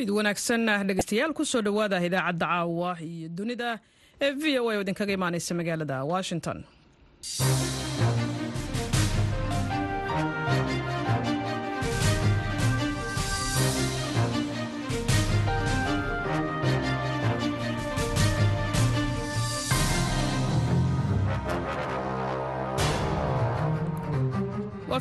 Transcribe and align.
fiid 0.00 0.10
wanaagsan. 0.16 0.64
Dhegeystayaal 0.88 1.32
ku 1.36 1.44
soo 1.44 1.60
dhowaada 1.66 2.00
idaacadda 2.08 2.46
caawa 2.52 2.90
iyo 3.04 3.28
dunida 3.38 3.70
ee 4.24 4.32
v 4.40 4.44
o 4.60 4.70
a 4.70 4.76
oo 4.76 4.80
idinkaga 4.84 5.12
imaaneysa 5.18 5.52
magaalada 5.60 5.96
washington 6.12 6.58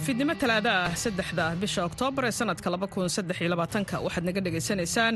fiidnimo 0.05 0.33
talaada 0.41 0.71
ah 0.85 0.91
saddexda 1.03 1.45
bisha 1.61 1.81
oktoobar 1.89 2.23
ee 2.29 2.31
sanadka 2.39 2.69
waxaad 4.05 4.23
naga 4.29 4.41
dhegaysanaysaan 4.45 5.13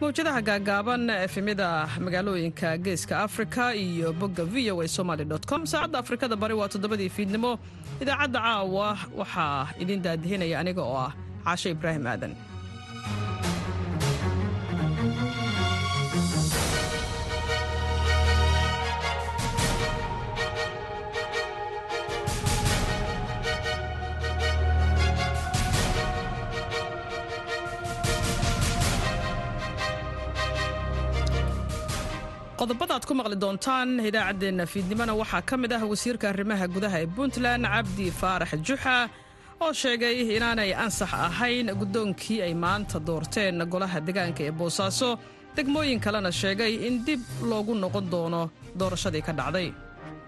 mawjadaha 0.00 0.40
gaagaaban 0.48 1.02
efemyada 1.26 1.68
magaalooyinka 2.04 2.68
geeska 2.84 3.14
afrika 3.26 3.64
iyo 3.84 4.08
bogga 4.20 4.44
v 4.52 4.70
o 4.74 4.80
a 4.84 4.88
somaly 4.96 5.24
com 5.50 5.62
saacadda 5.72 5.96
afrikada 6.02 6.34
bari 6.42 6.54
waa 6.60 6.68
toddobadii 6.74 7.10
fiidnimo 7.16 7.50
idaacadda 8.02 8.38
caawa 8.46 8.88
waxaa 9.20 9.68
idin 9.82 10.00
daadihinaya 10.06 10.56
aniga 10.62 10.82
oo 10.90 10.96
ah 11.06 11.12
caashe 11.44 11.68
ibraahim 11.76 12.04
aadan 12.12 12.32
qodobada 32.60 32.94
ad 32.98 33.04
ku 33.08 33.14
maqli 33.20 33.36
doontaan 33.42 33.88
idaacaddeenna 34.08 34.64
fiidnimona 34.72 35.12
waxaa 35.20 35.42
ka 35.48 35.56
mid 35.62 35.72
ah 35.76 35.82
wasiirka 35.92 36.26
arrimaha 36.32 36.66
gudaha 36.74 36.96
ee 37.04 37.08
puntland 37.16 37.64
cabdi 37.74 38.06
faarax 38.20 38.50
juxa 38.68 38.96
oo 39.64 39.72
sheegay 39.82 40.16
inaanay 40.36 40.70
ansax 40.84 41.12
ahayn 41.28 41.66
guddoonkii 41.80 42.38
ay 42.46 42.54
maanta 42.64 42.98
doorteen 43.08 43.56
golaha 43.72 43.98
degaanka 44.08 44.42
ee 44.48 44.52
boosaaso 44.60 45.08
degmooyin 45.56 46.00
kalena 46.04 46.30
sheegay 46.40 46.72
in 46.88 46.94
dib 47.06 47.22
loogu 47.50 47.72
noqon 47.84 48.06
doono 48.12 48.42
doorashadii 48.80 49.22
ka 49.28 49.32
dhacday. 49.38 49.68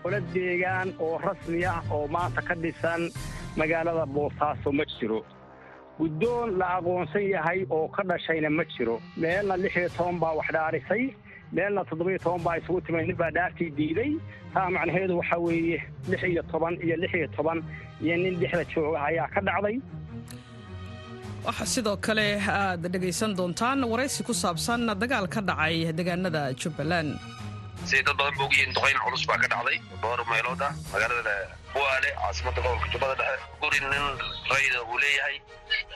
Ola 0.07 0.19
deegaan 0.35 0.89
oo 1.05 1.15
rasmi 1.27 1.61
ah 1.75 1.81
oo 1.97 2.05
maanta 2.15 2.41
ka 2.49 2.55
dhisan 2.63 3.03
magaalada 3.61 4.05
boosaaso 4.17 4.69
ma 4.79 4.85
jiro. 4.97 5.21
Guddoon 5.99 6.49
la 6.61 6.67
aqoonsan 6.79 7.25
yahay 7.35 7.61
oo 7.77 7.87
ka 7.97 8.03
dhashayna 8.11 8.51
ma 8.59 8.65
jiro. 8.75 8.97
Meelna 9.23 9.55
lix 9.63 9.75
iyo 9.81 9.89
toban 9.97 10.17
baa 10.23 10.35
wax 10.39 10.49
dhaarisay 10.57 11.05
meelna 11.57 11.83
toddoba-iyo 11.89 12.21
toban 12.25 12.43
baa 12.47 12.57
isugu 12.61 12.81
timay 12.87 13.05
nin 13.09 13.17
baa 13.23 13.31
dhaartii 13.37 13.71
diiday. 13.79 14.11
Taa 14.55 14.69
macnaheedu 14.75 15.15
waxaa 15.21 15.41
weeye 15.47 15.79
lix 16.11 16.21
iyo 16.33 16.43
toban 16.53 16.75
iyo 16.87 16.97
lix 17.03 17.13
iyo 17.19 17.29
toban 17.37 17.59
iyo 18.05 18.15
nin 18.23 18.35
dhexda 18.41 18.65
jooga 18.73 18.99
ayaa 19.09 19.29
ka 19.35 19.41
dhacday. 19.49 19.77
Waxaa 21.47 21.67
sidoo 21.75 21.97
kale 22.07 22.27
aad 22.59 22.83
dhegaysan 22.95 23.33
doontaan 23.39 23.79
waraysi 23.93 24.21
ku 24.29 24.33
saabsan 24.43 24.81
dagaal 25.03 25.27
ka 25.35 25.41
dhacay 25.49 25.77
deegaanada 25.99 26.43
jubbaland 26.61 27.11
siday 27.89 28.03
dad 28.09 28.17
badan 28.21 28.37
ba 28.39 28.45
ogyihiin 28.49 28.73
duqayn 28.77 28.99
culus 29.05 29.25
baa 29.31 29.39
ka 29.43 29.49
dhacday 29.53 29.79
dhowr 30.03 30.21
meelood 30.31 30.63
ah 30.69 30.73
magaalada 30.93 31.35
buaale 31.75 32.09
caasimadda 32.21 32.61
gobolka 32.67 32.89
jubbada 32.95 33.15
dhexe 33.21 33.45
guri 33.63 33.79
nin 33.81 34.05
rayda 34.53 34.81
uu 34.91 34.99
leeyahay 35.05 35.37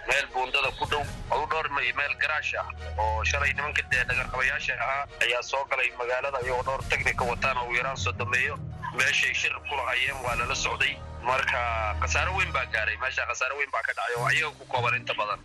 meel 0.09 0.27
buundada 0.35 0.71
ku 0.79 0.85
dhow 0.93 1.03
adu 1.35 1.45
dhowr 1.53 1.67
meel 1.79 2.15
garaash 2.23 2.53
ah 2.63 2.67
oo 3.05 3.25
shalay 3.31 3.53
nimanka 3.59 3.83
dee 3.93 4.05
dhagarqabayaasha 4.11 4.75
ahaa 4.87 5.05
ayaa 5.27 5.43
soo 5.51 5.65
galay 5.73 5.89
magaalada 6.01 6.39
iyagoo 6.47 6.65
dhowr 6.69 6.83
tagnika 6.93 7.25
wataan 7.33 7.57
oo 7.65 7.73
yaraan 7.79 7.97
soo 8.05 8.13
dameeyo 8.23 8.57
meeshay 9.01 9.35
shir 9.43 9.55
ku 9.69 9.75
lahayeen 9.81 10.19
waa 10.27 10.37
lala 10.41 10.55
socday 10.65 10.93
marka 11.29 11.61
khasaaro 12.03 12.33
weyn 12.39 12.53
baa 12.57 12.67
gaaray 12.77 12.97
meesha 13.05 13.27
khasaaro 13.31 13.57
weyn 13.61 13.71
baa 13.77 13.85
ka 13.89 13.93
dhacay 13.99 14.15
oo 14.21 14.27
ayaga 14.33 14.51
ku 14.61 14.65
kooban 14.75 14.95
inta 15.01 15.15
badan 15.21 15.41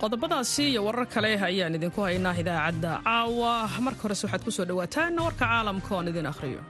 qodobadaasi 0.00 0.62
iyo 0.72 0.80
warar 0.86 1.06
kale 1.14 1.30
ayaan 1.48 1.74
idinku 1.78 2.00
haynaa 2.06 2.34
idaacadda 2.42 2.90
caawa. 3.06 3.52
Marka 3.86 4.02
horese 4.04 4.24
waxaad 4.26 4.42
ku 4.46 4.50
soo 4.56 4.66
dhowaataan 4.68 5.14
warka 5.26 5.44
caalamka 5.50 5.90
oon 5.96 6.08
idin 6.10 6.26
akhriyo. 6.32 6.62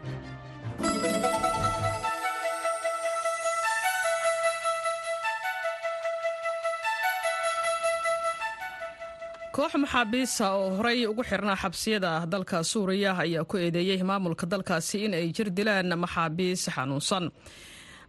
Koox 9.56 9.72
maxaabiista 9.82 10.46
oo 10.58 10.68
horey 10.78 11.06
ugu 11.10 11.22
xirnaa 11.30 11.56
xabsiyada 11.62 12.10
dalka 12.32 12.58
suuriya 12.70 13.12
ayaa 13.24 13.44
ku 13.50 13.56
eedeeyey 13.58 14.02
maamulka 14.10 14.46
dalkaasi 14.52 14.98
in 15.04 15.14
ay 15.18 15.26
jir 15.36 15.48
dilaan 15.56 15.90
maxaabiis 16.02 16.62
xanuunsan 16.74 17.24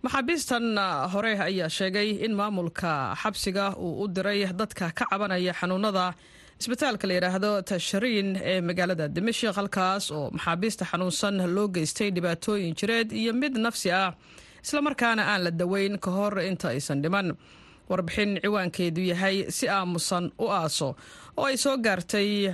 maxaabiistan 0.03 0.63
hore 1.13 1.33
ayaa 1.39 1.69
sheegay 1.69 2.09
in 2.25 2.33
maamulka 2.35 3.15
xabsiga 3.21 3.75
uu 3.77 4.01
u 4.03 4.07
diray 4.07 4.45
dadka 4.53 4.91
ka 4.91 5.05
cabanaya 5.09 5.53
xanuunada. 5.53 6.13
Isbitaalka 6.59 7.07
la 7.07 7.13
yidhaahdo 7.13 7.51
tashriin 7.69 8.29
ee 8.43 8.61
magaalada 8.61 9.07
dimashik 9.15 9.53
halkaas 9.55 10.11
oo 10.11 10.29
maxaabiista 10.31 10.85
xanuunsan 10.91 11.37
loo 11.55 11.67
geystay 11.67 12.09
dhibaatooyin 12.15 12.73
jireed 12.79 13.11
iyo 13.11 13.33
mid 13.33 13.53
nafsi 13.57 13.91
ah 13.91 14.13
islamarkaana 14.63 15.23
aan 15.31 15.43
la 15.43 15.51
daweyn 15.51 15.99
ka 15.99 16.11
hor 16.11 16.39
inta 16.39 16.67
aysan 16.69 17.01
dhiman. 17.03 17.37
Warbixin 17.89 18.39
ciwaankeedu 18.41 19.01
yahay 19.11 19.45
si 19.49 19.69
aamusan 19.69 20.31
u 20.39 20.45
aaso 20.49 20.95
oo 21.37 21.45
ay 21.45 21.57
soo 21.57 21.77
gaartay 21.77 22.49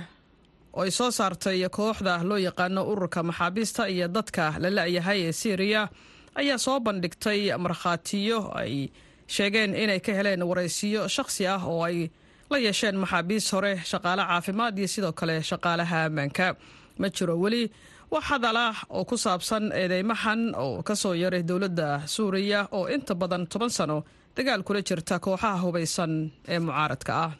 oo 0.76 0.82
ay 0.84 0.90
soo 0.90 1.10
saartay 1.10 1.64
kooxda 1.68 2.20
loo 2.28 2.36
yaqaano 2.38 2.84
ururka 2.92 3.22
maxaabiista 3.22 3.88
iyo 3.88 4.08
dadka 4.08 4.54
la 4.60 4.68
la-yahay 4.70 5.20
ee 5.28 5.32
syriya 5.32 5.88
ayaa 6.34 6.58
soo 6.58 6.80
bandhigtay 6.80 7.52
markhaatiyo. 7.58 8.38
Ay 8.54 8.90
sheegeen 9.26 9.74
inay 9.74 10.00
ka 10.00 10.12
heleen 10.12 10.42
waraysiyo 10.42 11.08
shakhsi 11.08 11.46
ah 11.46 11.62
oo 11.66 11.82
ay 11.84 12.10
la 12.50 12.58
yeesheen 12.58 12.96
maxaabiis 12.96 13.52
hore 13.52 13.72
shaqaale 13.90 14.22
caafimaad 14.30 14.78
iyo 14.78 14.88
sidoo 14.88 15.12
kale 15.12 15.42
shaqaalaha 15.42 16.04
ammaanka. 16.08 16.56
Ma 16.98 17.08
jiro 17.10 17.36
weli 17.40 17.70
wax 18.10 18.24
hadalah 18.30 18.74
oo 18.90 19.04
ku 19.04 19.16
saabsan 19.16 19.72
eedeymahan 19.72 20.54
oo 20.56 20.82
ka 20.82 20.94
soo 20.96 21.12
yaray 21.14 21.42
dowladda 21.42 22.06
suuriya 22.06 22.68
oo 22.72 22.88
inta 22.88 23.14
badan 23.14 23.46
toban 23.46 23.70
sano 23.70 24.04
dagaal 24.36 24.62
kula 24.64 24.80
jirta 24.82 25.18
kooxaha 25.20 25.60
hubaysan 25.64 26.12
ee 26.48 26.58
mucaaradka 26.58 27.12
ah. 27.24 27.32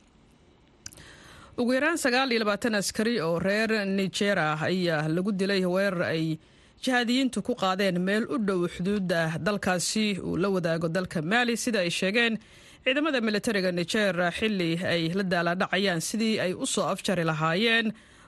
Ugu 1.58 1.72
yaraan 1.74 1.98
sagaal 1.98 2.30
iyo 2.32 2.40
labaatan 2.44 2.74
askari 2.78 3.14
oo 3.20 3.38
reer 3.38 3.70
nigera 3.86 4.54
ayaa 4.68 5.08
lagu 5.08 5.32
dilay 5.32 5.64
weerar 5.66 6.02
ay 6.14 6.38
jihaadiyiintu 6.82 7.42
ku 7.42 7.52
qaadeen 7.62 7.96
meel 8.06 8.24
u 8.34 8.36
dhow 8.38 8.60
xuduudda 8.74 9.20
dalkaasi 9.46 10.06
uu 10.28 10.36
la 10.42 10.48
wadaago 10.54 10.88
dalka 10.88 11.22
maali 11.22 11.56
sida 11.56 11.80
ay 11.84 11.90
sheegeen 11.90 12.38
ciidamada 12.84 13.20
militariga 13.20 13.70
niger 13.72 14.14
xili 14.38 14.70
ay 14.92 15.02
la 15.18 15.22
daalaadhacayaan 15.32 16.00
sidii 16.08 16.36
ay 16.44 16.52
u 16.54 16.66
soo 16.66 16.86
afjari 16.92 17.24
lahaayeen 17.30 17.86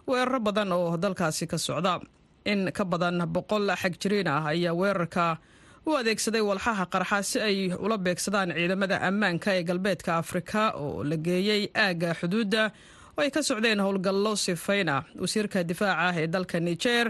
weeraro 0.09 0.41
badan 0.41 0.73
oo 0.73 0.97
dalkaasi 0.97 1.47
ka 1.47 1.59
socda. 1.59 2.01
In 2.45 2.73
ka 2.73 2.85
badan 2.85 3.17
boqol 3.35 3.71
xagjiriin 3.83 4.29
ah 4.29 4.45
ayaa 4.53 4.75
weerarka 4.81 5.39
u 5.87 5.91
adeegsaday 6.01 6.41
walxaha 6.49 6.85
qarxa 6.93 7.19
si 7.23 7.39
ay 7.49 7.59
ula 7.85 7.97
beegsadaan 7.99 8.51
ciidamada 8.57 8.97
ammaanka 9.09 9.51
ee 9.59 9.63
galbeedka 9.69 10.17
afrika 10.23 10.63
oo 10.83 11.05
la 11.05 11.17
geeyey 11.17 11.63
aagga 11.85 12.11
xuduudda. 12.21 12.63
Oo 13.17 13.23
ay 13.23 13.31
ka 13.31 13.41
socdeen 13.43 13.81
howlgallo 13.85 14.33
sifayna. 14.37 14.97
Wasiirka 15.23 15.63
difaaca 15.71 16.21
ee 16.21 16.27
dalka 16.27 16.61
niger 16.61 17.07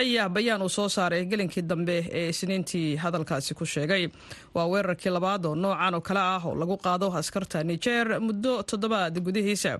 ayaa 0.00 0.28
bayaan 0.28 0.62
uu 0.62 0.68
soo 0.76 0.88
saaray 0.88 1.24
gelinkii 1.30 1.62
dambe 1.70 1.96
ee 2.18 2.28
isniintii 2.32 2.96
hadalkaasi 3.02 3.54
ku 3.54 3.64
sheegay. 3.66 4.08
Waa 4.54 4.66
weerarkii 4.72 5.10
labaad 5.16 5.46
oo 5.46 5.54
noocan 5.54 5.94
oo 5.94 6.00
kale 6.00 6.20
ah 6.20 6.42
oo 6.46 6.54
lagu 6.54 6.76
qaado 6.76 7.06
askarta 7.20 7.62
niger 7.64 8.20
muddo 8.20 8.62
toddobaad 8.62 9.14
gudihiisa. 9.26 9.78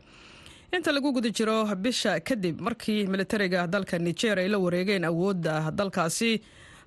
Inta 0.75 0.91
lagu 0.93 1.13
guda 1.13 1.31
jiro 1.31 1.65
bisha 1.77 2.21
kadib 2.21 2.61
markii 2.61 3.07
militariga 3.07 3.67
dalka 3.67 3.99
niger 3.99 4.39
ay 4.39 4.49
la 4.49 4.59
wareegeen 4.59 5.05
awoodda 5.05 5.71
dalkaasi 5.71 6.31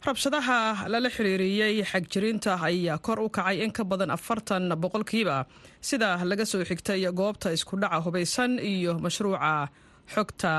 rabshadaha 0.05 0.87
lala 0.91 1.09
xiriiriyey 1.09 1.83
xagjiriinta 1.91 2.51
ayaa 2.67 2.97
kor 3.05 3.19
u 3.19 3.29
kacay 3.29 3.63
in 3.63 3.71
ka 3.71 3.83
badan 3.83 4.11
afartan 4.11 4.69
boqolkiiba 4.83 5.45
sida 5.81 6.09
laga 6.29 6.45
soo 6.45 6.63
xigtay 6.69 7.01
goobta 7.19 7.51
isku 7.55 7.75
dhaca 7.81 7.99
hubaysan 8.05 8.59
iyo 8.59 8.93
mashruuca 9.05 9.67
xogta 10.13 10.53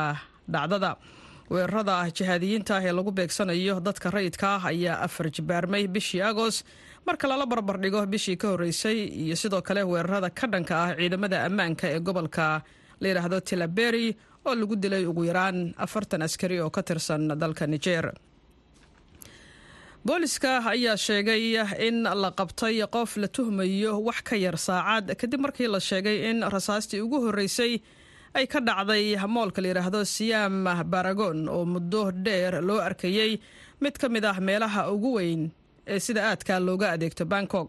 dhacdada 0.53 0.91
weerarada 1.53 1.97
jihaadiyiinta 2.19 2.75
ee 2.89 2.93
lagu 2.99 3.11
beegsanayo 3.19 3.77
dadka 3.87 4.11
rayidka 4.17 4.49
ah 4.56 4.65
ayaa 4.73 4.97
afar 5.06 5.27
jibaarmay 5.37 5.85
bishii 5.95 6.23
agost. 6.31 6.65
Marka 7.06 7.29
lala 7.31 7.47
barbardhigo 7.53 8.00
bishii 8.15 8.37
ka 8.43 8.49
horreysay 8.53 8.99
iyo 9.25 9.37
sidoo 9.43 9.62
kale 9.69 9.83
weerarada 9.93 10.31
ka 10.39 10.47
dhanka 10.53 10.75
ah 10.85 10.91
ciidamada 10.99 11.39
ammaanka 11.49 11.87
ee 11.95 12.00
gobolka. 12.09 12.47
La 13.00 13.06
yidhaahdo 13.11 13.39
tilaberi 13.49 14.06
oo 14.47 14.55
lagu 14.61 14.77
dilay 14.77 15.05
ugu 15.11 15.25
yaraan 15.31 15.59
afartan 15.87 16.23
askari 16.27 16.61
oo 16.61 16.71
ka 16.77 16.83
tirsan 16.89 17.29
dalka 17.43 17.67
niger. 17.67 18.06
Booliska 20.05 20.53
ayaa 20.73 20.97
sheegay 20.97 21.43
in 21.87 22.03
la 22.23 22.31
qabtay 22.41 22.77
qof 22.97 23.17
la 23.23 23.29
tuhmayo 23.29 23.93
wax 24.09 24.21
ka 24.29 24.37
yar 24.45 24.56
saacad 24.67 25.06
kadib 25.21 25.41
markii 25.47 25.67
la 25.75 25.81
sheegay 25.89 26.17
in 26.31 26.39
rasaastii 26.55 27.00
ugu 27.06 27.19
horreysay 27.25 27.73
ay 28.38 28.46
ka 28.52 28.61
dhacday 28.69 29.05
moolka 29.35 29.61
la 29.62 29.69
yidhaahdo 29.70 30.00
siyaam 30.14 30.64
baragon 30.93 31.38
oo 31.55 31.64
muddo 31.73 32.02
dheer 32.25 32.55
loo 32.69 32.79
arkayey 32.88 33.32
mid 33.82 33.94
ka 34.00 34.06
mid 34.14 34.25
ah 34.31 34.38
meelaha 34.49 34.81
ugu 34.94 35.11
weyn 35.19 35.43
ee 35.94 35.99
sida 36.06 36.20
aadka 36.31 36.55
looga 36.67 36.87
adeegto 36.94 37.25
bangkok. 37.32 37.69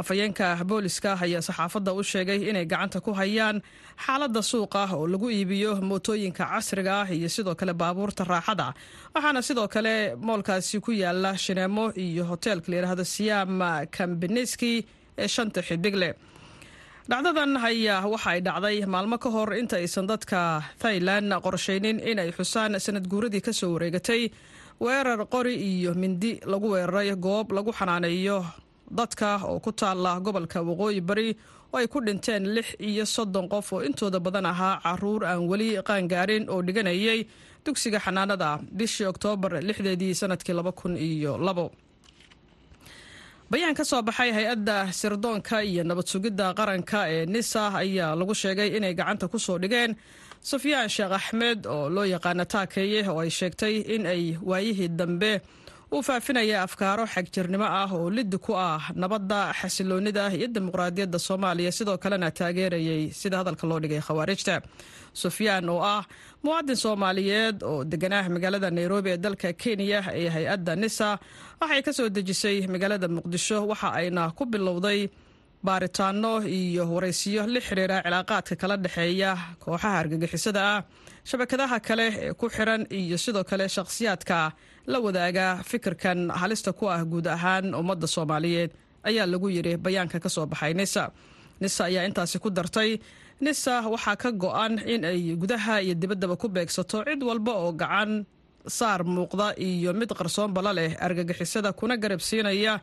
Afhayeenka 0.00 0.46
booliska 0.70 1.10
ayaa 1.24 1.40
saxaafadda 1.48 1.90
u 1.98 2.02
sheegay 2.10 2.40
inay 2.50 2.66
gacanta 2.72 3.00
ku 3.00 3.10
hayaan 3.20 3.62
xaaladda 4.04 4.40
suuqa 4.50 4.82
oo 4.96 5.06
lagu 5.12 5.26
iibiyo 5.36 5.72
mootooyinka 5.90 6.44
casriga 6.52 6.92
ah 7.02 7.08
iyo 7.16 7.28
sidoo 7.36 7.54
kale 7.60 7.72
baabuurta 7.80 8.24
raaxada. 8.32 8.66
Waxaana 9.14 9.40
sidoo 9.48 9.68
kale 9.74 9.94
moolkaasi 10.26 10.80
ku 10.84 10.90
yaalla 11.02 11.30
shineemo 11.44 11.84
iyo 12.04 12.24
hoteelka 12.30 12.68
layidhaahdo 12.72 13.04
siyaam 13.14 13.52
kambeneski 13.96 14.72
ee 15.22 15.28
shanta 15.34 15.60
xidigle 15.68 16.08
dhacdadan 17.10 17.54
ayaa 17.68 18.02
waxa 18.12 18.30
ay 18.34 18.40
dhacday 18.46 18.76
maalmo 18.94 19.16
ka 19.22 19.30
hor 19.34 19.50
inta 19.54 19.76
aysan 19.78 20.06
dadka 20.10 20.40
thailand 20.82 21.30
qorshaynin 21.44 21.98
inay 22.10 22.30
xusaan 22.36 22.74
sanad 22.84 23.06
guuradii 23.12 23.42
ka 23.46 23.52
soo 23.52 23.70
wareegatay 23.74 24.22
weerar 24.82 25.20
qori 25.34 25.54
iyo 25.70 25.94
mindi 25.94 26.40
lagu 26.52 26.66
weeraray 26.74 27.14
goob 27.26 27.52
lagu 27.56 27.70
xanaaneeyo 27.78 28.38
dadka 28.98 29.38
oo 29.46 29.58
ku 29.64 29.70
taala 29.72 30.18
gobolka 30.24 30.58
waqooyi 30.68 31.00
bari 31.08 31.28
oo 31.72 31.78
ay 31.78 31.86
ku 31.86 31.98
dhinteen 32.06 32.42
lix 32.56 32.74
iyo 32.88 33.04
soddon 33.06 33.46
qof 33.48 33.72
oo 33.72 33.80
intooda 33.86 34.18
badan 34.20 34.46
ahaa 34.52 34.80
carruur 34.82 35.22
aan 35.30 35.46
weli 35.50 35.78
qaangaarin 35.88 36.50
oo 36.50 36.58
dhiganayay 36.66 37.20
dugsiga 37.64 37.98
xanaanada 38.02 38.58
bishii 38.78 39.06
oktoobar 39.12 39.62
lixdeedii 39.68 40.14
sannadkii 40.20 40.54
laba 40.58 40.72
kun 40.72 40.94
iyo 40.98 41.38
labo 41.38 41.70
bayaan 43.50 43.74
ka 43.78 43.84
soo 43.84 44.02
baxay 44.02 44.30
hay'adda 44.36 44.76
sirdoonka 45.00 45.62
iyo 45.70 45.82
nabad 45.88 46.06
sugidda 46.12 46.46
qaranka 46.58 47.00
ee 47.14 47.26
nisa 47.34 47.62
ayaa 47.82 48.14
lagu 48.18 48.34
sheegay 48.42 48.68
inay 48.76 48.94
gacanta 48.98 49.28
ku 49.32 49.38
soo 49.38 49.58
dhigeen 49.62 49.94
sufyaan 50.50 50.88
sheekh 50.94 51.12
axmed 51.18 51.60
oo 51.66 51.86
loo 51.94 52.04
yaqaana 52.14 52.44
taakeeye 52.52 53.00
oo 53.10 53.18
ay 53.24 53.30
sheegtay 53.38 53.74
in 53.94 54.02
ay 54.14 54.22
waayihii 54.50 54.90
dambe 54.98 55.32
uu 55.96 56.02
faafinaya 56.08 56.56
afkaaro 56.66 57.04
xagjirnimo 57.14 57.64
ah 57.80 57.88
oo 57.96 58.10
liddi 58.16 58.38
ku 58.46 58.52
ah 58.68 58.82
nabadda 59.02 59.38
xasiloonida 59.60 60.24
iyo 60.36 60.46
dimuqraadiyadda 60.54 61.18
soomaaliya. 61.26 61.72
Sidoo 61.78 61.96
kalena 62.04 62.28
taageerayay 62.38 63.02
sida 63.20 63.36
hadalka 63.40 63.64
loo 63.70 63.78
dhigay 63.82 64.00
khawaarijta. 64.06 64.54
Sufyaan 65.22 65.68
oo 65.74 65.80
ah 65.94 66.02
muwaadin 66.44 66.76
soomaaliyeed 66.84 67.56
oo 67.70 67.84
deganah 67.92 68.24
magaalada 68.34 68.70
nairobi 68.78 69.10
ee 69.14 69.16
dalka 69.24 69.52
kenya 69.62 70.00
ee 70.20 70.28
hay'adda 70.36 70.72
nisa 70.82 71.08
waxay 71.60 71.82
ka 71.86 71.92
soo 71.98 72.08
dejisay 72.16 72.56
magaalada 72.74 73.08
muqdisho. 73.16 73.58
Waxa 73.70 73.88
ayna 74.00 74.22
ku 74.38 74.44
bilowday 74.52 75.00
baaritaano 75.66 76.32
iyo 76.58 76.84
waraysiyo 76.94 77.42
la 77.54 77.60
xiriira 77.66 77.96
cilaaqaadka 78.04 78.54
kala 78.60 78.76
dhexeeya 78.84 79.30
kooxaha 79.64 79.98
argagixisada 80.02 80.60
ah 80.74 80.80
shabakadaha 81.30 81.76
kale 81.88 82.06
ee 82.26 82.32
ku 82.40 82.46
xiran 82.56 82.82
iyo 83.00 83.16
sidoo 83.24 83.44
kale 83.50 83.64
shakhsiyaadka 83.76 84.38
la 84.92 84.98
wadaaga 85.04 85.46
fikirkan 85.70 86.18
halista 86.40 86.70
ku 86.78 86.84
ah 86.94 87.02
guud 87.12 87.26
ahaan 87.36 87.74
ummadda 87.80 88.06
soomaaliyeed 88.14 88.70
ayaa 89.08 89.26
lagu 89.32 89.48
yidhi 89.56 89.72
bayaanka 89.84 90.18
ka 90.24 90.28
soo 90.34 90.46
baxay 90.52 90.72
nisa 90.80 91.04
nisa 91.62 91.82
ayaa 91.90 92.04
intaasi 92.08 92.36
ku 92.44 92.48
dartay 92.58 92.90
nisa 93.44 93.74
waxaa 93.92 94.16
ka 94.22 94.28
go-an 94.42 94.72
in 94.92 95.02
ay 95.10 95.20
gudaha 95.42 95.74
iyo 95.84 95.94
dibaddaba 96.02 96.34
ku 96.42 96.46
beegsato 96.54 96.98
cid 97.06 97.20
walba 97.28 97.52
oo 97.62 97.72
gacan 97.82 98.10
saar 98.78 99.00
muuqda 99.14 99.46
iyo 99.68 99.90
mid 100.00 100.10
qarsoonbala 100.18 100.70
leh 100.78 100.90
argagixisada 101.06 101.70
kuna 101.78 101.94
garab 102.02 102.20
siinaya 102.28 102.74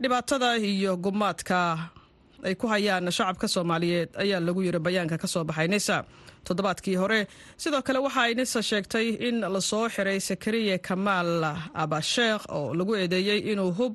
dhibaatada 0.00 0.58
iyo 0.58 0.96
gumaadka 1.04 1.58
ay 2.46 2.54
ku 2.60 2.66
hayaan 2.72 3.10
shacabka 3.16 3.46
soomaaliyeed 3.54 4.10
ayaa 4.22 4.40
lagu 4.46 4.60
yiri 4.66 4.78
bayaanka 4.86 5.16
ka 5.22 5.26
soo 5.34 5.44
baxay 5.48 5.68
nisa 5.74 5.96
toddobaadkii 6.46 6.96
hore. 7.02 7.20
Sidoo 7.62 7.82
kale 7.86 7.98
waxa 8.06 8.20
ay 8.26 8.32
nisa 8.38 8.60
sheegtay 8.70 9.06
in 9.28 9.40
la 9.54 9.60
soo 9.70 9.88
xiray 9.94 10.18
sakariye 10.28 10.78
kamaal 10.88 11.30
abasheekh 11.82 12.44
oo 12.56 12.74
lagu 12.78 12.92
eedeeyey 13.00 13.40
inuu 13.52 13.72
hub 13.78 13.94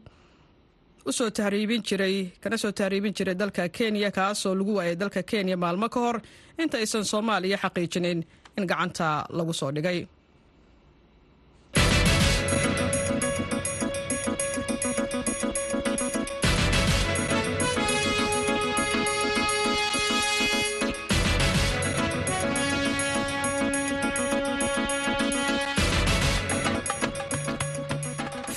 u 1.05 1.11
soo 1.17 1.29
tahriibin 1.37 1.81
jiray 1.87 2.15
kana 2.41 2.57
soo 2.57 2.71
tahriibin 2.79 3.13
jiray 3.17 3.35
dalka 3.41 3.63
kenya 3.77 4.11
kaasoo 4.17 4.53
lagu 4.59 4.71
waayay 4.77 4.95
dalka 5.01 5.21
kenya 5.31 5.55
maalmo 5.63 5.87
ka 5.93 5.99
hor. 6.05 6.17
Inta 6.61 6.77
aysan 6.81 7.05
soomaaliya 7.11 7.57
xaqiijinin 7.63 8.19
in 8.57 8.65
gacanta 8.71 9.07
lagu 9.37 9.53
soo 9.59 9.71
dhigay 9.75 9.99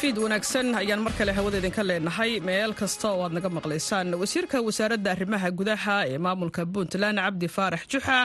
fiid 0.02 0.18
wanaagsan 0.18 0.74
ayaan 0.74 0.98
mar 1.04 1.12
kale 1.18 1.30
hawada 1.36 1.58
idinka 1.62 1.82
leenahay. 1.88 2.32
Meel 2.46 2.72
kasta 2.80 3.06
oo 3.14 3.22
aad 3.24 3.32
naga 3.36 3.48
maqlaysaan 3.56 4.08
wasiirka 4.20 4.58
wasaaradda 4.66 5.10
arrimaha 5.14 5.48
gudaha 5.58 5.96
ee 6.10 6.18
maamulka 6.24 6.62
puntland 6.74 7.18
cabdi 7.24 7.46
faarax 7.56 7.82
juxa 7.92 8.18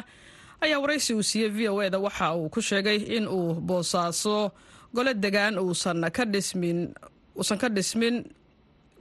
ayaa 0.66 0.80
waraysi 0.84 1.12
uu 1.18 1.22
siiyey 1.30 1.50
v 1.58 1.60
o 1.70 1.78
eda 1.88 2.00
waxa 2.06 2.34
uu 2.40 2.50
ku 2.50 2.62
sheegay 2.70 2.98
in 3.18 3.26
uu 3.38 3.54
boosaaso 3.70 4.36
gole 4.96 5.14
degaan 5.24 5.56
uusan 5.62 6.02
ka 7.62 7.70
dhismin 7.70 8.16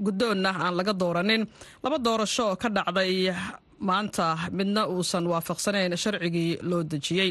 guddoonna 0.06 0.50
aan 0.64 0.74
laga 0.78 0.92
dooranin. 0.92 1.42
Laba 1.84 1.98
doorasho 2.06 2.44
oo 2.52 2.56
ka 2.62 2.68
dhacday 2.76 3.32
maanta 3.88 4.26
midna 4.52 4.82
uusan 4.92 5.24
waafaqsanayn 5.32 5.96
sharcigii 5.96 6.50
loo 6.70 6.82
dejiyey 6.92 7.30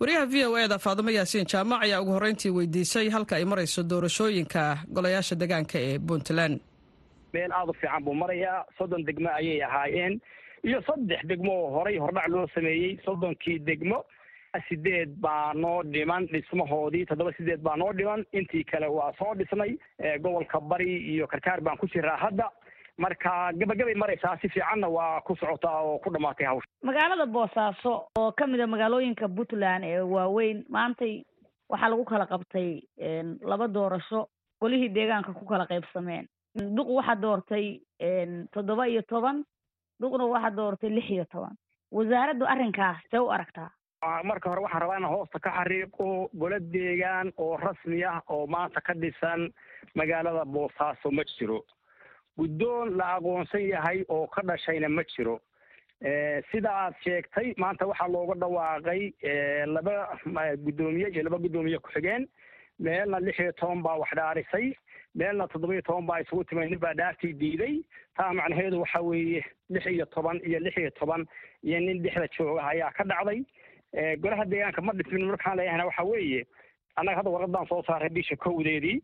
wariyaha 0.00 0.26
v 0.32 0.44
o 0.46 0.56
eda 0.58 0.78
faadumo 0.78 1.10
yaasiin 1.10 1.46
jaamac 1.52 1.82
ayaa 1.82 2.00
ugu 2.02 2.12
horreyntii 2.16 2.50
weydiisay 2.56 3.08
halka 3.10 3.36
ay 3.36 3.44
marayso 3.44 3.82
doorashooyinka 3.82 4.62
golayaasha 4.94 5.34
degaanka 5.36 5.78
ee 5.78 5.98
puntland. 5.98 6.60
Meel 7.32 7.52
aada 7.52 7.70
u 7.70 7.74
fiican 7.80 8.04
buu 8.04 8.14
marayaa 8.14 8.64
soddon 8.78 9.04
degmo 9.04 9.28
ayay 9.38 9.62
ahaayeen 9.64 10.20
iyo 10.64 10.82
saddex 10.86 11.20
degmo 11.30 11.52
oo 11.52 11.70
horay 11.78 11.98
hordhac 11.98 12.28
loo 12.28 12.46
sameeyey 12.54 12.98
soddonkii 13.04 13.58
degmo 13.58 14.04
sideed 14.68 15.10
baa 15.22 15.52
noo 15.54 15.82
dhiman 15.82 16.26
dhismahoodii 16.26 17.04
toddoba 17.06 17.32
sideed 17.36 17.60
baa 17.62 17.76
noo 17.76 17.92
dhiman 17.92 18.24
intii 18.32 18.64
kale 18.64 18.86
waa 18.86 19.12
soo 19.18 19.34
dhisnay 19.34 19.76
gobolka 20.22 20.60
bari 20.60 20.96
iyo 21.14 21.26
karkaar 21.26 21.60
baan 21.60 21.76
ku 21.78 21.86
jiraa 21.86 22.16
hadda 22.16 22.50
marka 22.98 23.52
gabagabay 23.54 23.94
maraysaa 23.94 24.36
si 24.40 24.48
fiicanna 24.48 24.88
waa 24.88 25.20
ku 25.20 25.36
socotaa 25.36 25.80
oo 25.82 25.98
ku 25.98 26.10
dhamaatay 26.10 26.46
hawsha. 26.46 26.66
Magaalada 26.82 27.26
boosaaso 27.26 27.92
oo 28.18 28.32
ka 28.32 28.46
mid 28.46 28.60
a 28.60 28.66
magaalooyinka 28.66 29.28
puntland 29.28 29.84
ee 29.84 30.00
waaweyn 30.00 30.64
maantay 30.68 31.24
waxaa 31.68 31.88
lagu 31.90 32.04
kala 32.04 32.26
qabtay 32.26 32.82
laba 33.42 33.68
doorasho 33.68 34.28
golihii 34.60 34.88
deegaanka 34.88 35.32
ku 35.32 35.44
kala 35.46 35.66
qaybsameen. 35.66 36.26
Duq 36.76 36.88
waxaa 36.98 37.20
doortay 37.22 37.80
toddoba 38.52 38.88
iyo 38.88 39.02
toban 39.02 39.44
duqna 40.00 40.24
waxaa 40.26 40.50
doortay 40.56 40.90
lix 40.90 41.10
iyo 41.10 41.24
toban. 41.32 41.54
Wasaaraddu 41.92 42.44
arrinkaas 42.46 42.98
see 43.10 43.18
u 43.18 43.30
aragtaa? 43.30 43.70
Marka 44.24 44.50
hore 44.50 44.60
waxaan 44.62 44.82
rabaa 44.82 44.98
inaan 44.98 45.12
hoosta 45.14 45.38
ka 45.38 45.50
xariiqo 45.50 46.30
golo 46.34 46.58
deegaan 46.72 47.32
oo 47.36 47.56
rasmi 47.56 48.04
ah 48.04 48.22
oo 48.28 48.46
maanta 48.46 48.80
ka 48.80 48.94
dhisan 48.94 49.50
magaalada 49.94 50.44
boosaaso 50.44 51.10
ma 51.10 51.22
jiro 51.38 51.62
guddoon 52.38 52.96
la 52.96 53.14
aqoonsan 53.16 53.64
yahay 53.68 54.04
oo 54.08 54.26
ka 54.26 54.42
dhashayna 54.42 54.88
ma 54.88 55.02
jiro. 55.14 55.40
Sida 56.50 56.70
aad 56.72 56.94
sheegtay 57.04 57.54
maanta 57.58 57.86
waxaa 57.86 58.08
looga 58.08 58.34
dhawaaqay 58.42 59.02
laba 59.66 59.94
guddoomiye 60.64 61.08
iyo 61.12 61.22
laba 61.26 61.38
guddoomiye 61.38 61.78
ku-xigeen 61.78 62.28
meelna 62.78 63.18
lix 63.20 63.38
iyo 63.40 63.52
toban 63.52 63.82
baa 63.82 63.96
wax 63.98 64.10
dhaarisay. 64.16 64.74
Meelna 65.14 65.48
toddoba 65.48 65.74
iyo 65.74 65.82
toban 65.82 66.06
baa 66.06 66.20
isugu 66.22 66.44
timay 66.44 66.68
nin 66.70 66.78
baa 66.78 66.94
dhaartii 66.94 67.32
diiday. 67.40 67.82
Taa 68.16 68.32
macnaheedu 68.32 68.80
waxa 68.80 69.00
weeye 69.02 69.42
lix 69.70 69.86
iyo 69.86 70.06
toban 70.06 70.38
iyo 70.46 70.58
lix 70.60 70.76
iyo 70.78 70.90
toban 70.90 71.26
iyo 71.62 71.80
nin 71.80 72.02
dhexda 72.02 72.28
jooga 72.38 72.62
ayaa 72.70 72.92
ka 72.94 73.04
dhacday. 73.04 73.42
Golaha 74.22 74.44
deegaanka 74.44 74.82
ma 74.82 74.92
dhismin 74.92 75.26
markaan 75.26 75.56
leeyahayna 75.58 75.86
waxa 75.90 76.04
weeye 76.04 76.46
annaga 76.96 77.16
hadda 77.18 77.30
warqadaan 77.30 77.66
soo 77.68 77.82
saaray 77.86 78.08
bisha 78.10 78.36
kowdeedii 78.36 79.02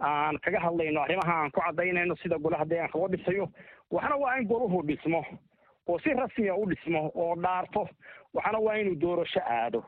aan 0.00 0.38
kaga 0.44 0.60
hadlayno 0.60 1.00
arrimaha 1.02 1.32
aan 1.42 1.50
ku 1.50 1.60
cadaynayno 1.60 2.16
sida 2.22 2.38
golaha 2.38 2.64
deegaanka 2.64 2.98
loo 2.98 3.08
dhisayo 3.08 3.48
waxna 3.90 4.16
waa 4.16 4.36
in 4.38 4.46
goluhu 4.48 4.82
dhismo 4.86 5.24
oo 5.88 5.98
si 5.98 6.14
rasmiya 6.14 6.54
u 6.56 6.66
dhismo 6.70 7.10
oo 7.14 7.34
dhaarto 7.36 7.88
waxna 8.34 8.58
waa 8.58 8.74
inuu 8.78 8.94
doorasho 9.00 9.40
aado. 9.40 9.84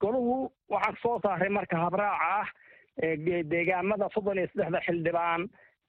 Goluhu 0.00 0.52
waxaan 0.68 0.96
soo 1.02 1.20
saaray 1.22 1.48
marka 1.48 1.76
habraaca 1.76 2.26
ah 2.40 2.48
deegaamada 3.52 4.08
soddon 4.14 4.38
iyo 4.38 4.48
saddexda 4.48 4.80
xildhibaan 4.86 5.48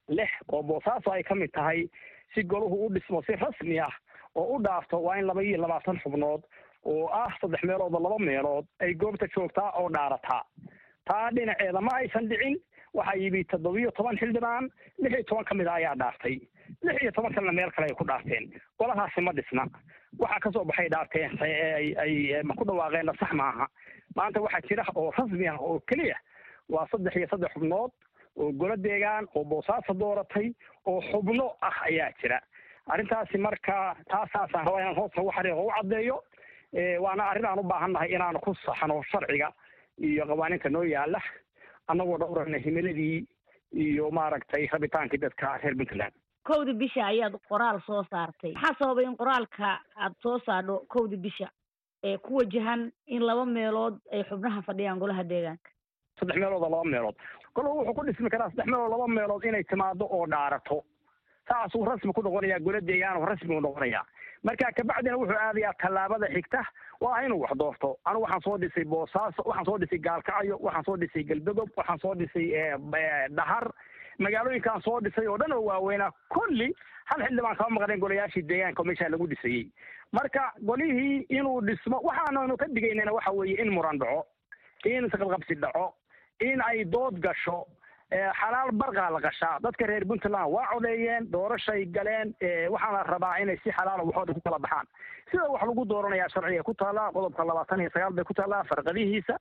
lix 0.09 0.29
oo 0.51 0.63
boosaaso 0.63 1.11
ay 1.11 1.23
ka 1.23 1.35
mid 1.35 1.51
tahay 1.53 1.87
si 2.33 2.43
goluhu 2.43 2.85
u 2.85 2.89
dhismo 2.93 3.21
si 3.23 3.35
rasmi 3.35 3.79
ah 3.79 3.93
oo 4.35 4.55
u 4.55 4.63
dhaafto 4.63 4.99
waa 5.03 5.17
in 5.19 5.25
laba 5.27 5.41
iyo 5.43 5.57
labaatan 5.61 5.99
xubnood 6.03 6.41
oo 6.85 7.07
ah 7.07 7.31
saddex 7.41 7.63
meelood 7.63 7.93
oo 7.93 7.99
laba 8.03 8.19
meelood 8.19 8.65
ay 8.79 8.93
goobta 8.93 9.27
joogtaa 9.35 9.71
oo 9.79 9.89
dhaarataa 9.89 10.43
taa 11.05 11.31
dhinaceeda 11.31 11.81
ma 11.81 11.91
aysan 11.97 12.27
dhicin 12.29 12.57
waxaa 12.93 13.15
yimi 13.21 13.43
toddobiyo 13.43 13.91
toban 13.91 14.17
xildhibaan 14.17 14.69
lix 14.99 15.13
iyo 15.13 15.23
toban 15.23 15.45
ka 15.45 15.55
mid 15.55 15.67
a 15.67 15.73
ayaa 15.73 15.95
dhaartay. 15.95 16.35
Lix 16.83 17.01
iyo 17.01 17.11
toban 17.11 17.33
kalena 17.33 17.51
meel 17.51 17.71
kale 17.71 17.87
ay 17.87 17.95
ku 17.95 18.03
dhaafteen 18.05 18.45
golahaasi 18.79 19.21
ma 19.21 19.31
dhisna. 19.33 19.65
Waxaa 20.19 20.39
ka 20.39 20.51
soo 20.51 20.65
baxay 20.65 20.89
dhaafteen 20.89 21.31
ay 22.03 22.41
ma 22.43 22.53
ku 22.55 22.63
dhawaaqeenna 22.65 23.13
sax 23.19 23.31
maaha 23.33 23.67
maanta 24.15 24.41
waxaa 24.41 24.61
jira 24.67 24.83
oo 24.95 25.11
rasmi 25.17 25.47
ah 25.47 25.57
oo 25.59 25.79
keliya 25.87 26.17
waa 26.69 26.87
saddex 26.91 27.15
iyo 27.15 27.27
saddex 27.31 27.51
xubnood 27.53 27.91
oo 28.37 28.51
golo 28.51 28.75
deegaan 28.77 29.27
oo 29.35 29.43
boosaaso 29.43 29.93
dooratay 29.93 30.51
oo 30.85 31.01
xubno 31.11 31.55
ah 31.61 31.77
ayaa 31.87 32.11
jira. 32.21 32.39
Arrintaasi 32.91 33.37
marka 33.37 33.95
taasaasaan 34.09 34.65
rabaa 34.65 34.81
inaan 34.81 34.95
hoosta 34.99 35.21
ugu 35.21 35.31
xariiqo 35.31 35.63
u 35.67 35.71
caddeeyo 35.77 36.17
waana 37.03 37.23
arrin 37.29 37.45
aan 37.45 37.59
u 37.59 37.63
baahannahay 37.63 38.09
inaanu 38.15 38.39
ku 38.39 38.53
saxno 38.65 39.01
sharciga 39.11 39.51
iyo 39.99 40.25
qawaaniinta 40.25 40.69
noo 40.69 40.83
yaalla 40.83 41.19
annagoo 41.91 42.17
dhowrana 42.23 42.57
himiladii 42.65 43.27
iyo 43.85 44.11
maaragtay 44.11 44.67
rabitaankii 44.73 45.19
dadka 45.21 45.57
reer 45.63 45.75
puntland. 45.77 46.13
Kowda 46.43 46.73
bisha 46.73 47.05
ayaad 47.07 47.35
qoraal 47.49 47.79
soo 47.85 48.03
saartay. 48.11 48.53
Maxaa 48.53 48.75
sababay 48.79 49.05
in 49.05 49.17
qoraalka 49.17 49.79
aad 49.95 50.13
soo 50.23 50.39
saadho 50.45 50.79
kowda 50.89 51.17
bisha 51.17 51.47
ee 52.03 52.17
ku 52.17 52.35
wajahan 52.39 52.91
in 53.07 53.21
laba 53.29 53.45
meelood 53.45 53.99
ay 54.11 54.23
xubnaha 54.29 54.61
fadhiyaan 54.67 54.99
golaha 54.99 55.23
deegaanka? 55.23 55.69
Saddex 56.19 56.35
meelood 56.41 56.63
oo 56.63 56.69
laba 56.69 56.83
meelood. 56.83 57.15
Golahu 57.55 57.77
wuxuu 57.79 57.93
ku 57.99 58.05
dhismi 58.07 58.29
karaa 58.29 58.49
saddex 58.49 58.65
meelood 58.71 58.91
laba 58.95 59.07
meelood 59.07 59.43
inay 59.45 59.63
timaado 59.63 60.05
oo 60.09 60.25
dhaarato. 60.33 60.83
Saasuu 61.49 61.85
rasmi 61.85 62.13
ku 62.13 62.21
noqonayaa 62.25 62.59
golo 62.59 62.81
deegaan 62.81 63.21
rasmi 63.31 63.55
u 63.55 63.61
noqonayaa 63.61 64.05
marka 64.43 64.71
kabacdina 64.77 65.17
wuxuu 65.17 65.37
aadayaa 65.39 65.73
tallaabada 65.81 66.27
xigta 66.35 66.61
waa 67.01 67.21
inuu 67.25 67.41
wax 67.41 67.51
doorto. 67.57 67.97
Anigu 68.05 68.23
waxaan 68.23 68.41
soo 68.41 68.57
dhisay 68.57 68.83
boosaaso 68.85 69.41
waxaan 69.45 69.65
soo 69.65 69.77
dhisay 69.77 69.99
gaalkacyo 69.99 70.57
waxaan 70.61 70.83
soo 70.85 70.97
dhisay 70.97 71.23
galdogob 71.23 71.69
waxaan 71.77 71.99
soo 71.99 72.15
dhisay 72.15 72.47
dhahar. 73.37 73.71
Magaalooyinkaan 74.19 74.81
soo 74.81 74.99
dhisay 75.01 75.27
oo 75.27 75.37
dhan 75.37 75.53
oo 75.53 75.61
waaweynaa 75.65 76.11
kulli 76.29 76.73
hal 77.05 77.21
xildhibaan 77.25 77.55
kama 77.57 77.79
maqnayn 77.79 77.99
golayaashii 77.99 78.41
deegaanka 78.49 78.83
meeshaa 78.83 79.09
lagu 79.09 79.27
dhisayey. 79.27 79.65
Marka 80.11 80.51
golihii 80.65 81.25
inuu 81.29 81.61
dhismo 81.61 82.01
waxaananu 82.03 82.57
ka 82.57 82.65
digaynana 82.67 83.13
waxa 83.13 83.31
weeye 83.31 83.61
in 83.61 83.69
muran 83.73 83.99
dhaco 83.99 84.25
in 84.85 85.05
isqabqabsi 85.05 85.55
dhaco 85.61 85.93
in 86.39 86.61
ay 86.67 86.83
dood 86.85 87.19
gasho 87.21 87.65
xalaal 88.11 88.71
barqaa 88.75 89.09
la 89.15 89.19
qashaa 89.23 89.59
dadka 89.63 89.85
reer 89.87 90.05
puntland 90.05 90.51
waa 90.51 90.65
codeeyeen 90.73 91.29
doorashay 91.31 91.85
galeen 91.85 92.33
waxaana 92.73 93.03
rabaa 93.07 93.37
inay 93.41 93.57
si 93.63 93.71
xalaala 93.71 94.03
waxooda 94.03 94.33
ku 94.33 94.41
kala 94.43 94.59
baxaan. 94.59 94.85
Sida 95.31 95.47
wax 95.49 95.63
lagu 95.63 95.85
dooranayaa 95.87 96.27
sharciga 96.33 96.63
ku 96.63 96.73
taallaa 96.73 97.11
qodobka 97.15 97.45
labaatan 97.45 97.79
iyo 97.81 97.89
sagaal 97.93 98.13
bay 98.13 98.23
ku 98.27 98.33
taallaa 98.33 98.63
farqadihiisa 98.69 99.35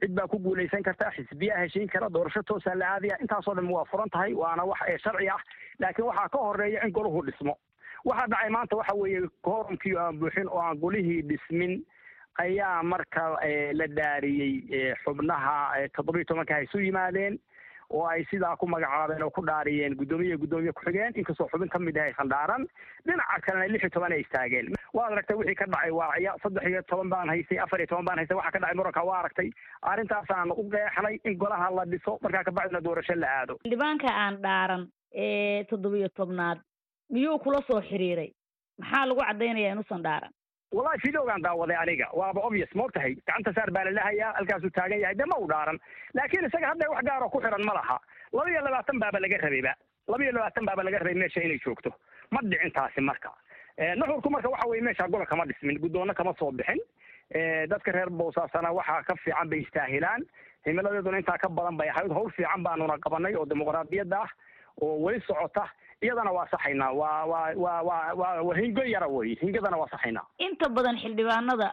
cid 0.00 0.14
baa 0.16 0.26
ku 0.26 0.38
guulaysan 0.38 0.82
karta 0.82 1.10
xisbiyaa 1.16 1.58
heshiin 1.64 1.88
kara 1.92 2.08
doorasho 2.10 2.42
toosaa 2.42 2.74
la 2.78 2.86
aadaya 2.94 3.20
intaasoo 3.20 3.54
dhan 3.54 3.68
waa 3.76 3.84
furan 3.92 4.10
tahay 4.10 4.32
waana 4.34 4.64
wax 4.64 4.80
sharci 5.04 5.28
ah. 5.28 5.40
Laakiin 5.78 6.06
waxaa 6.08 6.28
ka 6.28 6.38
horreeya 6.38 6.84
in 6.86 6.92
golahu 6.92 7.22
dhismo. 7.28 7.58
Waxaa 8.04 8.26
dhacay 8.32 8.50
maanta 8.50 8.76
waxa 8.76 8.94
weeye 8.96 9.20
koorumkii 9.42 9.96
aan 10.00 10.18
buuxin 10.18 10.48
oo 10.48 10.60
aan 10.64 10.78
golihii 10.80 11.22
dhismin 11.28 11.84
ayaa 12.40 12.82
marka 12.82 13.36
la 13.78 13.86
dhaariyey 13.86 14.94
xubnaha 15.04 15.56
toddobiyo 15.96 16.24
tobanka 16.24 16.56
ay 16.56 16.64
isu 16.64 16.78
yimaadeen 16.88 17.38
oo 17.90 18.06
ay 18.06 18.24
sidaa 18.30 18.56
ku 18.56 18.66
magacaabeen 18.66 19.22
oo 19.22 19.30
ku 19.30 19.42
dhaariyeen 19.46 19.96
guddoomiye 20.00 20.36
guddoomiye 20.44 20.72
ku-xigeen 20.72 21.12
inkastoo 21.20 21.48
xubin 21.52 21.68
ka 21.68 21.78
mid 21.78 21.96
ah 21.98 22.04
aysan 22.08 22.28
dhaaran 22.32 22.66
dhinaca 23.06 23.40
kalena 23.46 23.68
lix 23.72 23.82
iyo 23.82 23.90
toban 23.96 24.12
ay 24.12 24.20
istaageen. 24.24 24.72
Waad 24.94 25.12
aragtay 25.12 25.36
wixii 25.36 25.54
ka 25.62 25.66
dhacay 25.74 25.90
waaciya 26.00 26.34
saddex 26.42 26.64
iyo 26.70 26.82
toban 26.92 27.08
baan 27.14 27.28
haystay 27.34 27.58
afar 27.66 27.80
iyo 27.80 27.86
toban 27.92 28.04
baan 28.08 28.18
haystay 28.22 28.36
waxaa 28.40 28.52
ka 28.52 28.58
dhacay 28.64 28.76
muranka 28.80 29.02
waa 29.10 29.18
aragtay 29.22 29.50
arrintaasaan 29.82 30.50
u 30.52 30.64
qeexnay 30.74 31.18
in 31.24 31.36
golaha 31.38 31.70
la 31.78 31.84
dhiso 31.94 32.18
markaa 32.22 32.44
kabacdina 32.50 32.80
doorasho 32.84 33.14
la 33.14 33.28
aado. 33.38 33.58
Xildhibaanka 33.64 34.08
aan 34.24 34.40
dhaaran 34.42 34.88
ee 35.14 35.64
toddobiyo 35.70 36.08
tobnaad 36.08 36.58
miyuu 37.10 37.38
kula 37.38 37.60
soo 37.66 37.80
xiriiray? 37.90 38.30
Maxaa 38.80 39.06
lagu 39.06 39.20
caddaynaya 39.20 39.72
inuusan 39.72 40.02
dhaaran 40.02 40.32
wallahi 40.76 40.98
videogaan 41.06 41.42
daawaday 41.46 41.76
aniga. 41.82 42.06
Waaba 42.20 42.40
obvious 42.48 42.70
ma 42.74 42.84
og 42.88 42.92
tahay 42.96 43.14
gacanta 43.26 43.52
saar 43.58 43.70
baa 43.76 43.84
lalahayaa 43.88 44.32
halkaasuu 44.38 44.70
taagan 44.78 45.00
yahay 45.04 45.14
de 45.20 45.24
ma 45.32 45.36
u 45.38 45.46
dhaaran. 45.52 45.78
Laakiin 46.18 46.46
isaga 46.50 46.68
hadda 46.72 46.90
wax 46.94 47.04
gaaroo 47.10 47.30
ku 47.34 47.40
xiran 47.44 47.64
ma 47.68 47.74
laha. 47.78 47.98
Laba 48.32 48.50
iyo 48.50 48.60
labaatan 48.66 48.98
baaba 49.04 49.20
laga 49.24 49.38
rabayba 49.44 49.72
laba 50.08 50.22
iyo 50.24 50.32
labaatan 50.38 50.64
baaba 50.70 50.82
laga 50.88 50.98
rabay 51.04 51.14
meesha 51.22 51.40
inay 51.46 51.58
joogto. 51.64 51.90
Ma 52.30 52.40
dhicin 52.42 52.72
taasi 52.78 53.00
marka. 53.00 53.30
Nuxurku 54.00 54.30
marka 54.30 54.48
waxa 54.54 54.68
weye 54.68 54.82
meesha 54.82 55.08
gola 55.08 55.26
kama 55.26 55.46
dhismin 55.46 55.78
guddoonna 55.84 56.14
kama 56.14 56.34
soo 56.38 56.50
bixin. 56.52 56.80
Dadka 57.70 57.92
reer 57.92 58.10
boosaasana 58.10 58.72
waxaa 58.78 59.02
ka 59.06 59.14
fiican 59.24 59.48
bay 59.50 59.60
istaahilaan. 59.66 60.22
Himiladeeduna 60.66 61.18
intaa 61.22 61.38
ka 61.38 61.48
badan 61.48 61.76
bay 61.76 61.88
ahayd. 61.88 62.10
Hawl 62.12 62.30
fiican 62.36 62.62
baanuna 62.66 62.98
qabanay 63.06 63.34
oo 63.36 63.46
dimuqraadiyadda 63.46 64.18
ah 64.24 64.30
oo 64.82 64.98
weli 65.04 65.20
socota 65.26 65.64
iyadana 66.04 66.32
waa 66.36 66.46
saxaynaa 66.52 66.92
waa 67.00 67.24
waa 67.56 68.14
waa 68.20 68.54
hingo 68.60 68.82
yara 68.94 69.08
wey 69.08 69.34
hingadana 69.42 69.76
waa 69.80 69.88
saxaynaa. 69.94 70.26
Inta 70.46 70.68
badan 70.76 70.98
xildhibaanada 71.02 71.68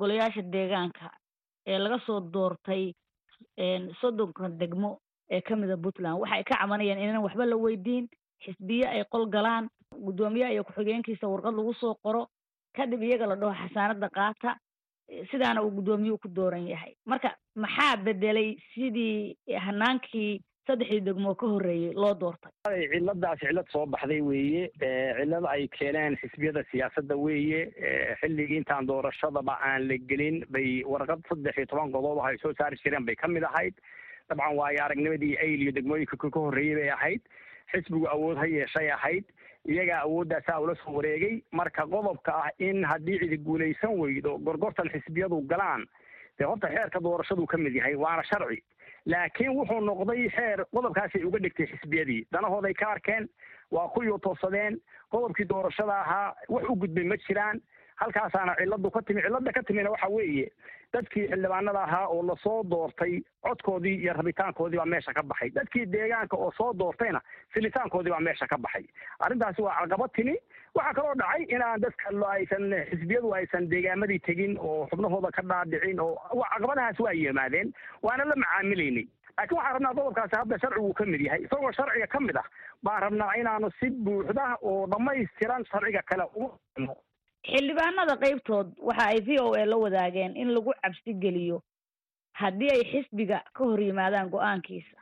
golayaasha 0.00 0.42
deegaanka 0.54 1.10
ee 1.66 1.78
laga 1.78 1.98
soo 2.06 2.20
doortay 2.20 2.84
soddonka 4.00 4.48
degmo 4.48 4.90
ee 5.30 5.40
kamida 5.40 5.76
puntland 5.76 6.20
waxay 6.20 6.42
ka 6.44 6.56
cabanayaan 6.60 6.98
inaan 7.04 7.22
waxba 7.26 7.46
la 7.46 7.56
weydiin 7.56 8.08
xisbiye 8.44 8.86
ay 8.88 9.04
qol 9.10 9.26
galaan 9.28 9.68
guddoomiyaha 10.06 10.52
iyo 10.52 10.64
ku-xigeenkiisa 10.64 11.28
warqad 11.28 11.54
lagu 11.56 11.74
soo 11.74 11.94
qoro 12.04 12.26
kadib 12.76 13.02
iyaga 13.02 13.26
la 13.26 13.36
dhaho 13.36 13.54
xasaanada 13.54 14.08
qaata 14.08 14.56
sidaana 15.30 15.62
uu 15.62 15.70
guddoomiyuhu 15.70 16.18
ku 16.18 16.28
dooran 16.28 16.66
yahay. 16.68 16.94
Marka 17.06 17.34
maxaa 17.54 17.96
bedelay 17.96 18.56
sidii 18.74 19.36
hanaankii 19.66 20.40
saddexdii 20.66 21.00
degmoo 21.06 21.34
ka 21.38 21.46
horreeyey 21.46 21.92
loo 21.94 22.14
doortay. 22.20 22.50
Ciladaasi 22.92 23.46
cillad 23.46 23.68
soo 23.72 23.84
baxday 23.86 24.20
weeye. 24.20 24.64
Cillada 25.18 25.48
ay 25.52 25.68
keeneen 25.78 26.16
xisbiyada 26.22 26.64
siyaasadda 26.70 27.16
weeye. 27.16 27.60
Xilligii 28.20 28.58
intaan 28.62 28.86
doorashadaba 28.88 29.58
aan 29.62 29.86
la 29.88 29.98
gelin 30.10 30.42
bay 30.50 30.82
warqad 30.84 31.22
saddex 31.28 31.56
iyo 31.58 31.66
toban 31.70 31.92
qodob 31.94 32.18
ah 32.18 32.30
ay 32.32 32.38
soo 32.42 32.52
saari 32.58 32.76
jireen 32.82 33.06
bay 33.06 33.14
ka 33.16 33.28
mid 33.28 33.44
ahayd. 33.44 33.74
Dabcan 34.28 34.56
waayo 34.58 34.82
aragnimadii 34.84 35.36
ayl 35.38 35.62
iyo 35.62 35.72
degmooyinka 35.72 36.16
ka 36.18 36.28
horreeyey 36.40 36.74
bay 36.80 36.90
ahayd. 36.90 37.22
Xisbigu 37.72 38.08
awood 38.10 38.38
ha 38.42 38.46
yeeshay 38.46 38.90
ahayd. 38.90 39.24
Iyagaa 39.66 40.02
awooddaasaa 40.06 40.60
ula 40.60 40.74
soo 40.82 40.96
wareegay. 40.98 41.42
Marka 41.52 41.86
qodobka 41.86 42.32
ah 42.42 42.50
in 42.58 42.82
haddii 42.84 43.18
cidi 43.22 43.38
guulaysan 43.38 43.94
weydo 43.98 44.38
gorgortan 44.38 44.90
xisbiyadu 44.90 45.40
galaan. 45.46 45.86
Dee 46.38 46.44
horta 46.46 46.68
xeerka 46.68 47.00
doorashaduu 47.00 47.46
ka 47.46 47.56
mid 47.58 47.74
yahay 47.74 47.94
waana 47.96 48.22
sharci 48.28 48.58
laakiin 49.06 49.54
wuxuu 49.58 49.80
noqday 49.80 50.28
xeer 50.36 50.64
qodobkaasay 50.74 51.24
uga 51.24 51.38
dhigtay 51.38 51.66
xisbiyadii. 51.72 52.26
Danahooday 52.32 52.74
ka 52.74 52.90
arkeen 52.90 53.28
waa 53.70 53.88
ku 53.88 54.02
yuutoosadeen 54.02 54.80
qodobkii 55.10 55.48
doorashada 55.48 56.00
ahaa 56.00 56.34
wax 56.48 56.64
u 56.70 56.76
gudbay 56.76 57.04
ma 57.04 57.16
jiraan. 57.26 57.60
Halkaasaana 57.96 58.54
cilladu 58.58 58.90
ka 58.90 59.02
timi 59.02 59.22
cilladda 59.22 59.52
ka 59.52 59.62
timina 59.62 59.90
waxa 59.90 60.08
weeye 60.08 60.50
dadkii 60.92 61.26
xildhibaanada 61.30 61.82
ahaa 61.82 62.06
oo 62.08 62.22
la 62.28 62.36
soo 62.42 62.62
doortay 62.70 63.20
codkoodii 63.46 63.94
iyo 64.02 64.12
rabitaankoodii 64.18 64.78
baa 64.78 64.86
meesha 64.94 65.12
ka 65.14 65.22
baxay. 65.22 65.50
Dadkii 65.50 65.86
deegaanka 65.92 66.36
oo 66.36 66.50
soo 66.58 66.72
doortayna 66.78 67.20
filitaankoodii 67.54 68.10
baa 68.14 68.20
meesha 68.28 68.46
ka 68.46 68.58
baxay. 68.58 68.84
Arrintaasi 69.20 69.62
waa 69.62 69.74
caqabad 69.80 70.10
timi. 70.16 70.36
Waxaa 70.74 70.94
kaloo 71.00 71.14
dhacay 71.22 71.44
inaan 71.56 71.80
dadka 71.80 72.10
aysan 72.30 72.70
xisbiyadu 72.90 73.32
aysan 73.40 73.68
deegaamadii 73.70 74.18
tegin 74.28 74.58
oo 74.60 74.86
xubnahooda 74.90 75.30
ka 75.36 75.42
dhaadhicin 75.42 76.00
oo 76.00 76.14
caqabadahaas 76.54 77.00
waa 77.00 77.12
yimaadeen 77.20 77.72
waana 78.02 78.24
la 78.24 78.36
macaamilaynay 78.44 79.06
laakiin 79.38 79.56
waxaan 79.58 79.74
rabnaa 79.76 79.94
qodobkaasi 79.98 80.36
hadda 80.40 80.58
sharcigu 80.64 80.92
ka 81.00 81.04
mid 81.12 81.20
yahay 81.26 81.42
isagoo 81.46 81.72
sharciga 81.78 82.06
ka 82.14 82.20
mid 82.26 82.36
ah 82.42 82.46
baan 82.84 83.02
rabnaa 83.06 83.32
inaanu 83.40 83.70
si 83.80 83.90
buuxda 83.90 84.46
oo 84.62 84.86
dhammaystiran 84.92 85.64
sharciga 85.72 86.02
kale 86.12 86.24
ugu 86.34 86.94
xildhibaanada 87.50 88.16
qaybtood 88.22 88.68
waxa 88.88 89.06
ay 89.12 89.20
v 89.26 89.38
o 89.40 89.54
a 89.54 89.64
la 89.66 89.76
wadaageen 89.76 90.36
in 90.36 90.48
lagu 90.54 90.72
cabsi 90.82 91.14
geliyo 91.24 91.62
haddii 92.40 92.70
ay 92.70 92.82
xisbiga 92.92 93.38
ka 93.54 93.64
hor 93.64 93.80
yimaadaan 93.80 94.30
go'aankiisa. 94.30 94.98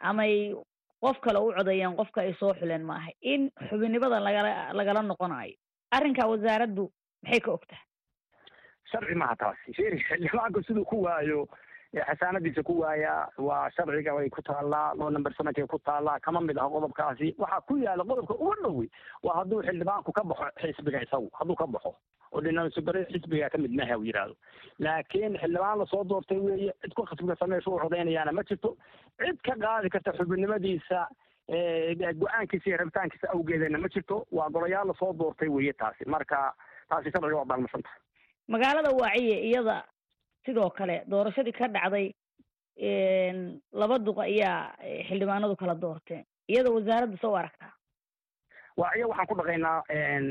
Amay 0.00 0.54
qof 1.00 1.20
kale 1.20 1.38
u 1.38 1.52
codeeyaan 1.56 1.96
qofka 1.96 2.20
ay 2.20 2.34
soo 2.40 2.54
xuleen 2.54 2.84
maahay 2.84 3.14
in 3.20 3.50
xubinimada 3.68 4.20
lagala 4.20 4.72
lagala 4.72 5.02
noqonayo. 5.02 5.56
Arrinka 5.90 6.26
wasaaraddu 6.26 6.90
maxay 7.22 7.40
ka 7.40 7.50
ogtahay? 7.52 7.84
Sharci 8.90 9.14
maha 9.14 9.36
taasi. 9.36 9.72
Xildhibaanku 9.76 10.62
siduu 10.66 10.84
ku 10.84 11.02
waayo 11.04 11.46
xasaanadiisa 11.94 12.62
ku 12.62 12.80
waaya 12.80 13.28
waa 13.38 13.70
sharciga 13.76 14.14
way 14.14 14.28
ku 14.30 14.42
taallaa 14.42 14.94
loo 14.94 15.10
number 15.10 15.32
seventy 15.36 15.62
ku 15.66 15.78
taallaa 15.78 16.20
kama 16.20 16.40
mid 16.40 16.58
aha 16.58 16.68
qodobkaasi. 16.68 17.34
Waxaa 17.38 17.60
ku 17.68 17.76
yaalla 17.80 18.04
qodobka 18.04 18.34
uga 18.34 18.56
dhowi 18.62 18.90
waa 19.22 19.36
hadduu 19.40 19.62
xildhibaanku 19.62 20.12
ka 20.12 20.24
baxo 20.24 20.44
xisbiga 20.60 21.02
isagu 21.06 21.30
hadduu 21.40 21.56
ka 21.56 21.66
baxo. 21.66 21.94
Oo 22.32 22.40
dhinasubare 22.44 23.06
xisbiga 23.12 23.48
ka 23.50 23.58
mid 23.58 23.72
maha 23.72 23.96
u 23.98 24.04
yidhaahdo 24.04 24.34
laakiin 24.78 25.38
xildhibaan 25.40 25.78
la 25.78 25.86
soo 25.86 26.04
doortay 26.04 26.38
weeye 26.38 26.72
cid 26.84 26.92
ku 26.94 27.02
khasbiga 27.08 27.36
sameysha 27.40 27.70
u 27.70 27.78
codeynayaana 27.80 28.32
ma 28.36 28.42
jirto. 28.44 28.76
Cid 29.24 29.40
ka 29.48 29.56
qaadi 29.64 29.88
karta 29.90 30.12
xubinimadiisa 30.20 31.08
go'aankiisa 32.20 32.68
iyo 32.68 32.76
rabitaankiisa 32.84 33.32
awgeedana 33.32 33.78
ma 33.78 33.88
jirto. 33.88 34.26
Waa 34.30 34.50
golayaal 34.50 34.88
la 34.88 34.94
soo 35.00 35.12
doortay 35.16 35.48
weeye 35.48 35.72
taasi. 35.72 36.04
Marka 36.04 36.52
taasi 36.90 37.10
sharciga 37.10 37.36
waa 37.40 37.48
baalmasan 37.54 37.82
tahay. 37.82 38.00
Magaalada 38.48 38.90
waaciye 39.00 39.40
iyada 39.48 39.84
sidoo 40.48 40.70
kale 40.80 40.96
doorashadii 41.14 41.52
ka 41.60 41.68
dhacday 41.76 42.06
laba 43.80 43.98
duq 44.06 44.18
ayaa 44.26 44.58
xildhibaanadu 45.08 45.56
kala 45.62 45.74
doorteen 45.84 46.24
iyada 46.48 46.70
wasaaradda 46.76 47.16
soo 47.22 47.34
aragtaa. 47.40 47.72
Waa 48.80 48.92
iya 48.96 49.06
waxaan 49.10 49.26
ku 49.30 49.34
dhaqaynaa 49.40 49.82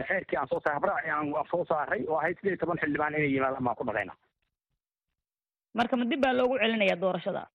xeerkii 0.09 0.37
aan 0.39 0.47
soo 0.51 0.59
saaray 0.63 0.77
habraaci 0.79 1.09
aan 1.09 1.33
soo 1.51 1.65
saaray 1.71 2.01
oo 2.07 2.17
ahayd 2.21 2.37
iyo 2.43 2.57
toban 2.57 2.79
xildhibaan 2.81 3.15
inay 3.19 3.33
yimaadaan 3.35 3.63
baan 3.67 3.75
ku 3.75 3.83
dhaqaynaa. 3.89 4.17
Marka 5.77 5.97
ma 5.97 6.05
dib 6.11 6.21
baa 6.23 6.33
loogu 6.33 6.57
celinayaa 6.63 7.01
doorashadaas 7.03 7.49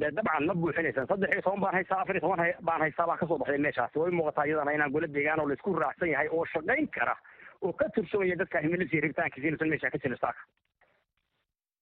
de 0.00 0.06
dabcan 0.16 0.46
ma 0.46 0.54
buuxinaysan 0.54 1.06
saddex 1.10 1.30
iyo 1.34 1.42
toban 1.42 1.60
baan 1.64 1.74
haystaa 1.78 2.00
afar 2.02 2.14
iyo 2.16 2.22
toban 2.26 2.40
baan 2.68 2.80
haystaa 2.86 3.06
baa 3.10 3.16
ka 3.20 3.26
soo 3.26 3.38
baxday 3.42 3.58
meeshaasi 3.66 3.98
way 3.98 4.10
muuqataa 4.18 4.46
iyadana 4.48 4.72
inaan 4.78 4.92
gola 4.94 5.06
deegaan 5.16 5.40
oo 5.42 5.48
la 5.50 5.54
isku 5.58 5.74
raacsan 5.82 6.10
yahay 6.14 6.28
oo 6.32 6.44
shaqayn 6.54 6.88
kara 6.96 7.14
oo 7.62 7.72
ka 7.72 7.90
tursamaya 7.94 8.36
dadka 8.40 8.60
himiladiisa 8.64 8.94
iyo 8.96 9.02
rabitaankiisa 9.06 9.48
inuusan 9.48 9.68
meesha 9.74 9.90
ka 9.94 9.98
jirin 10.02 10.18
saaka 10.24 10.40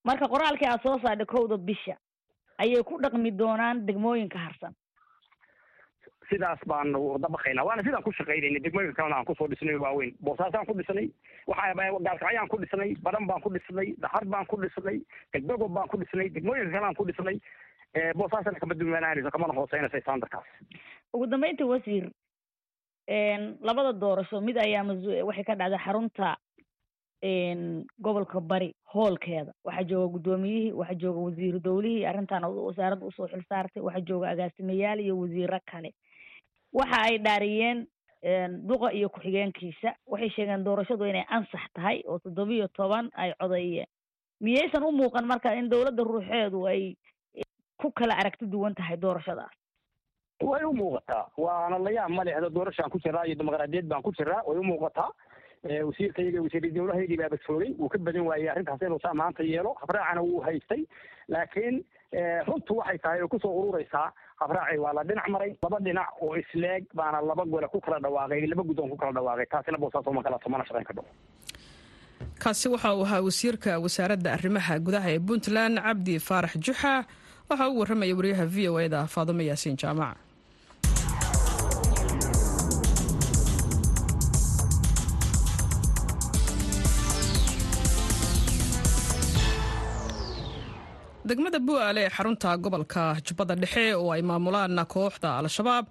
marka 0.09 0.27
qoraalkii 0.33 0.67
aad 0.71 0.81
soo 0.83 0.97
saartay 1.03 1.25
kowda 1.35 1.57
bisha 1.57 1.95
ayay 2.63 2.83
ku 2.83 2.99
dhaqmi 3.03 3.31
doonaan 3.39 3.85
degmooyinka 3.87 4.37
harsan. 4.45 4.73
Sidaas 6.29 6.59
baan 6.67 6.91
dabaqaynaa 7.23 7.63
waana 7.67 7.83
sidaan 7.83 8.03
ku 8.03 8.11
shaqaynayna 8.17 8.59
degmooyinka 8.65 8.95
kalena 8.99 9.15
aan 9.19 9.25
ku 9.29 9.35
soo 9.39 9.47
dhisnay 9.47 9.77
waaweyn. 9.83 10.11
Boosaasaan 10.23 10.65
ku 10.67 10.73
dhisnay 10.79 11.07
waxaa 11.47 11.73
gaalkacyaan 12.07 12.49
ku 12.51 12.57
dhisnay 12.63 12.95
baran 13.05 13.27
baan 13.29 13.41
ku 13.41 13.49
dhisnay 13.55 13.87
dhahar 14.03 14.25
baan 14.33 14.45
ku 14.45 14.55
dhisnay 14.63 14.97
degdogob 15.33 15.71
baan 15.77 15.87
ku 15.87 15.97
dhisnay 16.01 16.29
degmooyinka 16.35 16.71
kale 16.75 16.85
aan 16.89 16.95
ku 16.99 17.05
dhisnay. 17.07 17.37
Boosaasana 18.19 18.59
kama 18.59 18.73
duwanaanayso 18.79 19.31
kamana 19.31 19.53
hooseynaysa 19.59 20.01
standardkaas 20.01 20.47
ugu 21.13 21.25
dambeynta 21.31 21.65
wasiir 21.65 22.09
labada 23.67 23.93
doorasho 23.93 24.41
mid 24.41 24.57
ayaa 24.57 24.83
masu- 24.83 25.23
waxay 25.27 25.43
ka 25.47 25.55
dhacday 25.55 25.79
xarunta 25.85 26.35
gobolka 27.99 28.39
bari 28.41 28.73
hoolkeeda 28.93 29.51
waxaa 29.65 29.83
jooga 29.83 30.11
guddoomiyihii 30.13 30.71
waxaa 30.71 30.95
jooga 31.01 31.19
wasiiru 31.19 31.59
dowlihii 31.59 32.05
arrintan 32.05 32.43
wasaaradda 32.45 33.05
u 33.05 33.11
soo 33.11 33.27
xil 33.27 33.43
saartay 33.49 33.81
waxaa 33.83 34.01
jooga 34.01 34.29
agaasimayaal 34.29 34.99
iyo 34.99 35.17
wasiiro 35.19 35.59
kale. 35.71 35.93
Waxa 36.73 37.01
ay 37.01 37.17
dhaariyeen 37.17 37.87
duqa 38.67 38.91
iyo 38.93 39.09
ku-xigeenkiisa. 39.09 39.95
Waxay 40.07 40.29
sheegeen 40.29 40.63
doorashadu 40.63 41.05
inay 41.05 41.25
ansax 41.29 41.61
tahay 41.73 42.03
oo 42.07 42.19
toddobiyo 42.19 42.67
toban 42.67 43.09
ay 43.15 43.33
codeeyeen. 43.39 43.87
Miyaysan 44.41 44.83
u 44.83 44.91
muuqan 44.91 45.25
marka 45.25 45.53
in 45.55 45.69
dowladda 45.69 46.03
ruuxeedu 46.03 46.67
ay 46.67 46.95
ku 47.77 47.91
kala 47.91 48.13
aragti 48.17 48.45
duwan 48.45 48.75
tahay 48.75 48.97
doorashadaas? 48.97 49.51
Way 50.43 50.63
u 50.65 50.73
muuqataa. 50.73 51.29
Waana 51.37 51.79
layaab 51.79 52.09
ma 52.11 52.23
lehdo 52.23 52.49
doorashaan 52.49 52.89
ku 52.89 52.99
jiraa 52.99 53.25
iyo 53.25 53.35
dimuqraadiyad 53.35 53.85
baan 53.87 54.01
ku 54.03 54.11
jiraa 54.13 54.43
way 54.45 54.57
u 54.57 54.63
muuqataa 54.63 55.09
wasiirkayga 55.89 56.41
wasiir 56.45 56.63
dowlahaygii 56.77 57.17
baa 57.21 57.29
badfoogay 57.33 57.71
wuu 57.79 57.89
ka 57.89 57.97
badan 57.97 58.25
waayey 58.29 58.49
arrintaas 58.49 58.81
inuu 58.81 58.99
maanta 59.21 59.43
yeelo. 59.43 59.71
Habraacana 59.81 60.21
wuu 60.21 60.41
haystay. 60.47 60.81
Laakiin 61.27 61.83
runtu 62.47 62.77
waxay 62.77 62.97
tahay 62.97 63.21
oo 63.21 63.27
ku 63.27 63.39
soo 63.39 63.51
urureysaa. 63.61 64.11
Habraaci 64.41 64.77
waa 64.83 64.93
la 64.93 65.03
dhinac 65.03 65.27
maray. 65.29 65.51
Laba 65.63 65.77
dhinac 65.79 66.09
oo 66.21 66.35
isleeg 66.35 66.83
baana 66.95 67.21
laba 67.21 67.45
gole 67.45 67.67
ku 67.67 67.79
kala 67.81 67.99
dhawaaqay. 67.99 68.47
Laba 68.47 68.63
guddoon 68.63 68.89
ku 68.89 68.97
kala 68.97 69.11
dhawaaqay. 69.19 69.45
Taasina 69.51 69.77
boosaas 69.77 70.07
uma 70.07 70.23
kala 70.23 70.39
tomana 70.39 70.63
shaqayn 70.67 70.85
kadho 70.91 71.03
kaasi 72.43 72.69
waxa 72.69 72.93
uu 72.95 73.03
ahaa 73.05 73.21
wasiirka 73.27 73.79
wasaaradda 73.83 74.29
arrimaha 74.37 74.79
gudaha 74.85 75.09
ee 75.15 75.19
puntland 75.19 75.79
cabdi 75.85 76.15
faarax 76.27 76.53
juxa. 76.65 76.93
Waxaa 77.49 77.69
u 77.73 77.79
warramaya 77.79 78.15
wariyaha 78.19 78.45
v 78.45 78.57
o 78.69 78.79
eda 78.79 79.01
faadumo 79.07 79.41
yaasiin 79.41 79.77
jaamac 79.81 80.17
degmada 91.29 91.59
bu'aale 91.67 92.01
ee 92.05 92.09
xarunta 92.17 92.49
gobolka 92.63 93.03
jubbada 93.27 93.55
dhexe 93.61 93.85
oo 93.99 94.09
ay 94.15 94.21
maamulaan 94.29 94.77
kooxda 94.93 95.29
al-shabaab. 95.41 95.85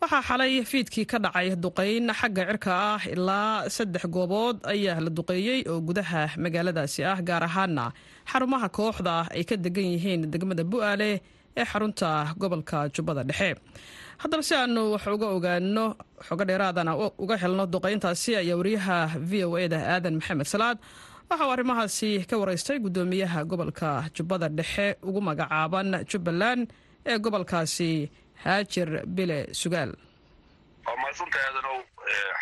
Waxaa 0.00 0.22
xalay 0.28 0.52
fiidkii 0.70 1.06
ka 1.10 1.18
dhacay 1.24 1.48
duqayn 1.64 2.06
xagga 2.20 2.42
cirka 2.48 2.72
ah 2.94 3.02
ilaa 3.14 3.68
saddex 3.76 4.04
goobood 4.14 4.56
ayaa 4.72 5.00
la 5.04 5.10
duqeeyey 5.18 5.60
oo 5.70 5.78
gudaha 5.88 6.22
magaaladaasi 6.44 7.00
ah 7.12 7.18
gaar 7.28 7.42
ahaana 7.48 7.84
xarumaha 8.30 8.68
kooxda 8.78 9.14
ay 9.36 9.42
ka 9.48 9.56
degan 9.64 9.88
yihiin 9.94 10.20
degmada 10.32 10.62
bu'aale 10.72 11.10
ee 11.60 11.66
xarunta 11.72 12.08
gobolka 12.40 12.78
jubbada 12.94 13.22
dhexe. 13.30 13.50
Haddaba 14.22 14.42
si 14.48 14.54
aanu 14.54 14.82
wax 14.94 15.04
uga 15.16 15.26
ogaano 15.36 15.84
xogo 16.26 16.44
dheeraadana 16.48 16.92
uga 17.22 17.36
helno 17.42 17.64
duqayntaasi 17.74 18.30
ayaa 18.42 18.56
wariyaha 18.60 18.96
v 19.30 19.32
o 19.46 19.58
eda 19.64 19.78
aadan 19.94 20.14
maxamed 20.20 20.46
salaad 20.54 20.78
waxa 21.30 21.44
uu 21.46 21.52
arrimahaasi 21.54 22.10
ka 22.30 22.36
waraystay 22.40 22.78
guddoomiyaha 22.84 23.44
gobolka 23.50 23.88
jubbada 24.16 24.48
dhexe 24.58 24.86
ugu 25.08 25.20
magacaaban 25.28 25.88
jubbaland 26.10 26.62
ee 27.06 27.18
gobolkaasi 27.24 27.90
haajir 28.44 28.88
bile 29.16 29.38
sugaal. 29.60 29.90
Waa 30.86 30.96
mahadsantahay 31.02 31.44
aadanow 31.48 31.78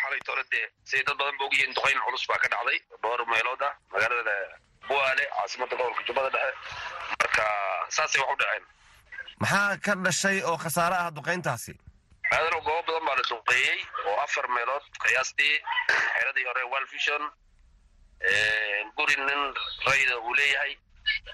xalay 0.01 0.21
tore 0.27 0.43
dee 0.51 0.65
siday 0.89 1.03
dad 1.07 1.17
badan 1.19 1.35
ba 1.39 1.43
ogyihiin 1.47 1.73
duqayn 1.77 1.99
culus 2.05 2.23
baa 2.29 2.39
ka 2.43 2.47
dhacday 2.53 2.79
dhowr 3.03 3.21
meelood 3.31 3.61
ah 3.69 3.73
magaalada 3.93 4.35
buaale 4.89 5.23
caasimada 5.35 5.75
gobolka 5.79 6.01
jubbada 6.07 6.29
dhexe. 6.35 6.55
Marka 7.21 7.45
saasay 7.95 8.21
wax 8.21 8.31
u 8.33 8.37
dhaceen. 8.41 8.63
Maxaa 9.41 9.77
ka 9.85 9.93
dhashay 10.05 10.37
oo 10.49 10.57
khasaare 10.63 10.95
ah 11.03 11.09
duqayntaasi 11.17 11.73
aadanow 12.35 12.61
goobo 12.67 12.81
badan 12.87 13.03
baa 13.07 13.15
la 13.19 13.23
duqeeyey 13.31 13.79
oo 14.07 14.15
afar 14.25 14.45
meelood 14.55 14.85
qiyaastii 15.03 15.53
xeeradii 16.13 16.45
hore 16.49 16.63
walvision 16.73 17.23
guri 18.97 19.15
nin 19.15 19.41
rayda 19.85 20.15
uu 20.19 20.33
leeyahay 20.33 20.73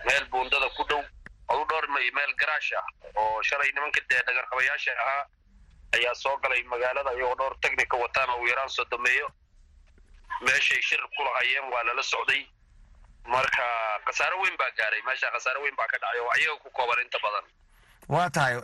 meel 0.06 0.26
buundada 0.32 0.69
ku 0.78 0.84
dhow. 0.89 1.04
Adu 1.50 1.63
dhowr 1.69 1.86
meel 1.91 2.34
garaash 2.39 2.72
ah 2.80 2.86
oo 3.19 3.41
shalay 3.43 3.72
nimanka 3.76 4.00
dee 4.10 4.22
dhagarqabayaasha 4.28 4.91
ahaa 5.04 5.24
ayaa 5.96 6.15
soo 6.15 6.38
galay 6.43 6.63
magaalada 6.63 7.12
iyagoo 7.13 7.36
dhowr 7.39 7.56
technica 7.62 7.98
wataan 7.98 8.30
oo 8.30 8.41
uu 8.41 8.48
yaraan 8.48 8.69
soo 8.69 8.86
dameeyo. 8.91 9.28
Meeshay 10.46 10.82
shir 10.82 11.02
ku 11.15 11.24
lahayeen 11.24 11.65
waa 11.74 11.84
lala 11.84 12.04
socday. 12.04 12.43
Marka 13.28 13.63
khasaaro 14.06 14.41
weyn 14.43 14.56
baa 14.60 14.72
gaaray. 14.78 15.02
Meesha 15.08 15.32
khasaaro 15.32 15.62
weyn 15.63 15.76
baa 15.78 15.88
ka 15.88 15.98
dhacay 15.98 16.19
oo 16.19 16.30
ayaga 16.36 16.56
ku 16.63 16.69
kooban 16.72 17.00
inta 17.06 17.19
badan. 17.24 17.46
Waa 18.10 18.30
tahay. 18.30 18.56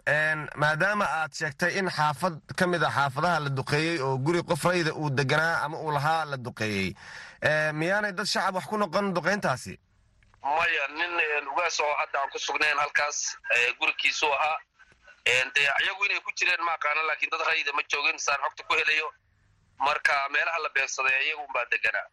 Maadaama 0.56 1.06
aad 1.06 1.32
sheegtay 1.34 1.78
in 1.80 1.88
xaafad 1.90 2.36
ka 2.56 2.68
mid 2.68 2.84
a 2.84 2.90
xaafadaha 2.92 3.40
la 3.40 3.50
duqeeyey 3.50 4.00
oo 4.04 4.18
guri 4.18 4.44
qof 4.44 4.64
rayda 4.66 4.92
uu 4.94 5.10
deganaa 5.10 5.64
ama 5.66 5.78
uu 5.80 5.92
lahaa 5.92 6.26
la 6.26 6.38
duqeeyey 6.38 6.94
miyaanay 7.74 8.12
dad 8.18 8.26
shacab 8.28 8.56
wax 8.56 8.66
ku 8.68 8.78
noqon 8.78 9.14
duqayntaasi 9.16 9.76
maya 10.44 10.84
nin 11.00 11.48
ugaas 11.54 11.80
oo 11.80 11.94
hadda 12.02 12.20
aan 12.22 12.30
ku 12.34 12.40
sugnayn 12.40 12.78
halkaas 12.84 13.18
gurigiisu 13.80 14.28
ahaa. 14.34 14.58
Dee 15.56 15.68
iyagu 15.84 16.06
inay 16.06 16.20
ku 16.26 16.32
jireen 16.38 16.62
ma 16.66 16.74
aqaana 16.78 17.02
laakiin 17.08 17.30
dad 17.32 17.44
rayda 17.48 17.72
ma 17.74 17.82
joogin 17.92 18.18
saan 18.20 18.40
xogta 18.46 18.64
ku 18.68 18.74
helayo. 18.80 19.08
Marka 19.80 20.14
meelaha 20.34 20.60
la 20.64 20.70
beegsaday 20.76 21.16
iyaga 21.26 21.42
unbaa 21.48 21.66
deganaa 21.72 22.08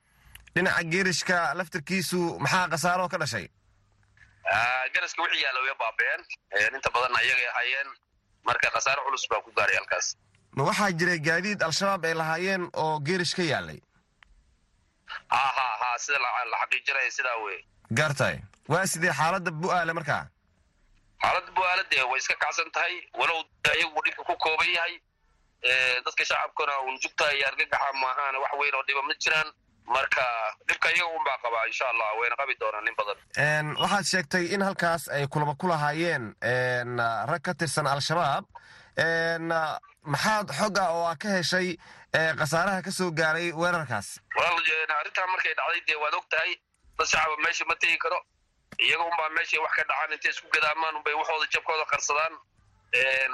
dhinaca 0.54 0.82
geerishka 0.92 1.36
laftirkiisu 1.58 2.20
maxaa 2.42 2.68
khasaaroo 2.72 3.08
ka 3.08 3.18
dhashay? 3.22 3.46
Garaska 4.94 5.22
wixii 5.22 5.42
yaalla 5.44 5.60
way 5.66 5.74
baabeen. 5.82 6.20
Inta 6.76 6.90
badanna 6.94 7.18
iyagay 7.26 7.48
ahaayeen 7.52 7.88
marka 8.46 8.70
khasaaro 8.74 9.02
culus 9.06 9.24
baa 9.30 9.40
ku 9.46 9.50
gaaray 9.56 9.76
halkaas. 9.76 10.06
Ma 10.56 10.62
waxaa 10.68 10.90
jiray 10.98 11.18
gaadiid 11.28 11.62
al-shabaab 11.62 12.04
ay 12.04 12.14
lahaayeen 12.14 12.62
oo 12.74 12.98
geerish 13.06 13.34
ka 13.38 13.42
yaalay 13.42 13.78
ha 15.28 15.98
sida 16.04 16.18
la 16.24 16.56
xaqiijinaya 16.62 17.10
sidaa 17.16 17.36
wey 17.44 17.58
gaartahay 17.98 18.38
waa 18.68 18.86
sidee 18.86 19.12
xaaladda 19.20 19.50
bu'aale 19.62 19.92
markaa? 19.98 20.22
Xaaladda 21.22 21.50
bu'aale 21.56 21.82
dee 21.90 22.02
way 22.10 22.18
iska 22.22 22.34
kacsan 22.44 22.70
tahay 22.74 22.94
walow 23.18 23.40
iyagu 23.76 24.00
dhibka 24.04 24.22
ku 24.28 24.34
kooban 24.44 24.70
yahay. 24.76 24.94
Dadka 26.04 26.24
shacabkuna 26.24 26.74
un 26.88 26.94
jugta 27.02 27.24
iyo 27.34 27.46
argagaxa 27.48 27.92
maahaan 28.02 28.34
wax 28.42 28.52
weyn 28.60 28.74
oo 28.78 28.82
dhiba 28.88 29.02
ma 29.08 29.14
jiraan. 29.22 29.48
Marka 29.94 30.24
dhibka 30.68 30.88
iyaga 30.94 31.10
un 31.16 31.24
baa 31.26 31.38
qabaa 31.44 31.64
insha 31.70 31.84
allah 31.92 32.08
wayna 32.20 32.36
qabi 32.40 32.54
doonaan 32.60 32.86
in 32.90 32.94
badan. 32.98 33.18
Waxaad 33.82 34.04
sheegtay 34.12 34.44
in 34.54 34.62
halkaas 34.62 35.08
ay 35.08 35.26
kulamo 35.32 35.54
ku 35.60 35.66
lahaayeen 35.70 36.24
rag 37.30 37.42
ka 37.46 37.54
tirsan 37.54 37.86
al-shabaab. 37.86 38.44
Maxaad 40.06 40.48
xog 40.58 40.78
ah 40.78 40.90
oo 40.94 41.04
aa 41.10 41.16
ka 41.22 41.28
heshay 41.38 41.68
khasaaraha 42.40 42.82
ka 42.82 42.90
soo 42.90 43.10
gaaray 43.10 43.52
weerarkaas. 43.52 44.08
Walaal 44.36 44.60
arrintaa 45.00 45.26
markay 45.32 45.54
dhacday 45.58 45.80
dee 45.88 45.98
waad 46.02 46.14
og 46.14 46.26
tahay 46.30 46.52
dad 46.98 47.06
shacaba 47.12 47.36
meesha 47.44 47.64
ma 47.68 47.74
tegi 47.76 47.98
karo. 47.98 48.18
Iyaga 48.78 49.04
unbaa 49.10 49.28
meeshay 49.36 49.60
wax 49.64 49.72
ka 49.76 49.82
dhacaan 49.90 50.12
intay 50.12 50.30
isku 50.30 50.48
gadaamaan 50.54 50.96
unbay 51.00 51.14
waxooda 51.20 51.46
jabkooda 51.54 51.84
qarsadaan. 51.92 52.34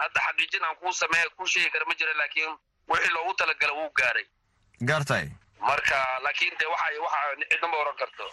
Hadda 0.03 0.21
xaqiijin 0.27 0.65
aan 0.65 0.77
kuu 0.81 0.93
sameeya 0.93 1.29
kuu 1.37 1.47
sheegi 1.47 1.71
kara 1.71 1.85
ma 1.87 1.95
jira 1.95 2.13
laakiin 2.21 2.53
wixii 2.91 3.13
loogu 3.15 3.35
talagala 3.35 3.73
wuu 3.79 3.91
gaaray. 4.01 4.27
Gaartahay 4.89 5.29
marka 5.61 5.97
laakiin 6.25 6.55
dee 6.59 6.67
waxa 6.73 7.01
waxa 7.07 7.21
cidnama 7.51 7.77
oran 7.83 7.97
karto. 8.01 8.27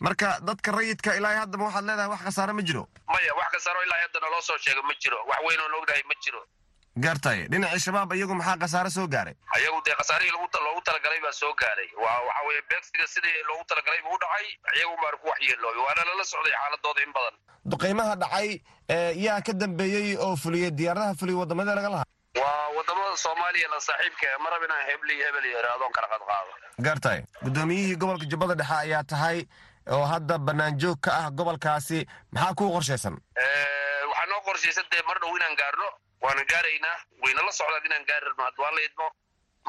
Marka 0.00 0.28
dadka 0.48 0.72
rayidka 0.72 1.14
ilaa 1.18 1.36
haddaba 1.44 1.64
waxaad 1.68 1.84
leedahay 1.84 2.10
wax 2.14 2.20
khasaare 2.26 2.52
ma 2.52 2.62
jiro. 2.62 2.88
Maya 3.12 3.34
wax 3.38 3.48
khasaaro 3.54 3.82
ilaa 3.86 4.00
haddana 4.04 4.30
loo 4.34 4.40
soo 4.48 4.58
sheega 4.58 4.82
ma 4.82 4.94
jiro. 5.02 5.18
Wax 5.30 5.40
weyn 5.46 5.60
oon 5.60 5.74
ognahay 5.78 6.02
ma 6.10 6.14
jiro 6.24 6.42
gaartahay 6.96 7.48
dhinacii 7.48 7.80
shabaab 7.86 8.12
iyagu 8.12 8.34
maxaa 8.34 8.56
khasaare 8.62 8.90
soo 8.90 9.06
gaaray? 9.08 9.34
Ayagu 9.56 9.80
dee 9.86 9.94
khasaarihii 10.00 10.32
loogu 10.36 10.80
talagalay 10.84 11.20
baa 11.24 11.32
soo 11.32 11.52
gaaray. 11.54 11.88
Waxa 12.04 12.40
weeye 12.48 12.62
beegsiga 12.70 13.06
sidii 13.14 13.42
loogu 13.48 13.64
talagalay 13.70 14.00
buu 14.04 14.14
u 14.16 14.18
dhacay 14.22 14.46
iyagu 14.78 14.96
baan 15.02 15.16
ku 15.22 15.26
waxyeelooy 15.32 15.76
waana 15.86 16.02
lala 16.08 16.24
socday 16.24 16.52
xaaladooda 16.60 17.00
in 17.06 17.12
badan. 17.16 17.34
Duqaymaha 17.72 18.14
dhacay 18.22 18.48
yaa 19.26 19.40
ka 19.40 19.52
dambeeyey 19.52 20.16
oo 20.16 20.36
fuliyey 20.36 20.70
diyaaradaha 20.70 21.14
fuliyey 21.20 21.38
waddamadee 21.40 21.74
laga 21.80 21.88
lahaa? 21.94 22.08
Waa 22.42 22.68
waddamada 22.76 23.16
soomaaliya 23.16 23.68
la 23.72 23.80
saaxiibka 23.80 24.38
ma 24.44 24.50
rab 24.50 24.62
inaan 24.68 24.84
hebel 24.90 25.10
iyo 25.16 25.24
hebel 25.26 25.44
iyo 25.48 25.58
iraadoon 25.62 25.92
kala 25.96 26.08
qadqaado 26.12 26.52
gartay 26.86 27.18
guddoomiyihii 27.44 27.96
gobolka 27.96 28.24
jubbada 28.32 28.54
dhexe 28.60 28.74
ayaa 28.84 29.04
tahay 29.04 29.38
oo 29.96 30.04
hadda 30.12 30.38
banaanjoog 30.38 31.00
ka 31.00 31.10
ah 31.20 31.30
gobolkaasi 31.30 32.06
maxaa 32.32 32.54
kuu 32.54 32.70
qorshaysan? 32.76 33.16
Waxaa 34.10 34.26
noo 34.32 34.40
qorshaysan 34.48 34.84
dee 34.92 35.02
mar 35.08 35.18
dhow 35.20 35.36
inaan 35.36 35.56
gaarno 35.60 35.88
waana 36.24 36.42
gaaraynaa 36.52 36.96
wayna 37.22 37.40
la 37.48 37.52
socdaan 37.58 37.86
inaan 37.88 38.04
gaari 38.10 38.26
rabno 38.30 38.44
had 38.48 38.56
waan 38.62 38.74
la 38.78 38.82
idmo 38.88 39.06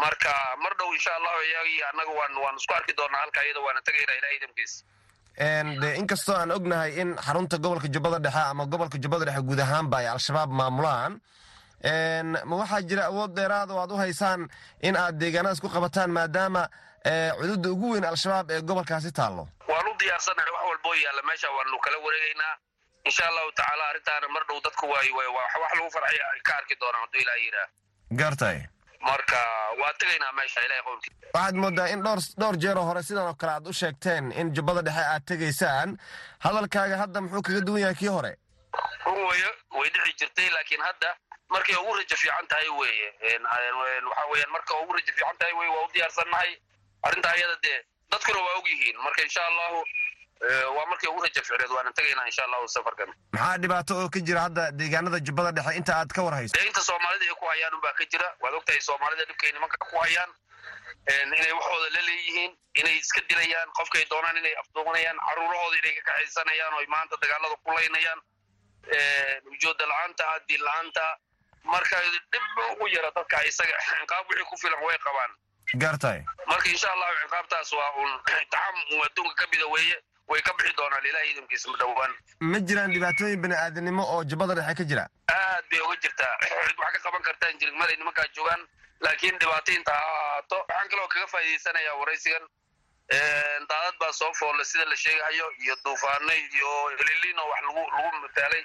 marka 0.03 0.31
mar 0.63 0.73
dhow 0.79 0.89
insha 0.97 1.11
allahu 1.19 1.39
iyagii 1.49 1.81
annaga 1.89 2.11
waan 2.19 2.33
waan 2.43 2.55
isku 2.61 2.73
arki 2.79 2.93
doonaa 2.99 3.21
halka 3.23 3.39
iyada 3.45 3.59
waana 3.67 3.81
tegaynaa 3.87 4.17
ilahay 4.19 4.35
idamkiis 4.39 4.73
de 5.81 5.87
inkastoo 6.01 6.35
aan 6.39 6.51
ognahay 6.57 6.91
in 7.01 7.09
xarunta 7.25 7.57
gobolka 7.63 7.87
jubbada 7.95 8.19
dhexe 8.25 8.41
ama 8.51 8.65
gobolka 8.73 8.97
jubbada 9.03 9.25
dhexe 9.27 9.41
guud 9.49 9.59
ahaanba 9.65 9.97
ay 10.01 10.07
al-shabaab 10.15 10.49
maamulaan 10.59 11.13
ma 12.49 12.55
waxaa 12.61 12.81
jira 12.89 13.03
awood 13.11 13.31
dheeraad 13.37 13.69
oo 13.71 13.79
aad 13.83 13.91
u 13.91 13.97
haysaan 14.03 14.41
in 14.87 14.95
aad 15.03 15.15
deegaanadaas 15.21 15.59
ku 15.63 15.69
qabataan 15.75 16.09
maadaama 16.17 16.63
cududa 17.39 17.69
ugu 17.75 17.87
weyn 17.93 18.05
al-shabaab 18.11 18.51
ee 18.51 18.61
gobolkaasi 18.61 19.11
taallo. 19.11 19.43
Waan 19.71 19.87
u 19.91 19.93
diyaarsannahay 20.01 20.51
wax 20.55 20.63
walboo 20.69 20.93
yaalla. 21.03 21.21
Meesha 21.29 21.49
waanu 21.57 21.79
kala 21.85 21.97
wareegaynaa 22.05 22.53
insha 23.09 23.23
allahu 23.29 23.51
tacaala 23.59 23.83
arrintaana 23.91 24.27
mar 24.35 24.43
dhow 24.49 24.59
dadku 24.67 24.85
waay 24.93 25.09
wax 25.37 25.53
lagu 25.77 25.89
farxay 25.95 26.19
ka 26.47 26.53
arki 26.59 26.75
doonaa 26.81 27.01
hadduu 27.05 27.21
ilaah 27.23 27.39
yidhaah. 27.45 27.69
Gartay 28.21 28.57
marka 29.09 29.39
waa 29.81 29.93
tegaynaa 30.01 30.31
meesha 30.39 30.61
ilahay 30.65 30.83
qowlkii. 30.87 31.11
Waxaad 31.33 31.55
moodaa 31.63 31.87
in 31.93 32.03
dhowr 32.05 32.19
dhowr 32.41 32.57
jeeroo 32.65 32.85
hore 32.89 33.03
sidan 33.03 33.27
oo 33.27 33.33
kale 33.41 33.51
aad 33.53 33.67
u 33.67 33.73
sheegteen 33.81 34.31
in 34.31 34.53
jubbada 34.55 34.81
dhexe 34.87 35.03
aad 35.13 35.25
tegaysaan. 35.31 35.97
Hadalkaaga 36.45 36.97
hadda 37.03 37.21
muxuu 37.21 37.41
kaga 37.47 37.61
duwan 37.67 37.81
yahay 37.85 37.95
kii 38.01 38.13
hore? 38.17 38.31
Run 39.05 39.19
weyo 39.29 39.49
way 39.79 39.89
dhici 39.95 40.13
jirtay 40.19 40.49
laakiin 40.55 40.81
hadda 40.89 41.09
markay 41.49 41.75
ugu 41.75 41.93
rajo 41.99 42.15
fiican 42.21 42.47
tahay 42.47 42.69
weeye. 42.79 43.09
Waxa 43.51 44.23
weeyaan 44.31 44.51
marka 44.55 44.73
ugu 44.83 44.93
rajo 44.93 45.11
fiican 45.17 45.37
tahay 45.39 45.53
weye 45.59 45.71
waa 45.75 45.83
u 45.85 45.91
diyaarsannahay 45.93 46.51
arrintaa 47.03 47.31
ayada 47.37 47.57
dee. 47.63 47.79
Dadkuna 48.11 48.39
waa 48.45 48.55
og 48.59 48.67
yihiin. 48.71 48.97
Marka 49.03 49.21
insha 49.27 49.41
allahu 49.51 49.83
waa 50.43 50.85
markay 50.85 51.09
ugu 51.09 51.21
rajo 51.23 51.41
ficneed 51.41 51.71
waana 51.71 51.91
tegaynaa 51.93 52.25
insha 52.25 52.43
allahu 52.45 52.67
safarkan. 52.67 53.09
Maxaa 53.31 53.57
dhibaato 53.57 53.97
oo 53.97 54.09
ka 54.09 54.19
jira 54.19 54.41
hadda 54.41 54.71
deegaanada 54.71 55.19
jubbada 55.19 55.51
dhexe? 55.51 55.77
Inta 55.79 55.95
aad 55.97 56.11
ka 56.13 56.23
war 56.23 56.35
hayso 56.35 56.53
dee 56.57 56.67
inta 56.67 56.81
soomaalida 56.81 57.25
ay 57.25 57.35
ku 57.39 57.45
hayaan 57.51 57.73
unbaa 57.73 57.93
ka 57.93 58.05
jira. 58.11 58.27
Waad 58.43 58.53
ogtahay 58.59 58.81
soomaalida 58.81 59.25
dhibkay 59.29 59.51
nimanka 59.51 59.77
ku 59.77 59.97
hayaan 60.03 60.31
inay 61.07 61.53
waxooda 61.59 61.89
la 61.95 62.01
leeyihiin 62.09 62.51
inay 62.75 62.97
iska 62.97 63.21
dilayaan 63.29 63.71
qofkay 63.79 64.05
doonaan 64.09 64.37
inay 64.37 64.55
afduuqanayaan 64.61 65.17
caruurahooda 65.27 65.77
inay 65.81 65.95
ka 65.95 66.11
kaxaysanayaan 66.11 66.73
oo 66.73 66.85
maanta 66.95 67.21
dagaalada 67.23 67.55
ku 67.63 67.71
laynayaan 67.79 68.21
ujeeda 69.55 69.85
la'aanta 69.91 70.23
diin 70.47 70.63
la'aanta 70.67 71.03
marka 71.63 71.97
dhib 72.31 72.63
ugu 72.71 72.87
yara 72.95 73.11
dadka 73.15 73.43
isaga 73.47 73.75
ciqaab 73.89 74.25
wixii 74.29 74.49
ku 74.51 74.57
filan 74.57 74.83
way 74.83 74.97
qabaan. 75.07 75.31
Gartay 75.83 76.19
marka 76.47 76.69
insha 76.69 76.91
allahu 76.95 77.13
ciqaabtaas 77.23 77.71
waa 77.79 77.91
un 78.03 78.11
taxam 78.53 78.75
adduunka 79.07 79.35
ka 79.35 79.47
mida 79.51 79.67
weeye 79.75 80.03
way 80.27 80.41
ka 80.41 80.53
bixi 80.57 80.73
doonaan 80.77 81.05
ilahay 81.09 81.29
idamkiisa 81.31 81.71
ma 81.71 81.77
dhowaan. 81.81 82.11
Ma 82.51 82.59
jiraan 82.59 82.91
dhibaatooyin 82.95 83.41
bani 83.41 83.55
aadamnimo 83.55 84.03
oo 84.15 84.23
jubbada 84.23 84.55
dhexe 84.59 84.75
ka 84.79 84.83
jira? 84.91 85.03
Aad 85.35 85.65
bay 85.71 85.79
uga 85.85 85.95
jirtaa. 86.05 86.33
Cid 86.41 86.77
wax 86.83 86.93
ka 86.95 86.99
qaban 87.07 87.21
kartaan 87.27 87.59
jirin 87.59 87.77
maray 87.81 87.95
nimankaa 87.97 88.27
joogaan 88.35 88.61
laakiin 89.01 89.39
dhibaataynta 89.39 89.91
ha 89.93 90.05
ahaato. 90.17 90.57
Waxaan 90.69 90.89
kaloo 90.89 91.07
kaga 91.07 91.27
faa'idaysanayaa 91.33 91.95
waraysigan. 92.01 92.45
Daadad 93.69 93.95
baa 93.99 94.11
soo 94.19 94.31
foolle 94.39 94.63
sida 94.65 94.85
la 94.85 94.95
sheegahayo 94.95 95.51
iyo 95.63 95.75
duufaano 95.85 96.33
iyo 96.33 96.71
heliliin 96.97 97.39
oo 97.39 97.49
wax 97.51 97.61
lagu 97.67 97.83
lagu 97.91 98.17
mataalay. 98.25 98.63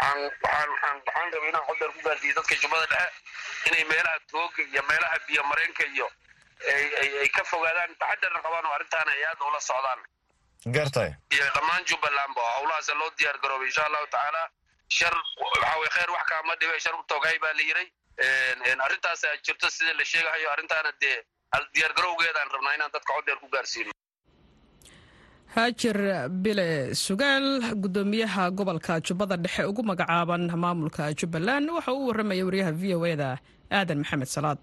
Waxaan 0.00 1.32
rabay 1.32 1.48
inaan 1.48 1.66
codar 1.68 1.90
ku 1.94 2.00
gaarsiiyo 2.06 2.34
dadka 2.34 2.54
jubbada 2.62 2.86
dhexe 2.92 3.70
inay 3.70 3.84
meelaha 3.90 4.18
tooga 4.30 4.62
iyo 4.72 4.82
meelaha 4.88 5.16
biyo 5.28 5.42
mareenka 5.50 5.84
iyo 5.94 6.08
ay 7.22 7.28
ka 7.36 7.44
fogaadaan 7.44 7.94
taxadarna 8.00 8.40
qabaan 8.44 8.66
oo 8.66 8.74
arrintaana 8.76 9.12
ay 9.12 9.24
aad 9.30 9.40
ula 9.48 9.60
socdaan 9.60 10.00
gartay. 10.76 11.10
Iyo 11.34 11.44
dhammaan 11.54 11.82
jubbalandba 11.88 12.40
oo 12.46 12.52
howlahaas 12.58 12.88
loo 13.00 13.10
diyaar 13.18 13.38
garoobay 13.42 13.68
insha 13.70 13.82
allahu 13.88 14.06
tacaala 14.14 14.42
shar 14.96 15.14
waxa 15.42 15.74
weye 15.80 15.90
kheyr 15.96 16.10
wax 16.16 16.24
kaama 16.30 16.52
dhibe 16.60 16.76
shar 16.84 16.94
u 16.94 17.02
toogay 17.10 17.36
baa 17.42 17.52
la 17.58 17.62
yiray 17.68 17.88
arrintaas 18.86 19.22
jirto 19.46 19.66
sida 19.76 19.92
la 19.98 20.04
sheegahayo 20.12 20.48
arrintaana 20.54 20.90
dee 21.02 21.16
diyaar 21.74 21.92
garowgeedaan 21.98 22.48
rabnaa 22.54 22.74
inaan 22.78 22.92
dadka 22.94 23.12
codeer 23.16 23.38
ku 23.42 23.48
gaarsiino. 23.54 23.92
Haajir 25.54 25.96
bile 26.44 26.94
sugaal 26.94 27.46
guddoomiyaha 27.82 28.50
gobolka 28.58 29.00
jubbada 29.06 29.36
dhexe 29.44 29.62
ugu 29.70 29.82
magacaaban 29.90 30.42
maamulka 30.64 31.04
jubbaland 31.20 31.70
waxa 31.76 31.92
uu 31.92 32.06
warramaya 32.08 32.44
wariyaha 32.48 32.72
v 32.80 32.94
o 32.94 33.06
eda 33.12 33.30
aadan 33.78 33.98
maxamed 34.02 34.28
salaad 34.36 34.58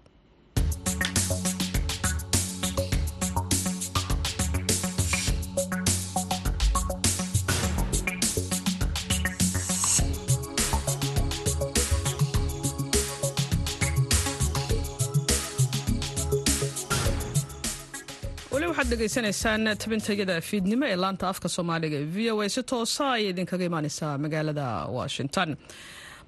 dhegaysanaysaan 18.94 19.64
tabintayada 19.82 20.40
fiidnimo 20.40 20.86
ee 20.86 20.96
laanta 21.02 21.28
afka 21.32 21.48
soomaaliga 21.48 21.96
ee 21.96 22.04
v 22.14 22.30
o 22.32 22.40
a. 22.44 22.48
Si 22.48 22.62
toosa 22.62 23.04
ayay 23.12 23.28
idinkaga 23.32 23.64
imaaneysaa 23.70 24.18
magaalada 24.18 24.66
washington. 24.98 25.56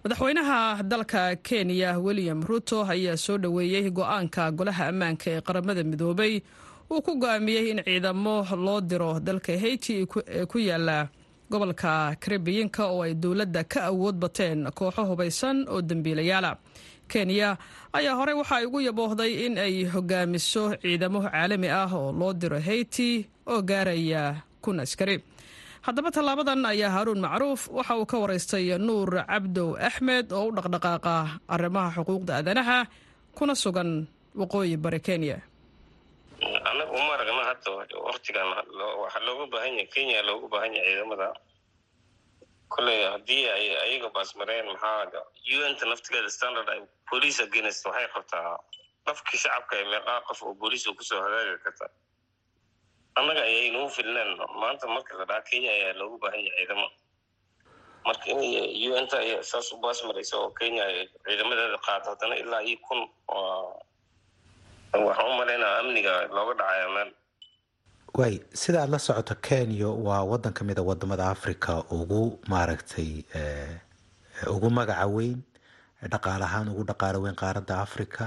Madaxweynaha 0.04 0.82
dalka 0.82 1.36
kenya 1.36 1.98
william 1.98 2.42
ruto 2.48 2.78
ayaa 2.94 3.16
soo 3.16 3.38
dhoweeyey 3.38 3.90
go'aanka 3.90 4.50
golaha 4.58 4.84
ammaanka 4.88 5.26
ee 5.30 5.40
qaramada 5.40 5.82
midoobay. 5.84 6.42
Uu 6.90 7.02
ku 7.02 7.12
go'aamiyey 7.22 7.70
in 7.70 7.80
ciidamo 7.86 8.36
loo 8.66 8.80
diro 8.80 9.20
dalka 9.20 9.52
haiti 9.62 10.06
ee 10.28 10.46
ku 10.46 10.58
yaalla 10.58 11.08
gobolka 11.50 12.16
karibiyinka 12.20 12.82
oo 12.86 13.02
ay 13.06 13.14
dowladda 13.14 13.64
ka 13.64 13.80
awood 13.90 14.14
bateen 14.24 14.66
kooxo 14.78 15.04
hubaysan 15.10 15.66
oo 15.68 15.80
dembiilayaala 15.82 16.56
kenya 17.12 17.56
ayaa 17.98 18.14
horey 18.18 18.34
waxa 18.40 18.54
ay 18.60 18.64
ugu 18.68 18.80
yaboohday 18.88 19.32
in 19.46 19.54
ay 19.58 19.74
hogaamiso 19.94 20.64
ciidamo 20.82 21.18
caalami 21.26 21.68
ah 21.80 21.88
oo 21.98 22.12
loo 22.20 22.32
diro 22.40 22.58
haiti 22.68 23.26
oo 23.50 23.60
gaaraya 23.62 24.42
kun 24.64 24.80
askari. 24.84 25.16
Haddaba 25.86 26.10
tallaabadan 26.10 26.66
ayaa 26.66 26.90
haaruun 26.94 27.22
macruuf 27.22 27.70
waxa 27.70 27.94
uu 28.00 28.06
ka 28.10 28.16
waraystay 28.22 28.74
nuur 28.86 29.10
cabdow 29.30 29.78
axmed 29.88 30.26
oo 30.34 30.50
u 30.50 30.54
dhaqdhaqaaqa 30.56 31.14
arrimaha 31.54 31.94
xuquuqda 31.96 32.32
aadanaha 32.42 32.78
kuna 33.36 33.54
sugan 33.54 33.90
waqooyi 34.40 34.74
bari 34.84 35.00
kenya. 35.06 35.38
Anaga 36.70 36.90
uma 36.92 37.12
aragna 37.16 37.42
hadda 37.54 37.70
waktigan 38.08 38.46
waxaa 39.02 39.22
looga 39.26 39.46
baahan 39.52 39.72
yahay 39.78 39.88
kenya 39.94 40.20
loogu 40.28 40.46
baahan 40.52 40.74
yahay 40.76 40.92
ciidamada 40.98 41.28
koley 42.74 42.98
haddii 43.12 43.44
ay 43.56 43.66
ayaga 43.84 44.08
baasmareen 44.16 44.66
maxaa 44.66 45.06
un-ta 45.68 45.84
naftigeeda 45.90 46.30
standard 46.36 46.68
ay 46.74 46.80
police 47.10 47.38
against 47.46 47.86
waxay 47.86 48.08
qabtaa 48.14 48.58
qofkii 49.06 49.38
shacabka 49.42 49.74
ee 49.80 49.84
meeqaa 49.92 50.20
qof 50.28 50.40
oo 50.46 50.54
booliis 50.60 50.84
ku 50.98 51.02
soo 51.10 51.20
hagaagi 51.24 51.58
karta. 51.64 51.86
Annaga 53.18 53.42
ayay 53.48 53.70
nagu 53.74 53.88
filneen 53.96 54.30
maanta 54.60 54.86
marka 54.94 55.12
la 55.18 55.24
dhaha 55.30 55.42
kenya 55.50 55.70
ayaa 55.76 55.92
loogu 56.00 56.16
baahan 56.22 56.40
yahay 56.46 56.58
ciidamo. 56.66 56.88
Marka 58.06 58.26
in 58.82 58.92
un-ta 59.00 59.16
ay 59.22 59.30
saas 59.50 59.72
u 59.72 59.76
baasmaraysa 59.84 60.34
oo 60.42 60.50
kenya 60.58 60.82
ay 60.90 60.98
ciidamadeeda 61.24 61.78
qaado 61.86 62.06
haddana 62.12 62.34
ilaa 62.42 62.62
iyo 62.68 62.78
kun 62.88 63.00
waxaan 65.06 65.30
u 65.30 65.34
malaynaa 65.38 65.78
amniga 65.80 66.14
looga 66.36 66.54
dhacaya 66.60 66.88
meel 66.94 67.10
way 68.18 68.34
sida 68.60 68.78
aad 68.82 68.90
la 68.94 68.98
socoto 69.06 69.34
kenya 69.46 69.88
waa 70.06 70.22
waddan 70.30 70.52
ka 70.56 70.62
mid 70.64 70.78
a 70.78 70.82
waddamada 70.88 71.24
africa 71.34 71.72
ugu 71.98 72.22
maaragtay 72.52 73.10
ugu 74.54 74.68
magaca 74.78 75.06
weyn 75.16 75.38
dhaqaale 76.12 76.44
ahaan 76.48 76.68
ugu 76.72 76.84
dhaqaalo 76.90 77.18
weyn 77.24 77.36
qaaradda 77.42 77.74
africa 77.86 78.24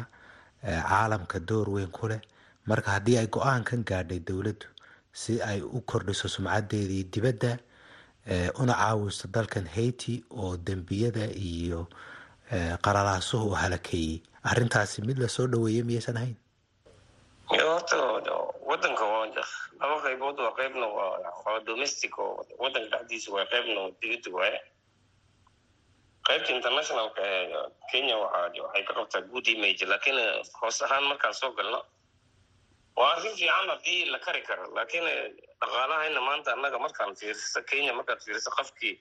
caalamka 0.64 1.40
door 1.40 1.68
weyn 1.76 1.92
ku 1.98 2.08
leh. 2.12 2.22
Marka 2.70 2.90
haddii 2.96 3.18
ay 3.22 3.28
go'aankan 3.36 3.82
gaadhay 3.90 4.20
dowladdu 4.28 4.68
si 5.22 5.34
ay 5.42 5.62
u 5.62 5.80
kordhiso 5.90 6.28
sumcadeedii 6.36 7.04
dibadda 7.14 7.52
una 8.62 8.74
caawiso 8.82 9.26
dalkan 9.36 9.66
haiti 9.76 10.24
oo 10.42 10.58
dembiyada 10.58 11.26
iyo 11.52 11.88
qalalaasuhu 12.86 13.46
u 13.52 13.56
halakeeyey 13.62 14.22
arrintaasi 14.52 15.02
mid 15.08 15.18
la 15.24 15.28
soo 15.36 15.48
dhaweeyey 15.48 15.84
miyaysan 15.90 16.18
ahayn 16.22 16.38
wadanka 18.70 19.06
laba 19.80 19.96
qaybood 20.06 20.38
waa 20.46 20.54
qaybna 20.60 20.88
waa 21.46 21.60
domestic 21.70 22.14
oo 22.20 22.46
wadanka 22.64 22.90
dhexdiisa 22.98 23.30
waa 23.36 23.46
qaybna 23.54 23.82
dibadda 24.02 24.30
waaye 24.38 24.60
qaybta 26.28 26.50
internationalka 26.58 27.22
ee 27.22 27.64
kenya 27.92 28.16
waxay 28.24 28.84
ka 28.88 28.94
qabtaa 28.98 29.22
good 29.32 29.48
image. 29.54 29.82
Laakiin 29.92 30.18
hoos 30.62 30.78
ahaan 30.86 31.04
markaan 31.12 31.34
soo 31.34 31.52
galno 31.58 31.80
waa 33.00 33.12
arrin 33.16 33.36
fiican 33.40 33.70
haddii 33.74 34.06
la 34.14 34.20
kari 34.26 34.42
karo 34.48 34.66
laakiin 34.78 35.06
dhaqaalahayna 35.62 36.22
maanta 36.28 36.50
annaga 36.56 36.78
markaan 36.86 37.16
fiiriso 37.20 37.62
kenya 37.70 37.94
markaad 37.98 38.20
fiiriso 38.26 38.52
qofkii 38.58 38.96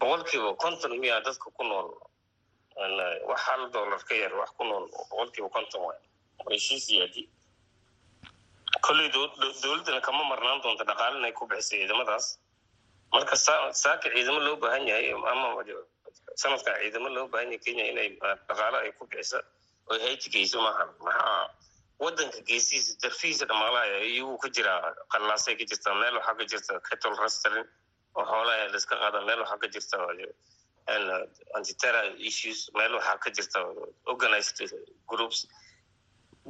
boqolkiiba 0.00 0.50
konton 0.62 0.92
miyaa 1.02 1.20
dadka 1.26 1.50
ku 1.56 1.64
nool 1.70 1.88
wax 3.30 3.40
hal 3.48 3.62
dollar 3.74 4.00
ka 4.08 4.14
yar 4.22 4.34
wax 4.40 4.50
ku 4.58 4.64
nool 4.64 4.84
boqolkiiba 5.10 5.48
konton 5.56 5.80
way 6.46 6.58
sii 6.66 6.80
siyaadi 6.86 7.22
kolley 8.86 9.08
dowladdana 9.62 10.00
kama 10.06 10.22
marnaan 10.30 10.60
doonta 10.64 10.84
dhaqaale 10.90 11.16
inay 11.20 11.32
ku 11.32 11.46
bixisay 11.50 11.78
ciidamadaas. 11.82 12.26
Marka 13.12 13.36
saaka 13.36 14.06
ciidamo 14.14 14.40
loo 14.46 14.56
baahan 14.62 14.86
yahay 14.90 15.12
ama 15.32 15.48
sanadkan 16.42 16.74
ciidamo 16.82 17.08
loo 17.16 17.26
baahan 17.32 17.48
yahay 17.52 17.60
kenya 17.64 17.84
inay 17.92 18.08
dhaqaale 18.48 18.78
ay 18.84 18.92
ku 18.98 19.04
bixisa 19.10 19.38
oy 19.90 19.98
hayti 20.04 20.28
geyso 20.34 20.58
maaha 20.66 20.84
maxaa 21.06 21.44
wadanka 22.04 22.40
geesihiisa 22.48 22.92
darfihiisa 23.02 23.44
dhamaalaha 23.50 23.86
iyaguu 24.10 24.38
ka 24.42 24.48
jiraa 24.56 24.94
qallaasay 25.12 25.54
ka 25.60 25.64
jirtaa 25.70 25.94
meel 26.00 26.14
waxaa 26.18 26.34
ka 26.40 26.44
jirta 26.50 26.72
cattle 26.88 27.16
rustling 27.22 27.66
oo 28.18 28.24
xoolaha 28.30 28.68
laiska 28.74 28.94
qaada 29.02 29.18
meel 29.28 29.40
waxaa 29.42 29.58
ka 29.62 29.68
jirta 29.74 29.96
antiterror 31.58 32.06
issues 32.28 32.60
meel 32.78 32.92
waxaa 32.98 33.18
ka 33.24 33.30
jirta 33.36 33.58
organized 34.12 34.60
groups 35.10 35.38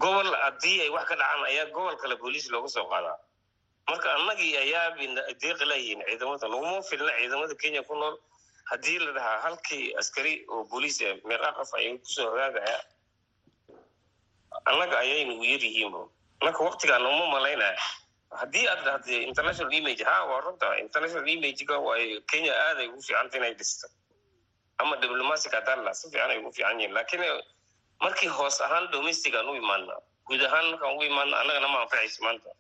gobol 0.02 0.28
haddii 0.44 0.80
ay 0.84 0.90
wax 0.96 1.04
ka 1.10 1.14
dhacaan 1.20 1.44
ayaa 1.50 1.66
gobol 1.76 1.96
kale 2.02 2.14
booliis 2.22 2.46
looga 2.52 2.68
soo 2.76 2.86
qaadaa. 2.92 3.16
Marka 3.88 4.08
annagii 4.16 4.52
ayaa 4.64 4.86
deeqi 5.42 5.64
layihiin 5.70 6.00
ciidamada 6.08 6.46
laguma 6.52 6.82
filna 6.90 7.12
ciidamada 7.18 7.54
kenya 7.62 7.82
ku 7.88 7.94
nool. 8.00 8.16
Haddii 8.70 8.98
la 9.04 9.10
dhahaa 9.16 9.38
halkii 9.44 9.86
askari 10.00 10.34
oo 10.52 10.64
booliis 10.70 10.98
meeqaa 11.28 11.52
qof 11.58 11.70
ayay 11.78 11.98
ku 11.98 12.08
soo 12.16 12.28
hagaagaya 12.30 12.78
annaga 14.70 14.96
ayaynu 15.04 15.32
u 15.40 15.44
yar 15.44 15.62
yihiinbo 15.66 16.02
marka 16.44 16.60
waktigaan 16.68 17.06
uma 17.12 17.26
malaynaya 17.34 17.80
haddii 18.40 18.66
aad 18.72 18.80
dhahda 18.86 19.16
international 19.30 19.72
image 19.80 20.02
ha 20.08 20.16
waa 20.30 20.40
runta. 20.44 20.68
International 20.84 21.24
imagega 21.34 21.76
waay 21.86 22.20
kenya 22.30 22.52
aad 22.66 22.78
ugu 22.88 23.00
fiicanta 23.06 23.36
inay 23.40 23.54
dhisto 23.60 23.86
ama 24.78 24.96
diplomatic 25.02 25.52
hadalla 25.58 25.90
si 25.98 26.04
fiican 26.12 26.30
ay 26.30 26.38
ugu 26.42 26.52
fiican 26.56 26.76
yihiin 26.80 26.92
lakiin 26.98 27.24
markii 28.04 28.28
hoos 28.36 28.60
ahaan 28.66 28.86
domestic 28.94 29.34
aan 29.34 29.48
u 29.48 29.54
imaana 29.62 29.94
guud 30.26 30.42
ahaan 30.48 30.66
markaan 30.70 30.94
ugu 30.94 31.04
imaana 31.10 31.34
annagana 31.40 31.68
ma 31.72 31.78
anfacayso 31.84 32.20
maanta. 32.24 32.50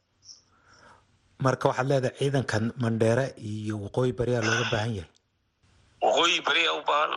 Marka 1.44 1.68
waxaad 1.70 1.86
leedahay 1.90 2.16
ciidankan 2.18 2.64
mandheere 2.82 3.26
iyo 3.52 3.74
waqooyi 3.84 4.12
bariyaa 4.18 4.42
looga 4.46 4.66
baahan 4.72 4.92
yahay? 4.98 5.10
Waqooyi 6.06 6.38
bariyaa 6.48 6.74
u 6.80 6.82
baahan 6.90 7.12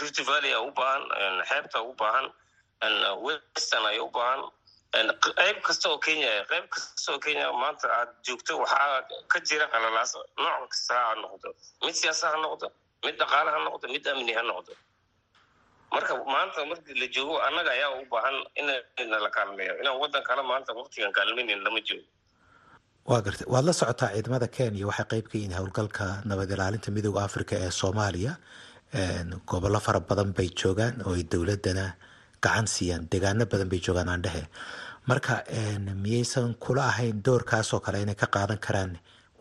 rift 0.00 0.18
valley 0.28 0.52
a 0.52 0.60
u 0.68 0.70
baahan 0.78 1.02
xeebta 1.50 1.78
u 1.90 1.92
baahan 2.00 2.26
western 3.26 3.84
ay 3.90 3.98
u 4.00 4.08
baahan 4.16 4.40
qayb 5.38 5.56
kasta 5.66 5.86
oo 5.92 5.98
kenya 6.06 6.30
qayb 6.50 6.64
kasta 6.74 7.12
oo 7.12 7.18
kenya 7.24 7.46
maanta 7.62 7.86
aad 7.98 8.10
joogto 8.26 8.52
waxaa 8.62 9.02
ka 9.32 9.38
jira 9.48 9.66
qalalaas 9.72 10.12
nooc 10.44 10.68
kasta 10.72 10.94
ha 11.04 11.14
noqdo 11.22 11.48
mid 11.84 11.94
siyaasa 12.00 12.26
ha 12.32 12.38
noqdo 12.46 12.66
mid 13.04 13.14
dhaqaale 13.20 13.50
ha 13.54 13.58
noqdo 13.68 13.86
mid 13.94 14.04
amni 14.12 14.32
ha 14.38 14.42
noqdo 14.50 14.72
marka 15.94 16.12
maanta 16.34 16.60
markii 16.70 16.96
la 17.02 17.06
joogo 17.14 17.34
annaga 17.46 17.70
ayaa 17.76 17.90
u 18.00 18.04
baahan 18.12 18.36
in 19.00 19.08
la 19.24 19.30
kaalmeeyo 19.36 19.74
inaan 19.82 19.98
waddan 20.02 20.22
kale 20.28 20.42
maanta 20.50 20.70
waktigan 20.80 21.12
kaalmaynin 21.18 21.60
lama 21.66 21.80
joogo. 21.88 22.06
Waa 23.10 23.20
gartay 23.26 23.46
waad 23.54 23.64
la 23.68 23.72
socotaa 23.80 24.10
ciidamada 24.14 24.48
kenya 24.56 24.86
waxay 24.90 25.06
qayb 25.12 25.26
ka 25.30 25.36
yihiin 25.38 25.54
howlgalka 25.58 26.06
nabad 26.30 26.50
ilaalinta 26.56 26.88
midooda 26.96 27.22
africa 27.28 27.54
ee 27.64 27.70
soomaaliya. 27.80 28.32
Gobollo 29.50 29.80
fara 29.86 30.00
badan 30.00 30.32
bay 30.38 30.48
joogaan 30.60 30.94
oo 31.06 31.14
ay 31.18 31.22
dowladana 31.32 31.86
gacan 32.44 32.66
siiyaan 32.74 33.04
deegaano 33.12 33.44
badan 33.52 33.68
bay 33.72 33.80
joogaan 33.86 34.08
aan 34.08 34.22
dhehe. 34.26 34.42
Marka 35.10 35.34
miyaysan 36.04 36.54
kula 36.64 36.82
ahayn 36.90 37.22
doorkaasoo 37.26 37.80
kale 37.86 37.98
inay 38.02 38.14
ka 38.22 38.26
qaadan 38.36 38.58
karaan 38.66 38.92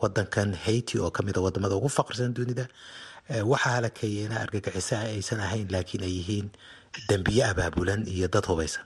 wadankan 0.02 0.54
haiti 0.66 0.96
oo 1.00 1.12
ka 1.12 1.22
mid 1.24 1.38
a 1.38 1.42
waddamada 1.46 1.76
ugu 1.76 1.90
faqrisan 1.98 2.34
dunida 2.38 2.66
waxaa 3.52 3.74
halakeeyena 3.78 4.36
argagixisaha 4.44 5.06
aysan 5.16 5.40
ahayn 5.48 5.68
laakiin 5.74 6.04
ay 6.08 6.14
yihiin 6.20 6.48
dembiye 7.10 7.44
abaabulan 7.52 8.02
iyo 8.08 8.28
dad 8.28 8.46
hubaysan. 8.50 8.86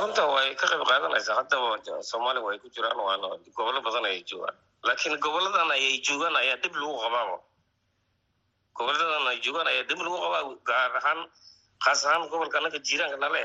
Runta 0.00 0.22
way 0.34 0.48
ka 0.60 0.66
qayb 0.70 0.82
qaadanaysaa. 0.90 1.36
Haddaba 1.40 2.02
soomaaliya 2.10 2.44
way 2.46 2.58
ku 2.62 2.68
jiraan 2.74 2.98
waana 3.06 3.28
gobollo 3.56 3.80
badan 3.86 4.04
ayay 4.10 4.22
joogaan. 4.30 4.54
Laakiin 4.86 5.16
goboladan 5.24 5.70
ayay 5.76 5.94
joogaan 6.06 6.36
ayaa 6.42 6.56
dhib 6.62 6.74
lagu 6.80 6.96
qabaaba 7.04 7.36
goboladan 8.76 9.26
ay 9.32 9.38
joogaan 9.44 9.68
ayaa 9.72 9.84
dhib 9.88 10.00
lagu 10.04 10.16
qabaa 10.24 10.42
gaar 10.68 10.92
ahaan 11.00 11.20
khaas 11.84 12.00
ahaan 12.06 12.28
gobolka 12.32 12.56
annaga 12.58 12.78
jiiraanka 12.88 13.16
nale 13.24 13.42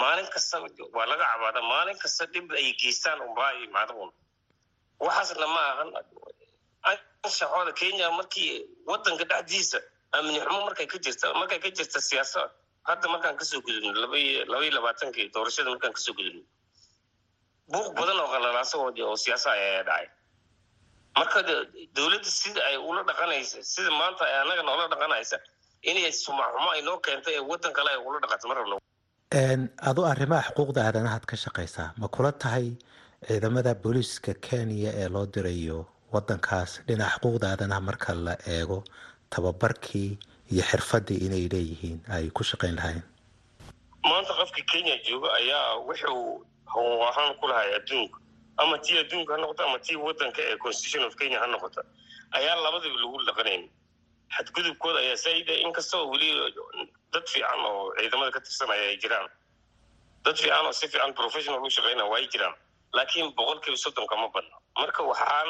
maalin 0.00 0.28
kasta 0.34 0.56
waa 0.96 1.06
laga 1.10 1.24
cabaada 1.32 1.60
maalin 1.72 1.96
kasta 2.02 2.24
dhib 2.32 2.46
ay 2.60 2.66
geystaan 2.80 3.18
unbaa 3.26 3.50
imaadun 3.66 4.10
waxaasna 5.04 5.46
ma 5.54 5.62
ahan 5.72 5.88
anshaxooda 7.32 7.72
kenya 7.80 8.06
markii 8.18 8.52
wadanka 8.90 9.24
dhexdiisa 9.30 9.78
amni 10.16 10.38
xumo 10.44 10.60
markay 10.68 10.86
ka 10.92 10.98
jirta 11.04 11.26
markay 11.40 11.58
ka 11.64 11.70
jirta 11.78 12.00
siyaasad 12.08 12.50
hadda 12.88 13.06
markaan 13.14 13.36
ka 13.40 13.44
soo 13.50 13.60
gudubno 13.66 13.92
labaiyo 14.02 14.70
labaatankii 14.76 15.26
doorashada 15.34 15.70
markaan 15.74 15.92
ka 15.96 16.00
soo 16.06 16.14
gudubno 16.18 16.42
buuq 17.72 17.88
badan 17.98 18.18
oo 18.22 18.28
qalalaaso 18.34 18.76
oo 18.86 19.16
siyaasa 19.24 19.48
ayaa 19.56 19.82
dhacay 19.88 20.06
marka 21.18 21.38
dowladda 21.96 22.30
sida 22.40 22.60
ay 22.70 22.76
ula 22.90 23.02
dhaqanaysa 23.10 23.58
sida 23.72 23.90
maanta 24.00 24.22
ay 24.28 24.34
annaga 24.42 24.62
noola 24.68 24.86
dhaqanaysa 24.92 25.36
inay 25.90 26.12
sumaxumo 26.24 26.68
ay 26.74 26.82
noo 26.88 26.98
keentay 27.06 27.34
ee 27.38 27.44
waddan 27.50 27.72
kale 27.76 27.90
ay 27.94 28.00
ula 28.08 28.18
dhaqato 28.24 28.44
ma 28.50 28.54
rabno 28.58 28.76
adu 29.90 30.00
arrimaha 30.12 30.42
xuquuqda 30.50 30.80
aadanahaad 30.88 31.24
ka 31.30 31.36
shaqaysaa 31.44 31.88
ma 32.02 32.06
kula 32.14 32.32
tahay 32.42 32.66
ciidamada 33.28 33.72
booliiska 33.82 34.34
kenya 34.46 34.90
ee 35.02 35.08
loo 35.14 35.26
dirayo 35.34 35.78
wadankaas 36.14 36.70
dhinaca 36.86 37.16
xuquuqda 37.22 37.46
aadanaha 37.52 37.80
marka 37.88 38.14
la 38.26 38.34
eego 38.56 38.78
tababarkii 39.30 40.10
iyo 40.52 40.62
xirfadii 40.70 41.18
inay 41.26 41.44
leeyihiin 41.52 41.98
ay 42.14 42.24
ku 42.36 42.42
shaqayn 42.50 42.76
lahayn 42.76 43.02
maanta 44.10 44.32
qofka 44.40 44.62
kenya 44.72 44.96
jooga 45.08 45.28
ayaa 45.40 45.78
wuxuu 45.88 46.44
ahaan 47.08 47.34
ku 47.40 47.46
lahay 47.46 47.70
adduunka. 47.78 48.18
Ama 48.58 48.78
tii 48.84 48.98
adduunka 49.02 49.32
ha 49.34 49.38
noqoto 49.40 49.62
ama 49.64 49.78
tii 49.78 49.96
wadanka 49.96 50.40
ee 50.42 50.56
constitution 50.64 51.04
of 51.08 51.14
kenya 51.20 51.38
ha 51.40 51.46
noqoto 51.46 51.80
ayaa 52.38 52.56
labadaba 52.64 52.96
lagu 53.02 53.18
dhaqanayn 53.28 53.62
xadgudubkooda 54.36 54.98
ayaa 55.04 55.16
saida 55.24 55.52
inkastoo 55.66 56.02
weli 56.12 56.28
dad 57.12 57.26
fiican 57.32 57.60
oo 57.70 57.94
ciidamada 57.98 58.30
ka 58.34 58.40
tirsanaya 58.40 58.82
ay 58.90 58.96
jiraan. 59.02 59.28
Dad 60.24 60.36
fiican 60.42 60.66
oo 60.66 60.72
si 60.72 60.88
fiican 60.88 61.12
professional 61.14 61.60
u 61.62 61.70
shaqaynaya 61.70 62.08
waa 62.12 62.20
jiraan. 62.32 62.54
Laakiin 62.96 63.32
boqolkiiba 63.36 63.76
soddonka 63.84 64.16
ma 64.16 64.28
badna. 64.34 64.56
Marka 64.80 65.02
waxaan 65.10 65.48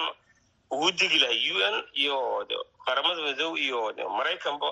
ugu 0.74 0.88
degi 1.00 1.18
lahay 1.22 1.40
u 1.52 1.56
n 1.72 1.76
iyo 2.02 2.16
qaramada 2.87 3.20
midoob 3.28 3.56
iyo 3.66 3.78
maraykanba 4.18 4.68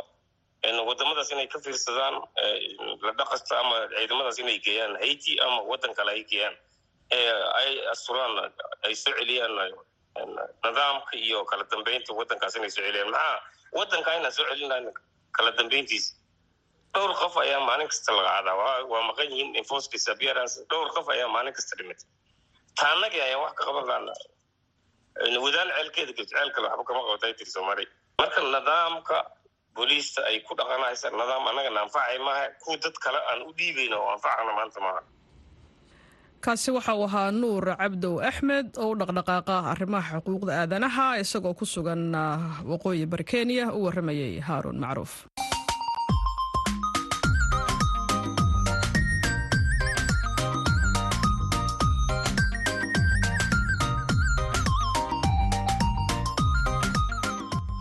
wadamadaas 0.88 1.30
inay 1.34 1.48
ka 1.52 1.58
fiirsadaan 1.64 2.14
la 3.04 3.12
dhaqasta 3.18 3.52
ama 3.60 3.76
ciidamadaas 3.96 4.38
inay 4.42 4.58
geeyaan 4.66 4.94
haiti 5.02 5.32
ama 5.46 5.58
waddan 5.70 5.92
kale 5.98 6.10
ay 6.16 6.24
geeyaan 6.32 6.56
ay 7.60 7.70
asturaan 7.92 8.32
ay 8.86 8.94
soo 9.02 9.12
celiyaan 9.18 9.52
nidaamka 10.64 11.12
iyo 11.26 11.44
kala 11.50 11.64
dambeynta 11.72 12.12
waddankaas 12.18 12.56
inay 12.56 12.70
soo 12.70 12.82
celiyaan. 12.86 13.10
Maxaa? 13.10 13.38
Waddanka 13.78 14.10
inaan 14.18 14.32
soo 14.36 14.44
celinayn 14.50 14.86
kala 15.36 15.50
dambeyntiisa 15.58 16.12
dhowr 16.94 17.12
qof 17.20 17.34
ayaa 17.44 17.60
maalin 17.68 17.88
kasta 17.88 18.12
laga 18.12 18.30
cadaa 18.36 18.84
waa 18.92 19.02
maqan 19.08 19.28
yihiin 19.32 19.56
enforce 19.60 19.86
disappearance 19.94 20.54
dhowr 20.70 20.88
qof 20.96 21.06
ayaa 21.14 21.28
maalin 21.34 21.54
kasta 21.58 21.76
dhimatay 21.78 22.06
taanagii 22.80 23.22
ayaa 23.26 23.38
wax 23.44 23.52
ka 23.58 23.62
qaban 23.68 23.86
laana 23.90 24.12
wadaan 25.16 25.68
ceelkeeda 25.76 26.12
gabto 26.12 26.24
ceel 26.30 26.50
kale 26.54 26.66
waxba 26.68 26.84
kama 26.88 27.00
qabatay 27.06 27.32
tiri 27.38 27.50
soomaaliya 27.50 27.90
marka 28.20 28.40
nidaamka 28.54 29.16
booliista 29.74 30.20
ay 30.28 30.36
ku 30.46 30.52
dhaqanaysa 30.58 31.10
nidaam 31.10 31.44
annaga 31.50 31.70
na 31.74 31.80
anfacay 31.86 32.18
maaha 32.26 32.44
kuwa 32.62 32.76
dad 32.84 32.96
kale 33.04 33.18
aan 33.30 33.40
u 33.48 33.52
dhiibayno 33.58 33.96
oo 34.02 34.10
anfacana 34.16 34.52
maanta 34.58 34.80
maaha 34.86 35.02
kaasi 36.44 36.70
waxa 36.76 36.94
uu 36.96 37.04
ahaa 37.08 37.30
nuur 37.40 37.64
cabdow 37.80 38.14
axmed 38.30 38.68
oo 38.82 38.90
u 38.92 38.96
dhaqdhaqaaqa 39.00 39.56
arrimaha 39.72 40.16
xuquuqda 40.20 40.52
aadanaha 40.62 41.06
isagoo 41.22 41.54
ku 41.54 41.66
sugan 41.74 42.02
waqooyi 42.70 43.04
bari 43.12 43.24
kenya 43.32 43.66
u 43.76 43.84
warramayay 43.86 44.40
haaruun 44.48 44.78
macruuf 44.84 45.12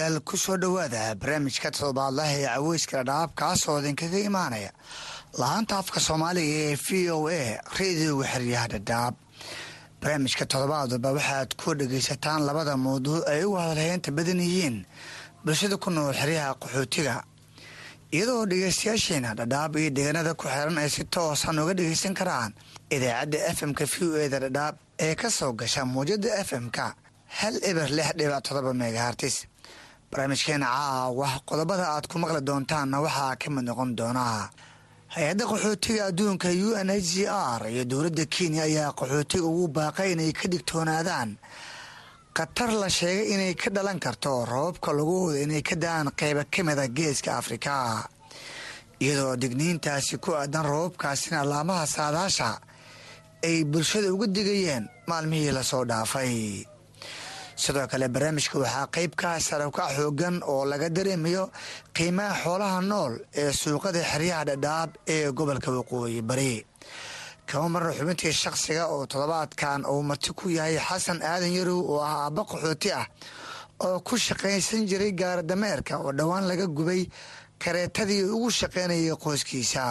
Wanaagsan 0.00 0.20
dhegaystayaal 0.20 0.20
ku 0.24 0.36
soo 0.36 0.56
dhowaada 0.56 1.14
barnaamijka 1.20 1.70
toddobaadlaha 1.70 2.32
ee 2.36 2.46
caweyska 2.46 3.02
dhadhaab 3.04 3.30
kaasoo 3.34 3.78
idinkaga 3.80 4.18
imaanaya. 4.18 4.70
Lahaanta 5.38 5.78
afka 5.78 6.00
soomaaliga 6.00 6.72
ee 6.72 6.76
v 6.76 7.10
o 7.10 7.28
a 7.28 7.60
rediyoga 7.78 8.26
xeryaha 8.32 8.68
dhadhaab 8.68 9.14
barnaamijka 10.00 10.44
toddobaadba 10.46 11.12
waxaad 11.16 11.56
ku 11.56 11.74
dhegaysataan 11.74 12.44
labada 12.46 12.76
mawduuc 12.76 13.24
ay 13.28 13.44
ugu 13.44 13.56
hadalheynta 13.56 14.10
badan 14.12 14.40
yihiin 14.40 14.84
bulshada 15.44 15.76
ku 15.76 15.90
nool 15.90 16.12
xeryaha 16.14 16.54
qaxootiga. 16.60 17.22
Iyadoo 18.12 18.46
dhegaystayaasheena 18.46 19.34
dhadhaab 19.34 19.76
iyo 19.76 19.90
deegaanada 19.90 20.34
ku 20.34 20.44
xiran 20.48 20.78
ay 20.78 20.88
si 20.90 21.04
toosan 21.04 21.58
uga 21.58 21.74
dhegaysan 21.74 22.14
karaan 22.14 22.52
idaacadda 22.90 23.38
fm-ka 23.56 23.84
v 23.86 23.94
o 24.12 24.16
eda 24.26 24.38
dhadhaab 24.44 24.74
ee 24.98 25.14
ka 25.14 25.30
soo 25.30 25.52
gasha 25.52 25.84
muwjada 25.84 26.30
fm-ka 26.44 26.94
hal 27.38 27.54
eber 27.70 27.88
lix 27.90 28.14
dhibac 28.18 28.42
todoba 28.46 28.72
megahartis 28.72 29.36
barnaamijkeena 30.10 30.66
caawa 30.66 31.28
qodobada 31.48 31.84
aad 31.94 32.06
ku 32.10 32.16
maqli 32.22 32.40
doontaanna 32.48 32.96
waxaa 33.04 33.34
ka 33.40 33.48
mid 33.54 33.64
noqon 33.68 33.90
doonaa 33.98 34.40
hay'adda 35.14 35.44
qaxootiga 35.50 36.02
adduunka 36.10 36.48
u 36.66 36.68
n 36.86 36.90
h 36.90 37.00
c 37.10 37.12
r 37.58 37.60
iyo 37.72 37.82
dowladda 37.90 38.24
kenya 38.34 38.62
ayaa 38.68 38.92
qaxootiga 38.98 39.46
ugu 39.50 39.66
baaqay 39.76 40.08
inay 40.14 40.32
ka 40.38 40.46
digtoonaadaan. 40.52 41.30
Khatar 42.36 42.70
la 42.82 42.88
sheegay 42.98 43.32
inay 43.34 43.54
ka 43.60 43.68
dhalan 43.74 43.98
karto 44.04 44.44
roobabka 44.50 44.90
lagu 44.98 45.14
wada 45.26 45.40
inay 45.46 45.62
ka 45.68 45.74
da'aan 45.82 46.08
qeyba 46.18 46.42
ka 46.52 46.60
mida 46.66 46.84
geeska 46.96 47.30
afrika. 47.40 47.74
Iyadoo 49.00 49.36
digniintaasi 49.42 50.14
ku 50.24 50.30
aadan 50.36 50.64
roobabkaasina 50.70 51.44
laamaha 51.50 51.84
saadaasha 51.96 52.50
ay 53.48 53.64
bulshada 53.70 54.08
uga 54.14 54.26
digayeen 54.36 54.84
maalmihii 55.08 55.52
la 55.56 55.62
soo 55.70 55.84
dhaafay 55.90 56.64
sidoo 57.62 57.86
kale 57.90 58.06
barnaamijka 58.14 58.58
waxaa 58.62 58.86
qeyb 58.94 59.12
ka 59.20 59.30
sarabkac 59.48 59.90
xoogan 59.96 60.36
oo 60.52 60.64
laga 60.70 60.88
dareemayo 60.96 61.44
qiimaha 61.96 62.34
xoolaha 62.42 62.80
nool 62.90 63.12
ee 63.42 63.52
suuqada 63.60 64.00
xeryaha 64.10 64.44
dhadhaab 64.48 64.90
ee 65.14 65.30
gobolka 65.38 65.70
waqooyi 65.78 66.22
bari. 66.22 66.66
Kama 67.46 67.68
marna 67.68 67.92
xubintii 67.98 68.32
shakhsiga 68.42 68.84
oo 68.94 69.06
toddobaadkan 69.06 69.80
uu 69.92 70.02
marti 70.02 70.30
ku 70.38 70.48
yahay 70.50 70.76
xasan 70.88 71.18
aadan 71.22 71.52
yarow 71.58 71.80
oo 71.92 72.00
ah 72.08 72.14
aabba 72.24 72.42
qaxooti 72.50 72.90
ah 73.00 73.06
oo 73.86 74.00
ku 74.06 74.14
shaqaysan 74.26 74.82
jiray 74.90 75.12
gaaradameerka 75.20 75.94
oo 75.98 76.12
dhowaan 76.18 76.44
laga 76.50 76.66
gubay 76.66 77.02
kareetadii 77.62 78.22
ugu 78.34 78.50
shaqaynayay 78.50 79.14
qoyskiisa 79.24 79.82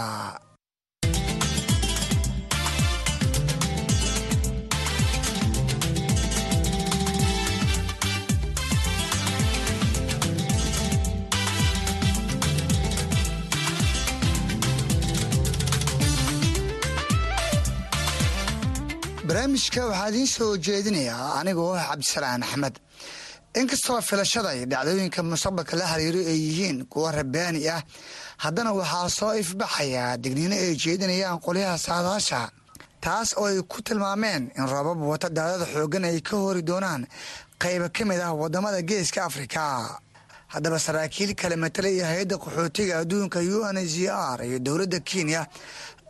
barnaamijka 19.36 19.86
waxaa 19.86 20.08
idiin 20.10 20.28
soo 20.28 20.56
jeedinayaa 20.66 21.34
anigoo 21.40 21.74
ah 21.76 21.88
cabdisalaan 21.90 22.44
axmed. 22.44 22.76
Inkastoo 23.60 24.02
filashada 24.02 24.54
iyo 24.56 24.66
dhacdooyinka 24.72 25.24
mustaqbalka 25.24 25.76
la 25.80 25.86
xiriiro 25.92 26.20
ay 26.32 26.40
yihiin 26.48 26.86
kuwa 26.92 27.12
rabaani 27.12 27.68
ah 27.70 27.82
haddana 28.38 28.72
waxaa 28.80 29.10
soo 29.10 29.34
ifbaxayaa 29.42 30.18
digniino 30.24 30.56
ay 30.56 30.76
jeedinayaan 30.84 31.40
qolyaha 31.46 31.78
saadaasha 31.78 32.50
taas 33.02 33.30
oo 33.38 33.46
ay 33.52 33.60
ku 33.72 33.82
tilmaameen 33.82 34.52
in 34.58 34.66
roobab 34.72 35.00
wata 35.12 35.30
daadada 35.30 35.66
xoogan 35.74 36.06
ay 36.06 36.22
ka 36.22 36.36
hori 36.38 36.62
doonaan 36.70 37.04
qayba 37.62 37.90
ka 37.90 38.06
mid 38.06 38.20
ah 38.22 38.32
waddamada 38.42 38.82
geeska 38.90 39.26
afrika. 39.26 40.00
Haddaba 40.48 40.80
saraakiil 40.80 41.36
kale 41.36 41.56
matalaya 41.56 42.06
hay'adda 42.12 42.36
qaxootiga 42.44 43.00
adduunka 43.04 43.40
u 43.40 43.60
n 43.74 43.78
h 43.84 43.98
r 44.08 44.40
iyo 44.48 44.60
dowladda 44.60 45.00
kenya 45.04 45.42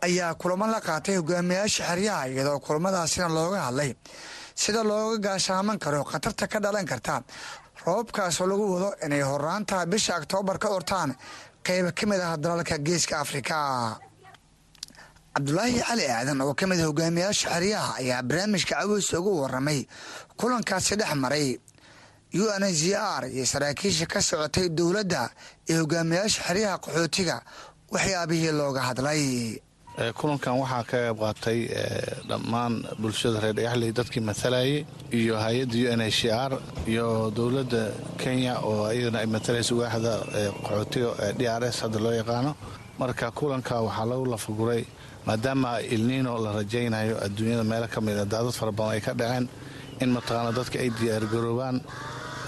ayaa 0.02 0.34
kulamo 0.34 0.66
la 0.66 0.80
qaatay 0.80 1.16
hogaamiyaasha 1.16 1.82
xeryaha 1.88 2.28
iyadoo 2.28 2.58
kulamadaasina 2.60 3.28
looga 3.28 3.60
hadlay. 3.66 3.94
Sida 4.54 4.82
looga 4.84 5.18
gaashaaman 5.28 5.78
karo 5.78 6.04
khatarta 6.04 6.46
ka 6.48 6.58
dhalan 6.60 6.86
karta 6.86 7.22
roobabkaasoo 7.84 8.46
lagu 8.50 8.64
wado 8.74 8.90
inay 9.04 9.22
horaanta 9.22 9.86
bisha 9.86 10.16
oktoobar 10.20 10.58
ka 10.58 10.68
ortaan 10.68 11.14
qayba 11.66 11.92
ka 11.92 12.06
mid 12.06 12.20
ah 12.20 12.36
dalalka 12.36 12.78
geeska 12.78 13.20
afrika. 13.20 13.56
Cabdulaahi 15.34 15.80
cali 15.86 16.04
aadan 16.08 16.40
oo 16.40 16.54
ka 16.54 16.66
mid 16.66 16.80
ah 16.80 16.86
hogaamiyaasha 16.90 17.48
xeryaha 17.54 17.90
ayaa 18.00 18.22
barnaamijka 18.22 18.74
caweys 18.80 19.12
ugu 19.12 19.32
waramay 19.42 19.80
kulankaasi 20.38 20.96
dhex 20.96 21.14
maray. 21.14 21.58
U 22.34 22.44
n 22.60 22.64
h 22.64 22.82
r 23.20 23.22
iyo 23.28 23.44
saraakiisha 23.46 24.06
ka 24.06 24.20
socotay 24.20 24.68
dowladda 24.68 25.30
iyo 25.68 25.78
hogaamiyaasha 25.84 26.40
xeryaha 26.48 26.76
qaxootiga 26.84 27.36
waxyaabihii 27.92 28.52
looga 28.60 28.80
hadlay 28.88 29.22
kulankan 29.96 30.58
waxaa 30.60 30.84
ka 30.84 30.96
qayb 31.08 31.16
qaatay 31.18 31.58
dhammaan 32.28 32.84
bulshada 33.00 33.40
reer 33.40 33.54
dhagaxley 33.56 33.92
dadkii 33.98 34.20
matalayay 34.20 34.84
iyo 35.12 35.34
hay'adda 35.40 35.76
u 35.84 35.86
n 35.96 36.00
h 36.04 36.20
r 36.28 36.52
iyo 36.86 37.30
dowladda 37.32 37.82
kenya 38.20 38.60
oo 38.60 38.92
iyadana 38.92 39.18
ay 39.24 39.28
matalaysa 39.36 39.72
waaxda 39.80 40.12
qaxootiga 40.66 41.32
d 41.38 41.40
r 41.48 41.62
s 41.64 41.80
hadda 41.80 41.98
loo 42.04 42.12
yaqaano. 42.12 42.52
Marka 43.00 43.30
kulanka 43.32 43.80
waxaa 43.88 44.04
lagu 44.10 44.24
lafaguray 44.28 44.82
maadaama 45.26 45.80
ilniino 45.94 46.32
la 46.44 46.50
rajaynayo 46.60 47.16
adduunyada 47.24 47.64
meelo 47.64 47.88
ka 47.88 48.00
mid 48.04 48.16
a 48.20 48.24
daadad 48.28 48.52
fara 48.52 48.72
badan 48.72 48.92
ay 48.96 49.00
ka 49.00 49.12
dhaceen 49.16 49.48
in 50.02 50.08
mataqaana 50.12 50.52
dadka 50.52 50.76
ay 50.78 50.90
diyaargaroobaan 50.92 51.76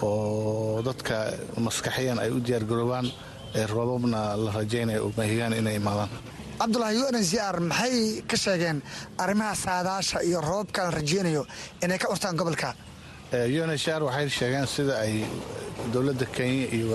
oo 0.04 0.82
dadka 0.84 1.32
maskaxiyan 1.56 2.18
ay 2.20 2.28
u 2.36 2.38
diyaargaroobaan 2.44 3.06
roobabna 3.72 4.36
la 4.36 4.50
rajaynayo 4.52 5.08
mahigaan 5.16 5.56
inay 5.56 5.76
imaadaan 5.80 6.10
cabdulahi 6.60 6.96
u 7.02 7.06
n 7.12 7.16
h 7.22 7.34
r 7.54 7.56
maxay 7.70 8.22
ka 8.30 8.36
sheegeen 8.36 8.78
arrimaha 9.22 9.54
saadaasha 9.64 10.18
iyo 10.28 10.38
roobabka 10.40 10.80
la 10.86 10.90
rajeynayo 10.98 11.42
inay 11.84 11.98
ka 11.98 12.06
urtaan 12.12 12.36
gobolka? 12.36 12.74
U 13.32 13.60
n 13.68 13.70
h 13.76 13.86
r 13.98 14.02
waxay 14.08 14.28
sheegeen 14.38 14.66
sida 14.66 14.94
ay 15.04 15.14
dowladda 15.92 16.26
kenya 16.36 16.66
iyo 16.76 16.86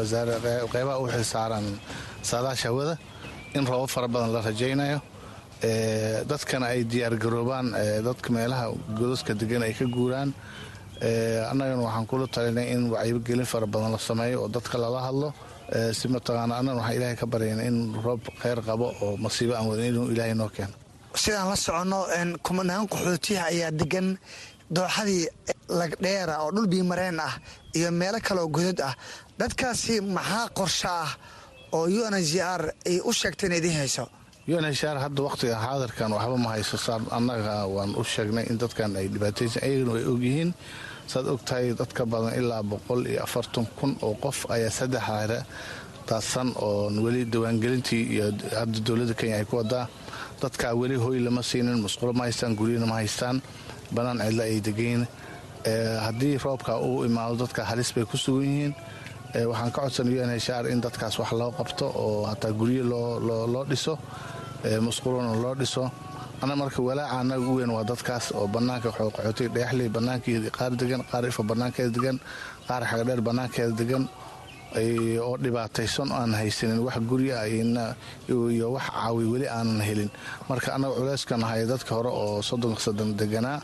qeybaha 0.73 0.97
u 1.04 1.06
xilsaaran 1.13 1.65
saadaasha 2.29 2.67
hawada 2.69 2.96
in 3.56 3.63
roobab 3.65 3.90
fara 3.96 4.08
badan 4.08 4.31
la 4.35 4.42
rajaynayo. 4.42 5.00
Dadkana 6.27 6.65
ay 6.75 6.83
diyaargaroobaan 6.92 7.67
dadka 8.08 8.27
meelaha 8.35 8.65
godaska 9.00 9.31
degan 9.33 9.63
ay 9.63 9.73
ka 9.73 9.85
guuraan. 9.96 10.29
Annagana 11.52 11.81
waxaan 11.88 12.06
kula 12.12 12.27
talinay 12.27 12.67
in 12.75 12.81
wacyigelin 12.92 13.46
fara 13.48 13.65
badan 13.73 13.92
la 13.96 14.00
sameeyo 14.10 14.38
oo 14.44 14.50
dadka 14.56 14.75
lala 14.77 15.00
hadlo 15.08 15.29
si 16.00 16.06
mataqaana 16.13 16.54
annan 16.60 16.76
waxaan 16.80 16.96
ilaahay 16.98 17.15
ka 17.21 17.26
baryayna 17.34 17.63
in 17.69 17.78
roob 18.06 18.21
kheyr 18.42 18.60
qabo 18.67 18.88
oo 19.04 19.17
masiibo 19.17 19.54
aan 19.56 19.67
wadin 19.69 19.86
inuu 19.92 20.08
ilaahay 20.13 20.34
noo 20.36 20.50
keeno. 20.56 20.74
Sidaan 21.24 21.50
la 21.52 21.56
soconno 21.56 22.00
kumanaan 22.46 22.86
qaxootiyaha 22.92 23.46
ayaa 23.54 23.71
degan 23.80 24.08
dooxadii 24.76 25.24
lagdheera 25.80 26.36
oo 26.44 26.52
dhul 26.56 26.67
biimareen 26.74 27.19
ah 27.19 27.34
iyo 27.78 27.90
meelo 27.92 28.19
kaleoo 28.28 28.48
godad 28.56 28.80
ah. 28.90 28.96
Dadkaasi 29.40 30.02
maxaa 30.02 30.46
qorsho 30.58 30.90
ah 30.90 31.12
oo 31.78 31.86
u 31.90 32.02
n 32.12 32.15
h 32.21 32.34
r 32.60 32.62
ay 32.90 32.98
u 33.02 33.12
sheegtay 33.13 33.48
in 33.50 33.56
idiin 33.60 33.78
hayso? 33.82 34.06
U 34.48 34.58
n 34.62 34.65
h 34.69 34.84
r 34.94 34.98
hadda 35.06 35.19
wakhtiga 35.28 35.56
xaadirkan 35.65 36.10
waxba 36.17 36.38
ma 36.38 36.50
hayso. 36.56 36.76
Saa 36.78 37.00
annaga 37.17 37.65
waan 37.76 37.92
u 37.98 38.04
sheegnay 38.13 38.46
in 38.52 38.58
dadkan 38.62 38.92
ay 39.00 39.08
dhibaataysan 39.13 39.62
ayagana 39.65 39.92
way 39.98 40.06
ogyihiin 40.13 40.50
saad 41.12 41.25
og 41.33 41.41
tahay 41.47 41.73
dadka 41.81 42.06
badan 42.06 42.33
ilaa 42.39 42.63
boqol 42.71 43.01
iyo 43.12 43.19
afartan 43.23 43.65
kun 43.77 43.91
oo 44.01 44.13
qof 44.23 44.37
ayaa 44.56 44.71
saddex 44.79 45.01
hare 45.10 45.39
daadsan 46.10 46.49
oo 46.65 46.89
weli 47.06 47.21
diiwaangelintii 47.31 48.04
iyo 48.15 48.25
hadda 48.60 48.77
dowladda 48.87 49.13
kenya 49.19 49.35
ay 49.41 49.45
ku 49.49 49.56
wadaa 49.62 49.85
dadkaa 50.41 50.73
weli 50.81 50.95
hoy 51.04 51.19
lama 51.25 51.41
siinin 51.49 51.79
musqulo 51.85 52.12
ma 52.13 52.23
haystaan 52.27 52.56
guryana 52.60 52.85
ma 52.85 52.95
haystaan. 53.01 53.37
Banaan 53.95 54.19
cidla 54.25 54.43
ay 54.43 54.60
degayn 54.67 55.01
haddii 56.06 56.35
roobka 56.43 56.73
uu 56.87 57.06
imaado 57.08 57.35
dadka 57.43 57.62
halis 57.69 57.89
bay 57.95 58.04
ku 58.06 58.17
sugan 58.17 58.43
yihiin. 58.49 58.73
Waxaan 59.49 59.71
ka 59.71 59.79
codsanay 59.81 60.15
u 60.19 60.23
n 60.27 60.31
h 60.35 60.49
r 60.62 60.65
in 60.71 60.79
dadkaas 60.85 61.15
wax 61.19 61.31
loo 61.39 61.51
qabto 61.58 61.85
oo 62.04 62.25
hataa 62.31 62.51
guryo 62.60 62.83
loo 63.54 63.63
dhiso. 63.71 63.93
Musqulona 64.87 65.31
loo 65.43 65.56
dhiso 65.56 65.83
ana 66.42 66.56
marka 66.56 66.81
walaaca 66.81 67.19
anaga 67.21 67.46
u 67.52 67.56
weyn 67.58 67.69
waa 67.75 67.84
dadkaas 67.92 68.25
oo 68.38 68.48
banaanka 68.48 68.90
qaxootiga 68.98 69.50
dhagaxley 69.56 69.90
banaankeeda 69.96 70.50
qaar 70.58 70.71
degan 70.81 71.02
qaar 71.12 71.23
ifa 71.31 71.44
banaankeeda 71.52 71.92
degan 71.98 72.17
qaar 72.67 72.81
xagadheer 72.90 73.21
banaankeeda 73.27 73.71
degan 73.81 74.04
oo 75.25 75.34
dhibaataysan 75.44 76.10
aan 76.19 76.31
haysanin 76.40 76.79
wax 76.86 76.98
gurya 77.10 77.38
iyo 77.48 78.67
wax 78.75 78.86
caawi 78.96 79.23
weli 79.34 79.48
aanan 79.48 79.81
helin. 79.88 80.10
Marka 80.50 80.69
annaga 80.75 80.96
culeyskan 81.00 81.42
haya 81.50 81.65
dadka 81.71 81.92
hore 81.96 82.10
oo 82.21 82.42
soddonka 82.42 82.81
sadan 82.86 83.10
deganaa 83.19 83.60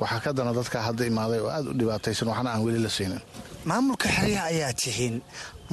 waxaa 0.00 0.20
ka 0.24 0.30
dana 0.36 0.52
dadkaa 0.58 0.82
hadda 0.88 1.04
imaaday 1.10 1.40
oo 1.44 1.50
aad 1.56 1.66
u 1.66 1.74
dhibaataysan 1.80 2.28
waxna 2.32 2.50
aan 2.54 2.62
weli 2.66 2.78
la 2.84 2.88
siinin. 2.96 3.20
Maamulka 3.68 4.08
xeryaha 4.16 4.46
ayaa 4.52 4.72
tihiin 4.80 5.16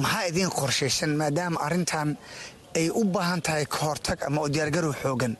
maxaa 0.02 0.24
idiin 0.30 0.50
qorshaysan 0.58 1.10
maadaama 1.20 1.58
arrintan 1.66 2.08
ay 2.78 2.86
u 2.90 3.02
baahan 3.14 3.40
tahay 3.46 3.64
ka 3.72 3.78
hortag 3.86 4.18
ama 4.26 4.38
u 4.44 4.48
diyaargarow 4.54 4.94
xoogan 5.02 5.34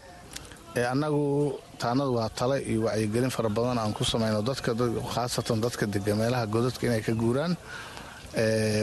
annagu 0.77 1.59
taanadu 1.79 2.15
waa 2.15 2.29
tale 2.29 2.63
iyo 2.63 2.83
wacyigelin 2.87 3.31
fara 3.31 3.49
badan 3.49 3.79
aan 3.79 3.93
ku 3.93 4.05
samayno 4.05 4.43
dadka 4.43 4.75
khaasatan 5.15 5.61
dadka 5.61 5.87
dega 5.87 6.15
meelaha 6.15 6.47
godadka 6.47 6.87
inay 6.87 7.01
ka 7.03 7.13
guuraan. 7.13 7.57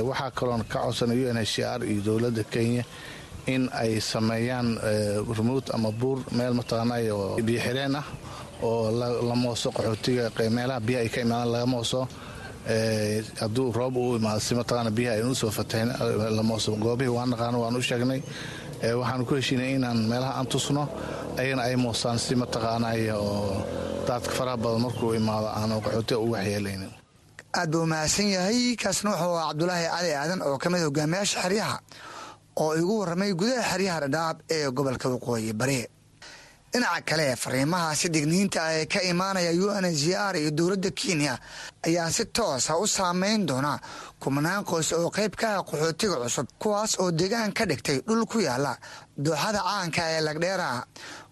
Waxaa 0.03 0.31
kaloon 0.35 0.63
ka 0.67 0.79
codsanay 0.83 1.23
u 1.23 1.29
n 1.31 1.37
h 1.39 1.55
r 1.63 1.79
iyo 1.87 2.01
dowladda 2.03 2.43
kenya 2.43 2.83
in 3.47 3.69
ay 3.71 3.99
sameeyaan 4.01 4.75
remote 5.37 5.71
ama 5.73 5.91
buur 5.91 6.19
meel 6.35 6.53
mataqaanay 6.59 7.07
oo 7.11 7.39
biyo 7.39 7.59
xireen 7.63 7.95
ah 7.95 8.03
oo 8.61 8.91
la 8.91 9.35
mooso 9.35 9.71
qaxootiga 9.71 10.27
meelaha 10.51 10.79
biyaha 10.83 11.03
ay 11.03 11.09
ka 11.09 11.19
imaadaan 11.21 11.51
laga 11.55 11.65
mooso. 11.65 12.07
Hadduu 13.39 13.71
roob 13.71 13.95
u 13.95 14.15
imaado 14.19 14.39
si 14.43 14.51
mataqaana 14.59 14.91
biyaha 14.91 15.15
aynu 15.23 15.31
u 15.31 15.35
soo 15.35 15.51
fatahin 15.51 15.87
la 16.37 16.43
mooso. 16.43 16.75
Goobihii 16.75 17.07
waan 17.15 17.29
naqaano 17.31 17.63
waan 17.63 17.75
u 17.79 17.81
sheegnay 17.81 18.19
waxaanu 18.81 19.23
ku 19.27 19.33
heshiinay 19.35 19.75
inaan 19.77 19.99
meelaha 20.09 20.33
aan 20.39 20.47
tusno 20.47 20.83
ayagana 21.37 21.61
ay 21.67 21.75
moosaan 21.75 22.19
si 22.19 22.33
mataqaanay 22.35 23.09
oo 23.11 23.63
daadka 24.07 24.31
faraha 24.37 24.57
badan 24.63 24.81
markuu 24.85 25.13
imaado 25.19 25.47
aanu 25.59 25.75
qaxootiga 25.85 26.19
u 26.19 26.31
waxyeelaynin 26.35 26.91
aad 27.59 27.69
buu 27.71 27.85
mahadsan 27.91 28.27
yahay 28.35 28.75
kaasna 28.81 29.09
wuxuu 29.11 29.35
ah 29.41 29.47
cabdulaahi 29.49 29.85
cali 29.93 30.11
aadan 30.21 30.39
oo 30.47 30.57
ka 30.61 30.67
mid 30.69 30.81
hogaamiyaasha 30.87 31.37
xeryaha 31.43 31.77
oo 32.63 32.71
igu 32.81 32.93
warramay 33.01 33.31
gudaha 33.39 33.63
xeryaha 33.71 33.99
dhadhaab 34.03 34.37
ee 34.55 34.69
gobolka 34.77 35.07
waqooyi 35.13 35.53
bari 35.61 35.79
dhinaca 36.73 37.01
kale 37.09 37.35
fariimahaasi 37.43 38.09
digniinta 38.15 38.59
ah 38.67 38.73
ee 38.79 38.85
ka 38.85 38.99
imaanaya 39.11 39.51
u 39.63 39.67
n 39.81 39.85
h 39.89 40.03
r 40.31 40.35
iyo 40.37 40.51
dowladda 40.51 40.91
kenya 40.91 41.33
ayaa 41.87 42.11
si 42.11 42.25
toosa 42.25 42.77
u 42.77 42.85
saameyn 42.87 43.45
doona 43.49 43.73
kumanaan 44.21 44.63
qoys 44.69 44.89
oo 44.93 45.09
qayb 45.17 45.33
ka 45.41 45.47
ah 45.57 45.63
qaxootiga 45.69 46.17
cusub 46.23 46.47
kuwaas 46.61 46.91
oo 47.01 47.11
deegaan 47.19 47.51
ka 47.57 47.63
dhigtay 47.69 47.97
dhul 48.07 48.25
ku 48.31 48.37
yaalla 48.47 48.73
dooxada 49.17 49.59
caanka 49.67 50.01
ee 50.15 50.21
lagdheera 50.27 50.69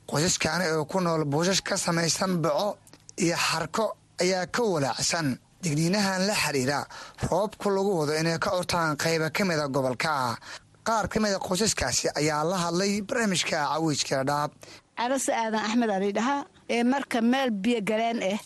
qoysaskani 0.09 0.65
oo 0.75 0.85
ku 0.91 0.97
nool 1.05 1.23
buushash 1.31 1.61
ka 1.67 1.75
samaysan 1.77 2.41
baco 2.43 2.77
iyo 3.23 3.35
xarko 3.47 3.85
ayaa 4.23 4.45
ka 4.55 4.61
walaacsan. 4.63 5.27
Digniinahan 5.63 6.27
la 6.27 6.35
xiriira 6.41 6.79
roobku 7.29 7.67
lagu 7.75 7.91
wado 7.99 8.13
inay 8.21 8.37
ka 8.39 8.49
curtaan 8.55 8.93
qayba 9.01 9.27
ka 9.35 9.43
mida 9.45 9.65
gobolka. 9.67 10.37
Qaar 10.87 11.05
ka 11.09 11.17
mida 11.19 11.37
qoysaskaasi 11.41 12.05
ayaa 12.19 12.43
la 12.45 12.57
hadlay 12.63 13.01
barnaamijka 13.07 13.57
cawiijka 13.71 14.15
dhadhaab 14.23 14.51
carase 14.97 15.31
aadan 15.33 15.61
axmed 15.67 15.89
ali 15.89 16.11
dhahaa 16.17 16.45
ee 16.69 16.83
marka 16.83 17.21
meel 17.21 17.49
biyo 17.63 17.79
galeen 17.89 18.19
ah 18.33 18.39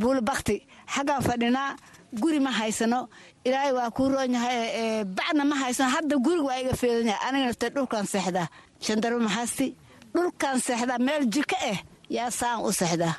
buulbakti 0.00 0.56
xaggaan 0.94 1.22
fadhinaa 1.22 1.76
guri 2.20 2.40
ma 2.40 2.50
haysano. 2.50 3.08
Ilaahay 3.44 3.72
waa 3.72 3.90
kuu 3.90 4.08
roon 4.08 4.32
yahay 4.34 5.04
bacna 5.04 5.44
ma 5.44 5.56
haysano. 5.62 5.90
Hadda 5.94 6.16
guriga 6.24 6.44
waa 6.48 6.60
iga 6.62 6.74
feedan 6.80 7.06
yahay. 7.12 7.52
Dhulkaan 7.74 8.06
seexdaa. 8.06 8.48
Shandaro 8.84 9.18
maxasti 9.20 9.66
dhulkaan 10.14 10.60
seexdaa. 10.60 10.98
Meel 10.98 11.24
jika 11.34 11.56
ah 11.72 11.78
yaa 12.16 12.30
saan 12.30 12.60
u 12.64 12.72
seexdaa. 12.72 13.14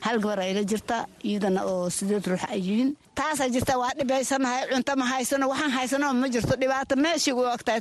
Hal 0.00 0.16
gabar 0.22 0.40
ayla 0.40 0.62
jirtaa 0.70 1.06
iyadana 1.28 1.60
oo 1.70 1.90
sideed 1.90 2.26
ruux 2.26 2.42
ay 2.52 2.60
yihiin. 2.66 2.90
Taasaa 3.14 3.48
jirta 3.54 3.74
waa 3.78 3.92
dhibaysanahay 3.98 4.62
cunto 4.72 4.92
ma 4.96 5.04
haysano 5.12 5.44
waxaan 5.52 5.70
haysano 5.76 6.06
ma 6.14 6.26
jirto. 6.34 6.54
Dhibaato 6.60 6.94
meeshii 6.96 7.32
u 7.32 7.42
ogtahay 7.54 7.80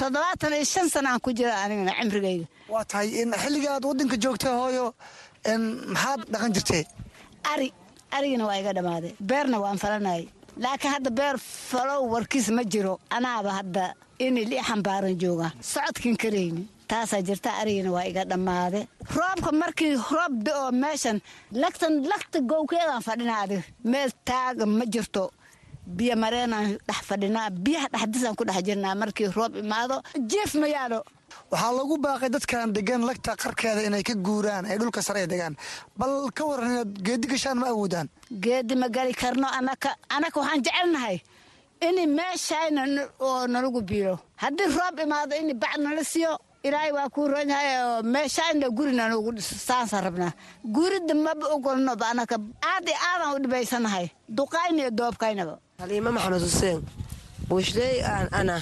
toddobaatan 0.00 0.52
iyo 0.56 0.64
shan 0.72 0.88
sana 0.94 1.08
aan 1.12 1.20
ku 1.24 1.30
jira 1.38 1.52
anigana 1.64 1.92
cimrigayga. 2.00 2.46
Waa 2.72 2.84
tahay 2.90 3.08
xilliga 3.42 3.68
aad 3.76 3.84
waddanka 3.90 4.16
joogta 4.24 4.48
hooyo 4.60 4.86
maxaad 5.94 6.20
dhaqan 6.32 6.52
jirtee? 6.56 6.84
Ari 7.52 7.68
arigina 8.16 8.44
waa 8.48 8.58
iga 8.60 8.72
dhammaaday. 8.78 9.12
Beerna 9.30 9.56
waan 9.64 9.78
falanayay 9.84 10.24
laakiin 10.64 10.92
hadda 10.94 11.10
beer 11.18 11.36
falow 11.70 12.00
warkiis 12.12 12.48
ma 12.56 12.62
jiro. 12.72 12.94
Anaaba 13.16 13.50
hadda 13.58 13.84
inay 14.26 14.44
lii 14.50 14.62
xambaaran 14.68 15.14
jooga 15.22 15.48
socodkin 15.72 16.16
karayni 16.22 16.62
taasaa 16.90 17.22
jirta 17.28 17.50
arigina 17.60 17.90
waa 17.96 18.04
iga 18.10 18.24
dhammaade 18.30 18.80
roobka 19.16 19.50
markii 19.62 19.92
roob 20.16 20.34
da'oo 20.46 20.70
meeshan 20.82 21.18
lagtan 21.62 21.94
lagta 22.10 22.38
gowkeedaan 22.50 23.02
fadhinaa 23.08 23.40
adig 23.44 23.62
meel 23.92 24.10
taaga 24.28 24.64
ma 24.78 24.84
jirto 24.94 25.24
biyo 25.96 26.14
mareenaan 26.22 26.78
dhex 26.88 27.00
fadhinaa 27.08 27.50
biyaha 27.64 27.88
dhexdisaan 27.94 28.34
ku 28.38 28.44
dhex 28.48 28.62
jirnaa 28.66 28.94
markii 28.94 29.28
roob 29.36 29.52
imaado. 29.62 29.96
Jief 30.30 30.54
ma 30.60 30.66
yaalo 30.68 31.00
waxaa 31.50 31.72
lagu 31.78 31.94
baaqay 32.04 32.28
dadkan 32.34 32.72
degan 32.76 33.02
lagta 33.08 33.32
qarkeeda 33.42 33.82
inay 33.88 34.02
ka 34.02 34.14
guuraan 34.26 34.64
ay 34.70 34.76
dhulka 34.78 35.02
sare 35.02 35.26
degaan. 35.26 35.54
Bal 35.98 36.30
ka 36.36 36.42
waran 36.48 36.70
inaad 36.70 36.90
geedi 37.06 37.26
gashaan 37.32 37.58
ma 37.58 37.66
awoodaan. 37.72 38.08
Geedi 38.44 38.74
ma 38.80 38.88
gali 38.88 39.14
karno 39.14 39.46
anaka 39.58 39.90
anaka 40.16 40.36
waxaan 40.40 40.62
jecelnahay 40.66 41.16
in 41.86 41.96
meeshayna 42.16 42.82
oo 43.20 43.46
nalagu 43.46 43.80
biilo 43.82 44.14
haddii 44.42 44.68
roob 44.78 44.96
imaado 45.04 45.34
in 45.40 45.54
bac 45.62 45.74
nala 45.78 46.04
siiyo 46.04 46.32
ilaahay 46.62 46.92
waa 46.92 47.08
kuu 47.08 47.28
roon 47.28 47.48
yahay 47.48 47.76
oo 47.84 48.02
meeshayna 48.02 48.68
gurina 48.70 49.08
nagu 49.08 49.32
dhiso 49.36 49.54
saasaan 49.68 50.04
rabnaa 50.04 50.32
gurida 50.64 51.14
maba 51.14 51.46
ogolnoba 51.56 52.06
anaka 52.12 52.36
aad 52.72 52.86
iyo 52.88 52.98
aadaan 53.10 53.34
u 53.36 53.42
dhibaysanahay. 53.44 54.06
Duqayna 54.28 54.78
iyo 54.82 54.90
doobkaynaba. 54.90 55.54
Haliima 55.80 56.10
maxamed 56.12 56.42
xuseen 56.44 56.78
buushley 57.48 58.02
aan 58.04 58.28
ana 58.32 58.56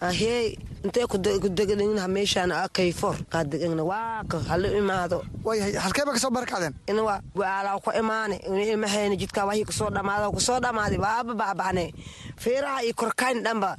ahey 0.00 0.56
intee 0.84 1.06
kudegadhina 1.12 2.08
meeshaan 2.08 2.52
kayfor? 2.76 3.16
Kaadegana 3.32 3.84
waaka 3.84 4.38
halo 4.50 4.68
imaado. 4.80 5.18
Halkeeba 5.84 6.12
ka 6.12 6.18
soo 6.18 6.30
barakacdeen 6.30 6.74
inwa 6.88 7.20
waalaa 7.34 7.80
ku 7.84 7.90
imaane. 8.00 8.36
Ilmahayna 8.72 9.16
jidkaa 9.16 9.44
wahii 9.48 9.64
ku 9.64 9.72
soo 9.72 9.90
dhamaada 9.90 10.28
ku 10.30 10.40
soo 10.40 10.60
dhamaaday 10.60 10.98
waaba 10.98 11.32
baaba'ne 11.34 11.92
feeraha 12.36 12.84
iyo 12.84 12.94
korkayn 12.94 13.42
dhanba 13.44 13.76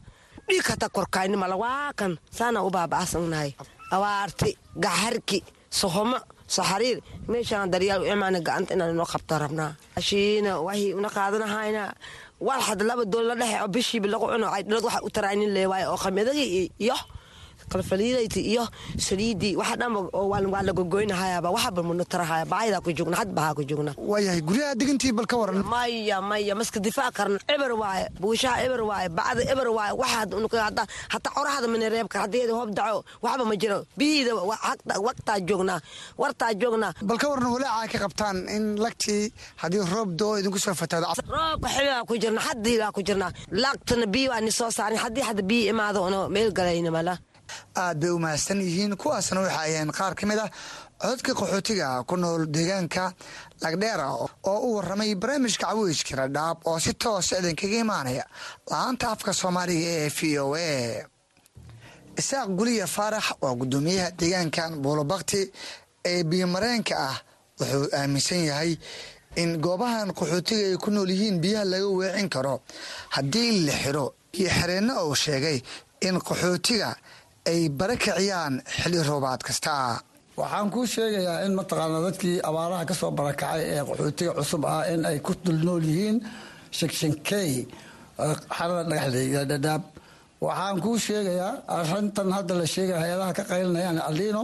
dhiig 0.51 0.67
hata 0.71 0.87
korkayni 0.95 1.37
mala 1.43 1.55
waakan 1.63 2.11
saana 2.37 2.59
u 2.67 2.69
baaba'asanahay 2.75 3.51
abaarti 3.95 4.49
gaxarki 4.83 5.39
sohomo 5.79 6.17
saxariir 6.55 6.97
meeshaan 7.31 7.71
daryaal 7.73 8.01
u 8.03 8.07
imaane 8.13 8.39
gacanta 8.47 8.73
inaan 8.75 8.91
inoo 8.95 9.07
qabta 9.13 9.35
rabnaa. 9.43 9.71
Ashiina 9.99 10.51
wahii 10.67 10.93
una 10.99 11.09
qaadanahayna 11.15 11.83
wal 12.47 12.61
laba 12.89 13.03
doolla 13.13 13.33
dhexe 13.39 13.57
oo 13.63 13.69
bishiiba 13.75 14.07
lagu 14.13 14.25
cuno. 14.31 14.47
Ay 14.55 14.63
dhalad 14.67 14.83
waxa 14.87 14.99
u 15.07 15.09
taraynin 15.15 15.51
leewaay 15.55 15.83
oo 15.91 15.97
khamiidagii 16.03 16.71
iyo 16.85 16.95
kalfaliidayti 17.74 18.41
iyo 18.51 18.63
saliidii 19.07 19.55
waxa 19.61 19.76
dhanba 19.82 19.99
oo 20.17 20.28
waa 20.32 20.61
la 20.67 20.74
gogoynahayaaba. 20.80 21.49
Waxaba 21.55 21.82
muna 21.88 22.05
tarahaya. 22.11 22.45
Baayadaa 22.51 22.82
ku 22.86 22.91
joogna 22.97 23.17
had 23.22 23.30
bahaa 23.38 23.53
ku 23.57 23.63
joogna 23.69 23.91
waayahay 23.97 24.41
guryaha 24.47 24.76
degantii 24.80 25.11
bal 25.17 25.26
ka 25.32 25.36
waran. 25.41 25.63
Maya 25.74 26.17
maya 26.22 26.53
maska 26.59 26.80
difaac 26.86 27.13
karna. 27.17 27.38
Eber 27.53 27.72
waaye 27.82 28.05
buushaha 28.22 28.57
eber 28.65 28.82
waaye 28.89 29.09
bacda 29.17 29.41
eber 29.53 29.67
waaye. 29.78 29.93
Waxa 30.01 30.19
hataa 31.13 31.32
qorahada 31.36 31.67
mina 31.72 31.89
reebka 31.93 32.17
hadeeda 32.24 32.53
hoob 32.57 32.72
daco 32.78 32.99
waxba 33.24 33.43
ma 33.49 33.55
jiro. 33.61 33.80
Bihiida 33.97 34.32
waqtaa 35.07 35.39
joognaa 35.47 35.80
wartaa 36.22 36.53
joognaa. 36.61 36.91
Bal 37.07 37.17
ka 37.22 37.28
waran 37.32 37.51
walaaca 37.55 37.88
ka 37.93 37.97
qabtaan 38.05 38.38
in 38.55 38.63
lagtii 38.84 39.32
haddii 39.61 39.84
roob 39.93 40.09
doo 40.19 40.34
idinku 40.39 40.59
soo 40.59 40.74
fataado. 40.82 41.07
Roobka 41.36 41.69
xiligaa 41.76 42.03
ku 42.09 42.13
jirna 42.22 42.41
hadiigaa 42.47 42.91
ku 42.95 43.01
jirnaa 43.07 43.32
laagtana 43.51 44.05
biyi 44.13 44.28
waa 44.32 44.41
ni 44.41 44.51
soo 44.51 44.72
saarin. 44.78 44.97
Haddii 45.03 45.22
hadda 45.28 45.41
biyi 45.49 45.69
imaado 45.72 45.99
ono 46.07 46.30
meel 46.30 46.51
galayna 46.57 46.91
mala 46.91 47.13
aad 47.75 47.97
bay 48.01 48.09
u 48.09 48.19
mahadsan 48.19 48.59
yihiin 48.61 48.95
kuwaasna 49.01 49.39
waxa 49.41 49.59
ayeen 49.65 49.91
qaar 49.97 50.13
ka 50.19 50.25
mid 50.29 50.39
ah 50.45 50.49
cododka 51.01 51.31
qaxootiga 51.39 51.87
ku 52.09 52.15
nool 52.17 52.45
deegaanka 52.55 53.13
lagdheera 53.63 54.07
oo 54.51 54.57
u 54.67 54.75
waramay 54.75 55.15
barnaamijka 55.21 55.65
cawiijka 55.67 56.15
radhaab 56.21 56.57
oo 56.69 56.79
si 56.79 56.93
toosa 56.93 57.39
idinkaga 57.39 57.77
imaanaya 57.85 58.25
la'aanta 58.71 59.05
afka 59.13 59.31
soomaaliga 59.33 59.87
ee 60.01 60.09
v 60.17 60.19
o 60.39 60.55
a. 60.55 61.05
Isaaq 62.19 62.49
guliya 62.57 62.87
faarax 62.95 63.25
waa 63.41 63.55
guddoomiyaha 63.59 64.09
deegaankan 64.19 64.71
buulobakti 64.83 65.41
ee 66.11 66.23
biyomareenka 66.23 66.93
ah 67.09 67.17
wuxuu 67.59 67.85
aaminsan 67.99 68.43
yahay 68.49 68.71
in 69.41 69.49
goobahan 69.63 70.09
qaxootiga 70.19 70.63
ay 70.69 70.77
ku 70.83 70.89
nool 70.91 71.09
yihiin 71.13 71.37
biyaha 71.43 71.65
laga 71.71 71.87
weecin 71.99 72.29
karo 72.29 72.55
haddii 73.15 73.51
la 73.67 73.73
xiro 73.83 74.05
biyo 74.33 74.49
xireenno 74.57 74.93
uu 75.07 75.15
sheegay 75.23 75.57
in 76.07 76.15
qaxootiga 76.27 76.89
ay 77.49 77.69
bara 77.79 77.95
kiciyaan 78.03 78.53
xilli 78.81 78.99
roobaad 79.09 79.41
kasta. 79.47 79.73
Waxaan 80.39 80.67
kuu 80.73 80.85
sheegayaa 80.93 81.45
in 81.45 81.53
mataqaana 81.59 81.99
dadkii 82.07 82.37
abaaraha 82.49 82.83
ka 82.89 82.93
soo 82.99 83.11
barakacay 83.17 83.61
ee 83.73 83.81
qaxootiga 83.87 84.31
cusub 84.37 84.63
ah 84.73 84.81
in 84.93 85.01
ay 85.09 85.17
ku 85.25 85.33
dul 85.43 85.59
nool 85.65 85.83
yihiin 85.89 86.17
shakshankey 86.77 87.51
xarada 88.55 88.83
dhagaxley 88.89 89.25
iyo 89.31 89.41
dhadhaab. 89.51 89.83
Waxaan 90.45 90.77
kuu 90.83 90.97
sheegayaa 91.07 91.53
arrintan 91.77 92.29
hadda 92.37 92.53
la 92.61 92.65
sheegaya 92.73 92.99
hay'adaha 93.03 93.31
ka 93.37 93.43
qaylinayaan 93.51 93.99
aliino 94.09 94.43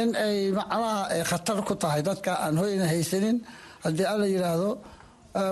in 0.00 0.08
ay 0.26 0.38
macnaha 0.58 1.02
ay 1.14 1.20
khatar 1.30 1.58
ku 1.68 1.74
tahay 1.82 2.02
dadka 2.08 2.32
aan 2.44 2.54
hoyna 2.60 2.86
haysanin. 2.92 3.36
Haddii 3.84 4.06
alla 4.12 4.26
yidhaahdo 4.34 4.70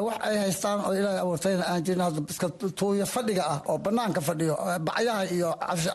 wax 0.07 0.18
ay 0.28 0.37
haystaan 0.45 0.78
oo 0.87 0.93
ilaahay 0.99 1.20
abuurtayna 1.24 1.64
aan 1.70 1.80
jirin 1.87 2.03
hadda 2.07 2.20
iska 2.32 2.47
tuuyo 2.78 3.07
fadhiga 3.14 3.43
ah 3.55 3.59
oo 3.70 3.76
banaanka 3.84 4.20
fadhiyo 4.28 4.55
bacyaha 4.87 5.22
iyo 5.37 5.49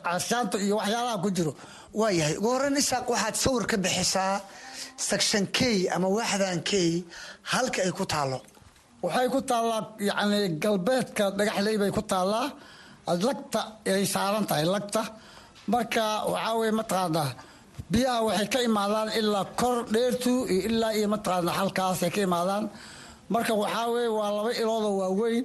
carshaanta 0.05 0.55
iyo 0.65 0.75
waxyaalaha 0.81 1.17
ku 1.23 1.29
jiro. 1.37 1.51
Waayahay 1.99 2.35
ugu 2.39 2.47
horreyn 2.53 2.75
isaaq 2.81 3.05
waxaad 3.13 3.35
sawir 3.43 3.63
ka 3.71 3.75
bixisaa 3.83 4.35
section 5.09 5.43
k 5.57 5.59
ama 5.95 6.07
waaxdan 6.17 6.59
k 6.69 6.71
halka 7.53 7.79
ay 7.85 7.91
ku 7.99 8.03
taalo. 8.13 8.39
Waxay 9.05 9.27
ku 9.33 9.39
taallaa 9.49 9.81
yacni 10.09 10.39
galbeedka 10.63 11.23
dhagaxley 11.37 11.75
bay 11.81 11.91
ku 11.97 12.01
taallaa. 12.11 12.47
Lagta 13.27 13.61
ay 13.93 14.05
saaran 14.13 14.45
tahay 14.49 14.65
lagta. 14.73 15.01
Marka 15.71 16.05
waxaa 16.31 16.53
weye 16.59 16.73
mataqaanaa 16.79 17.29
biyaha 17.91 18.19
waxay 18.27 18.47
ka 18.53 18.59
imaadaan 18.69 19.09
ilaa 19.19 19.45
kor 19.59 19.75
dheertu 19.93 20.33
iyo 20.53 20.61
ilaa 20.69 20.93
iyo 20.97 21.07
mataqaanaa 21.13 21.55
halkaasay 21.59 22.09
ka 22.15 22.21
imaadaan 22.27 22.63
marka 23.34 23.53
waxaa 23.61 23.88
weye 23.93 24.09
waa 24.17 24.29
laba 24.38 24.51
iloodoo 24.61 24.95
waaweyn. 25.01 25.43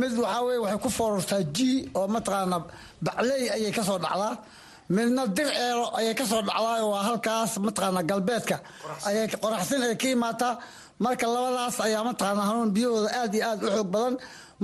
Mid 0.00 0.12
waxaa 0.22 0.42
weye 0.46 0.58
waxay 0.64 0.80
ku 0.84 0.88
foorartaa 0.98 1.42
g 1.56 1.58
oo 1.98 2.06
mataqaanaa 2.14 2.60
bacley 3.06 3.42
ayay 3.56 3.72
ka 3.76 3.82
soo 3.88 3.98
dhacdaa. 4.04 4.34
Midna 4.94 5.22
dir 5.36 5.48
eelo 5.66 5.86
ayay 5.98 6.14
ka 6.20 6.24
soo 6.30 6.42
dhacdaa 6.48 6.84
waa 6.92 7.02
halkaas 7.08 7.52
mataqaanaa 7.66 8.04
galbeedka. 8.10 8.56
Ayay 9.08 9.26
qoraxsin 9.42 9.82
ay 9.88 9.94
ka 10.02 10.08
imaataa. 10.16 10.54
Marka 11.04 11.26
labadaas 11.34 11.76
ayaa 11.86 12.02
mataqaanaa 12.08 12.46
hanuun 12.50 12.70
biyahooda 12.76 13.10
aad 13.20 13.32
iyo 13.36 13.44
aad 13.50 13.60
u 13.64 13.68
xoog 13.74 13.88
badan. 13.94 14.14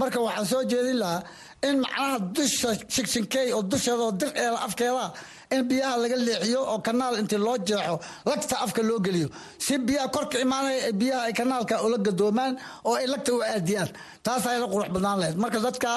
Marka 0.01 0.19
waxaan 0.27 0.47
soo 0.51 0.63
jeedin 0.71 0.99
lahaa 1.03 1.23
in 1.69 1.77
macnaha 1.83 2.19
dusha 2.35 2.71
shigshinkey 2.95 3.47
oo 3.57 3.63
dusheedaoo 3.71 4.13
dir 4.21 4.31
eela 4.43 4.59
afkeeda 4.67 5.07
in 5.55 5.63
biyaha 5.71 5.95
laga 6.03 6.17
leexiyo 6.27 6.61
oo 6.73 6.79
kanaal 6.87 7.15
intii 7.21 7.41
loo 7.47 7.57
jeexo 7.69 7.97
lagta 8.29 8.55
afka 8.65 8.83
loo 8.89 8.99
geliyo. 9.07 9.29
Si 9.65 9.75
biyaha 9.87 10.09
korka 10.15 10.37
imaanaya 10.45 10.93
biyaha 11.01 11.23
ay 11.29 11.33
kanaalka 11.39 11.75
ula 11.87 11.99
gadoomaan 12.07 12.53
oo 12.89 12.95
ay 13.01 13.07
lagta 13.13 13.31
u 13.37 13.41
aadiyaan 13.43 13.91
taas 14.27 14.45
ayla 14.47 14.67
qurux 14.73 14.89
badnaan 14.95 15.19
lahayd. 15.21 15.37
Marka 15.43 15.59
dadka 15.67 15.91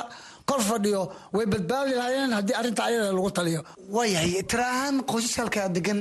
kor 0.50 0.62
fadhiyo 0.70 1.02
way 1.36 1.46
badbaadi 1.54 1.94
lahaayeen 2.00 2.32
haddii 2.38 2.56
arrinta 2.60 2.82
ayada 2.88 3.12
lagu 3.18 3.32
taliyo. 3.38 3.62
Waayahay 3.96 4.44
tira 4.50 4.66
ahaan 4.76 4.96
qoysaskalka 5.12 5.62
degan 5.76 6.00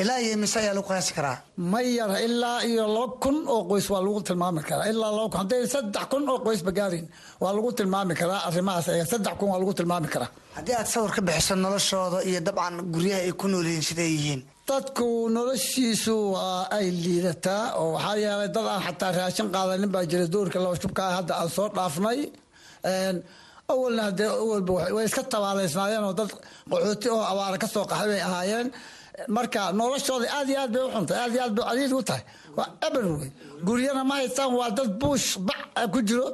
ilaa 0.00 0.18
iyo 0.24 0.36
mise 0.42 0.56
ayaa 0.62 0.74
lagu 0.76 0.86
qiyaasi 0.90 1.12
karaa. 1.18 1.36
Ma 1.72 1.80
yara 1.98 2.16
ilaa 2.26 2.58
iyo 2.70 2.84
laba 2.96 3.14
kun 3.22 3.36
oo 3.54 3.62
qoys 3.70 3.86
waa 3.92 4.02
lagu 4.06 4.20
tilmaami 4.28 4.62
karaa. 4.68 4.86
Ilaa 4.92 5.10
laba 5.16 5.28
kun. 5.32 5.38
Hadday 5.42 5.62
saddex 5.74 6.04
kun 6.12 6.22
oo 6.32 6.38
qoysba 6.46 6.70
gaarin 6.78 7.06
waa 7.42 7.52
lagu 7.56 7.70
tilmaami 7.78 8.14
karaa. 8.20 8.40
Arrimahaas 8.48 8.86
saddex 9.12 9.34
kun 9.38 9.48
waa 9.52 9.58
lagu 9.62 9.72
tilmaami 9.78 10.08
karaa. 10.14 10.30
Haddii 10.56 10.74
aad 10.80 10.88
sawir 10.94 11.10
ka 11.16 11.20
bixiso 11.26 11.54
noloshooda 11.64 12.18
iyo 12.28 12.40
dabcan 12.46 12.74
guryaha 12.94 13.20
ay 13.26 13.32
ku 13.40 13.46
nool 13.52 13.66
yihiin 13.70 13.84
siday 13.88 14.10
yihiin? 14.16 14.40
Dadku 14.68 15.06
noloshiisu 15.36 16.14
waa 16.34 16.60
ay 16.76 16.86
liidataa 17.04 17.64
oo 17.80 17.88
waxaa 17.96 18.16
yeelay 18.24 18.50
dad 18.56 18.66
aan 18.72 18.82
xataa 18.86 19.12
raashin 19.18 19.48
qaadanin 19.54 19.90
baa 19.94 20.04
jira. 20.10 20.26
Doorka 20.34 20.58
laba 20.64 20.76
shubka 20.82 21.02
hadda 21.18 21.32
aan 21.40 21.50
soo 21.56 21.68
dhaafnay 21.76 22.18
awalna 23.72 24.02
hadee 24.08 24.28
awalba 24.42 24.72
way 24.96 25.04
iska 25.08 25.22
tabaaleysnaayeen 25.32 26.04
oo 26.08 26.14
dad 26.20 26.30
qaxooti 26.70 27.08
oo 27.14 27.22
abaara 27.32 27.56
ka 27.62 27.66
soo 27.74 27.84
qaxay 27.90 28.08
bay 28.12 28.20
ahaayeen 28.28 28.68
marka 29.36 29.60
noloshooda 29.78 30.26
aad 30.38 30.48
iyo 30.52 30.58
aad 30.64 30.72
bay 30.74 30.82
u 30.86 30.90
xuntay 30.94 31.16
aad 31.24 31.32
iyo 31.34 31.42
aad 31.46 31.54
bay 31.56 31.64
cadiid 31.68 31.92
u 31.92 32.02
tahay. 32.08 32.22
Waa 32.56 32.68
eber 32.86 33.04
wey 33.20 33.30
guryana 33.66 34.02
ma 34.08 34.14
haystaan 34.20 34.50
waa 34.58 34.70
dad 34.78 34.90
buush 35.00 35.28
bac 35.48 35.62
ku 35.92 36.00
jiro. 36.08 36.28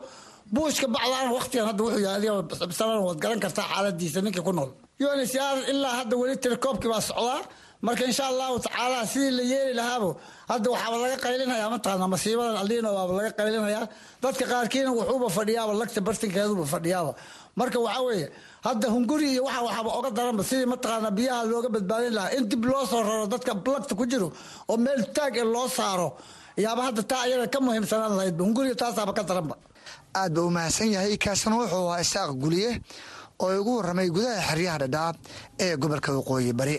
Buushka 0.55 0.87
baclaan 0.95 1.28
waqtigan 1.37 1.66
hadda 1.70 1.82
wuxuu 1.85 2.03
yahay 2.07 2.16
adiga 2.18 2.66
bisalan 2.70 3.01
waad 3.07 3.18
garan 3.22 3.41
kartaa 3.45 3.66
xaaladiisa 3.72 4.20
ninkii 4.24 4.45
ku 4.47 4.53
nool. 4.53 4.70
Unhcr 5.01 5.57
ilaa 5.72 5.95
hadda 6.01 6.14
weli 6.20 6.37
telekoobkii 6.45 6.91
baa 6.93 7.01
socdaa. 7.11 7.41
Marka 7.87 8.05
insha 8.11 8.24
allahu 8.32 8.57
tacaala 8.64 8.99
sidii 9.12 9.32
la 9.39 9.43
yeeli 9.53 9.72
lahaabo 9.80 10.11
hadda 10.53 10.66
waxaaba 10.74 10.97
laga 11.05 11.16
qaylinhayaa 11.24 11.70
mataqaana 11.74 12.07
masiibadan 12.14 12.57
aldiino 12.62 12.89
baaba 12.97 13.12
laga 13.18 13.30
qaylinhayaa 13.39 13.85
dadka 14.22 14.45
qaarkiina 14.53 14.91
wuxuuba 14.99 15.28
fadhiyaaba 15.37 15.72
lagta 15.80 16.01
bartinkeeduba 16.07 16.64
fadhiyaaba. 16.74 17.12
Marka 17.61 17.78
waxaa 17.87 18.03
weeye 18.09 18.26
hadda 18.67 18.87
hunguri 18.95 19.27
iyo 19.33 19.43
waxa 19.47 19.61
waxaaba 19.67 19.91
oga 19.99 20.11
daranba 20.17 20.43
sidii 20.49 20.69
mataqaana 20.73 21.11
biyaha 21.17 21.43
looga 21.51 21.69
badbaadin 21.75 22.12
lahaa. 22.17 22.33
In 22.39 22.45
dib 22.51 22.65
loo 22.71 22.85
soo 22.91 23.03
raro 23.09 23.27
dadka 23.33 23.53
lagta 23.75 23.95
ku 23.99 24.05
jiro 24.11 24.29
oo 24.71 24.77
meel 24.85 25.03
taag 25.17 25.35
ee 25.41 25.45
loo 25.55 25.69
saaro 25.79 26.09
yaaba 26.65 26.83
hadda 26.89 27.03
taa 27.11 27.23
ayada 27.27 27.47
ka 27.55 27.59
muhiimsanaan 27.67 28.12
lahaydba 28.19 28.43
hunguriga 28.47 28.75
taasaaba 28.83 29.12
ka 29.19 29.23
daranba 29.29 29.55
aad 30.21 30.33
ba 30.37 30.41
u 30.47 30.51
mahadsan 30.57 30.89
yahay. 30.95 31.17
Kaasna 31.25 31.55
wuxuu 31.61 31.87
ahaa 31.91 32.01
isaaq 32.05 32.31
guliye 32.43 32.71
oo 33.43 33.51
igu 33.61 33.71
warramay 33.79 34.09
gudaha 34.17 34.41
xeryaha 34.49 34.79
dhadhaab 34.83 35.17
ee 35.65 35.73
gobolka 35.83 36.11
waqooyi 36.19 36.53
bari 36.61 36.77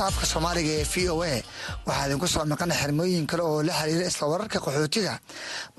anta 0.00 0.08
afka 0.16 0.26
soomaaliga 0.26 0.70
ee 0.80 0.84
v 0.92 1.08
o 1.12 1.22
a. 1.22 1.42
Waxaa 1.86 2.06
idinku 2.08 2.26
soo 2.26 2.44
maqana 2.48 2.74
xirmooyin 2.74 3.26
kale 3.26 3.42
oo 3.42 3.62
la 3.62 3.72
xiriira 3.72 4.06
isla 4.08 4.26
wararka 4.32 4.58
qaxootiga 4.64 5.14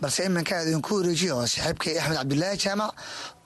balse 0.01 0.25
iminka 0.29 0.61
idinku 0.63 0.93
wareejiyo 0.97 1.35
saaxiibkay 1.53 1.97
axmed 1.97 2.17
cabdulaahi 2.21 2.57
jaamac 2.63 2.91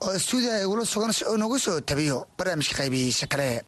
oo 0.04 0.14
istuudiyaha 0.20 0.64
igula 0.66 0.86
sugan 0.86 1.14
si 1.14 1.24
uu 1.26 1.38
nagu 1.38 1.58
soo 1.60 1.80
tabiyo 1.80 2.28
barnaamijka 2.38 2.76
qaybihiisa 2.80 3.28
kale. 3.32 3.62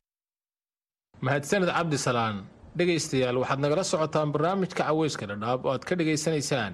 Mahadsaned 1.22 1.70
cabdisalaan 1.72 2.44
dhegaystayaal 2.78 3.38
waxaad 3.42 3.60
nagala 3.64 3.84
socotaan 3.84 4.32
barnaamijka 4.36 4.84
caweyska 4.84 5.26
dhadhaab 5.32 5.66
oo 5.66 5.72
aad 5.72 5.84
ka 5.88 5.96
dhegaysanaysaan 5.96 6.74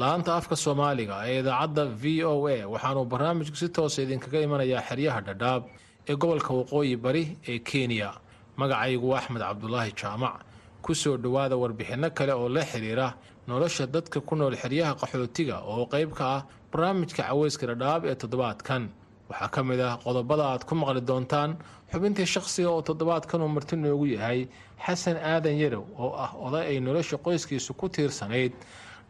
laanta 0.00 0.30
afka 0.40 0.56
soomaaliga 0.56 1.16
ee 1.28 1.38
idaacadda 1.44 1.84
v 2.02 2.24
o 2.24 2.48
a. 2.48 2.56
Waxaanuu 2.72 3.04
barnaamijku 3.12 3.56
si 3.56 3.68
toosa 3.68 4.00
idinkaga 4.02 4.40
imanayaa 4.46 4.82
xeryaha 4.88 5.20
dhadhaab 5.28 5.62
ee 6.08 6.16
gobolka 6.16 6.50
waqooyi 6.60 6.96
bari 6.96 7.24
ee 7.48 7.58
kenya 7.58 8.10
magacaygu 8.56 9.06
waa 9.10 9.18
axmed 9.18 9.42
cabdulaahi 9.42 9.92
jaamac. 10.00 10.40
Ku 10.82 10.94
soo 10.94 11.16
dhowaada 11.16 11.56
warbixinno 11.56 12.10
kale 12.14 12.32
oo 12.32 12.48
la 12.48 12.62
xiriira 12.64 13.14
nolosha 13.48 13.86
dadka 13.86 14.20
ku 14.20 14.36
nool 14.36 14.54
xeryaha 14.56 14.94
qaxootiga 15.00 15.56
oo 15.64 15.86
qayb 15.92 16.10
ka 16.18 16.24
ah 16.36 16.42
barnaamijka 16.72 17.22
caweyska 17.28 17.66
dhadhaab 17.66 18.04
ee 18.06 18.14
toddobaadkan. 18.14 18.88
Waxaa 19.30 19.48
ka 19.54 19.62
mid 19.62 19.80
ah 19.80 19.96
qodobada 20.04 20.44
aad 20.52 20.64
ku 20.68 20.74
maqli 20.74 21.00
doontaan 21.00 21.56
xubintii 21.92 22.26
shakhsiga 22.34 22.68
oo 22.70 22.82
toddobaadkan 22.88 23.40
uu 23.42 23.48
marti 23.48 23.76
noogu 23.76 24.06
yahay 24.14 24.48
xasan 24.84 25.16
aadan 25.16 25.56
yarow 25.62 25.84
oo 25.98 26.12
ah 26.24 26.30
oday 26.46 26.64
ay 26.70 26.78
nolosha 26.80 27.16
qoyskiisu 27.24 27.72
ku 27.80 27.88
tiirsanayd. 27.88 28.52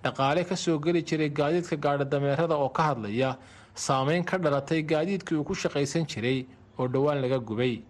Dhaqaale 0.04 0.44
ka 0.48 0.56
soo 0.56 0.78
geli 0.78 1.02
jiray 1.08 1.30
gaadiidka 1.38 1.76
gaadhadameerada 1.84 2.54
oo 2.54 2.68
ka 2.76 2.82
hadlaya 2.94 3.30
saameyn 3.74 4.22
ka 4.24 4.38
dhalatay 4.38 4.82
gaadiidkii 4.82 5.36
uu 5.38 5.44
ku 5.48 5.54
shaqaysan 5.54 6.06
jiray 6.06 6.46
oo 6.78 6.86
dhowaan 6.88 7.18
laga 7.24 7.38
gubay 7.48 7.82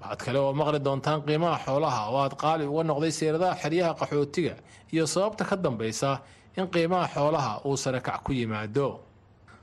waxaad 0.00 0.20
kale 0.24 0.38
oo 0.38 0.52
maqli 0.60 0.78
doontaan 0.86 1.20
qiimaha 1.26 1.56
xoolaha 1.64 2.00
oo 2.10 2.18
aad 2.24 2.34
qaali 2.42 2.64
uga 2.72 2.82
noqday 2.90 3.10
seeradaha 3.18 3.54
xeryaha 3.62 3.92
qaxootiga 4.00 4.54
iyo 4.92 5.04
sababta 5.06 5.44
ka 5.44 5.56
dambaysa 5.56 6.10
in 6.58 6.66
qiimaha 6.74 7.06
xoolaha 7.14 7.52
uu 7.66 7.76
sarakac 7.76 8.22
ku 8.24 8.32
yimaado. 8.32 8.88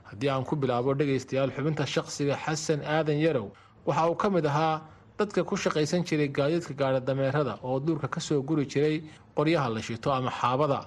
Haddii 0.10 0.30
aan 0.30 0.46
ku 0.50 0.56
bilaabo 0.56 0.94
dhegaystayaal 1.00 1.52
xubinta 1.56 1.86
shaqsiga 1.86 2.36
xasan 2.46 2.80
aadan 2.96 3.20
yarow 3.26 3.48
waxa 3.88 4.04
uu 4.10 4.16
ka 4.22 4.30
mid 4.30 4.46
ahaa 4.46 4.82
dadka 5.20 5.44
ku 5.44 5.56
shaqaysan 5.64 6.02
jiray 6.08 6.28
gaadiidka 6.38 6.74
gaadhadameerada 6.80 7.54
oo 7.68 7.80
duurka 7.86 8.08
ka 8.08 8.20
soo 8.28 8.42
guri 8.48 8.66
jiray 8.72 8.98
qoryaha 9.36 9.68
la 9.76 9.82
shito 9.82 10.10
ama 10.18 10.32
xaabada. 10.40 10.82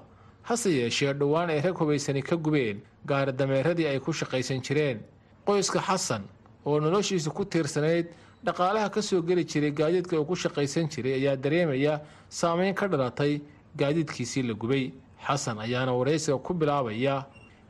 Hase 0.48 0.70
yeeshee 0.78 1.12
dhowaan 1.20 1.50
ay 1.50 1.60
rag 1.60 1.76
hubaysani 1.80 2.22
ka 2.22 2.36
gubeen 2.36 2.76
gaadhadameeradii 3.10 3.86
ay 3.92 3.98
ku 4.04 4.10
shaqaysan 4.12 4.62
jireen. 4.64 4.98
Qoyska 5.46 5.80
xasan 5.88 6.22
oo 6.66 6.80
noloshiisa 6.80 7.30
ku 7.36 7.44
tiirsanayd 7.44 8.06
dhaqaalaha 8.44 8.88
ka 8.90 9.02
soo 9.02 9.22
geli 9.22 9.44
jiray 9.44 9.70
gaadiidka 9.70 10.16
uu 10.20 10.24
ku 10.24 10.34
shaqaysan 10.36 10.88
jiray 10.88 11.14
ayaa 11.20 11.36
dareemaya 11.36 12.00
saameyn 12.28 12.74
ka 12.74 12.88
dhalatay 12.88 13.40
gaadiidkiisii 13.76 14.42
la 14.48 14.54
gubay. 14.54 14.92
Xasan 15.26 15.58
ayaana 15.60 15.92
waraysiga 15.92 16.38
ku 16.40 16.54
bilaabaya 16.54 17.26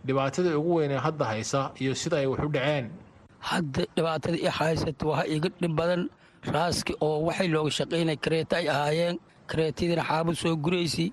dhibaatada 0.07 0.55
ugu 0.59 0.75
weyn 0.79 0.91
ee 0.93 0.99
hadda 1.07 1.25
haysa 1.25 1.73
iyo 1.83 1.95
sida 1.95 2.17
ay 2.23 2.27
wax 2.27 2.41
u 2.47 2.49
dhaceen. 2.49 2.87
Hadda 3.41 3.83
dhibaatada 3.97 4.39
i 4.39 4.47
haysata 4.59 5.07
waa 5.07 5.25
iga 5.27 5.49
dhib 5.61 5.75
badan. 5.75 6.09
Raaski 6.47 6.95
oo 7.01 7.27
waxay 7.27 7.49
looga 7.49 7.71
shaqaynay 7.71 8.17
kareeta 8.17 8.57
ay 8.57 8.69
ahaayeen. 8.69 9.19
Kareetadiina 9.51 10.05
xaabad 10.07 10.35
soo 10.39 10.57
guraysi. 10.57 11.13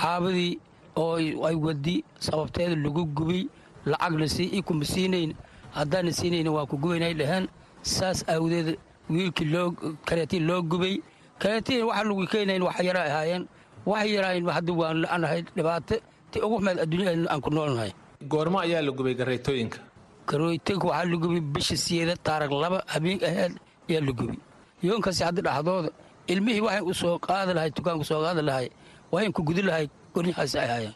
Xaabadii 0.00 0.58
oo 0.96 1.44
ay 1.46 1.54
wadi 1.54 2.04
sababteeda 2.18 2.74
lagu 2.76 3.04
gubiy 3.04 3.44
lacagna 3.84 4.26
sii 4.28 4.48
i 4.58 4.62
kuma 4.62 4.84
siinayn 4.84 5.34
haddaana 5.76 6.10
siinayna 6.12 6.50
waa 6.50 6.66
ku 6.66 6.76
gubaynay 6.80 7.14
dhaheen. 7.14 7.46
Saas 7.82 8.24
aawadeed 8.28 8.78
wiilkii 9.10 9.48
loo 9.54 9.70
kareetii 10.08 10.40
loo 10.40 10.62
gubay. 10.62 11.00
Kareetiin 11.38 11.84
waxa 11.88 12.04
lagu 12.04 12.26
keenayn 12.26 12.62
wax 12.62 12.78
yara 12.80 13.02
ahaayeen. 13.08 13.44
Wax 13.86 14.06
yaraayn 14.08 14.46
hadda 14.48 14.72
waan 14.72 14.96
la-anahay 15.02 15.42
dhibaato 15.56 15.96
ti 16.30 16.38
ugu 16.40 16.56
xumeed 16.58 16.78
adduunyada 16.80 17.30
aan 17.30 17.40
ku 17.40 17.50
noolnahay. 17.50 17.92
Goormo 18.28 18.58
ayaa 18.60 18.80
la 18.82 18.92
gubay 18.92 19.14
gareetooyinka 19.14 19.78
karooyinka 20.26 20.72
waxaa 20.88 21.04
la 21.10 21.16
gubay 21.16 21.40
bisha 21.40 21.76
siyeeda 21.76 22.16
taarag 22.16 22.52
laba 22.52 22.80
habeen 22.86 23.20
aheed 23.24 23.52
ayaa 23.90 24.00
la 24.06 24.12
gubay. 24.12 24.38
Yoonkaasi 24.82 25.22
hadda 25.24 25.42
dhaxdooda 25.42 25.90
ilmihii 26.32 26.60
waxay 26.64 26.82
u 26.90 26.94
soo 26.94 27.18
qaadi 27.18 27.52
lahay 27.54 27.70
dukaanku 27.76 28.04
soo 28.04 28.22
qaadi 28.24 28.42
lahay 28.42 28.68
waxayn 29.12 29.32
ku 29.36 29.42
gudi 29.44 29.62
lahay 29.62 29.86
goryahaasi 30.14 30.56
ay 30.58 30.64
ahaayeen. 30.68 30.94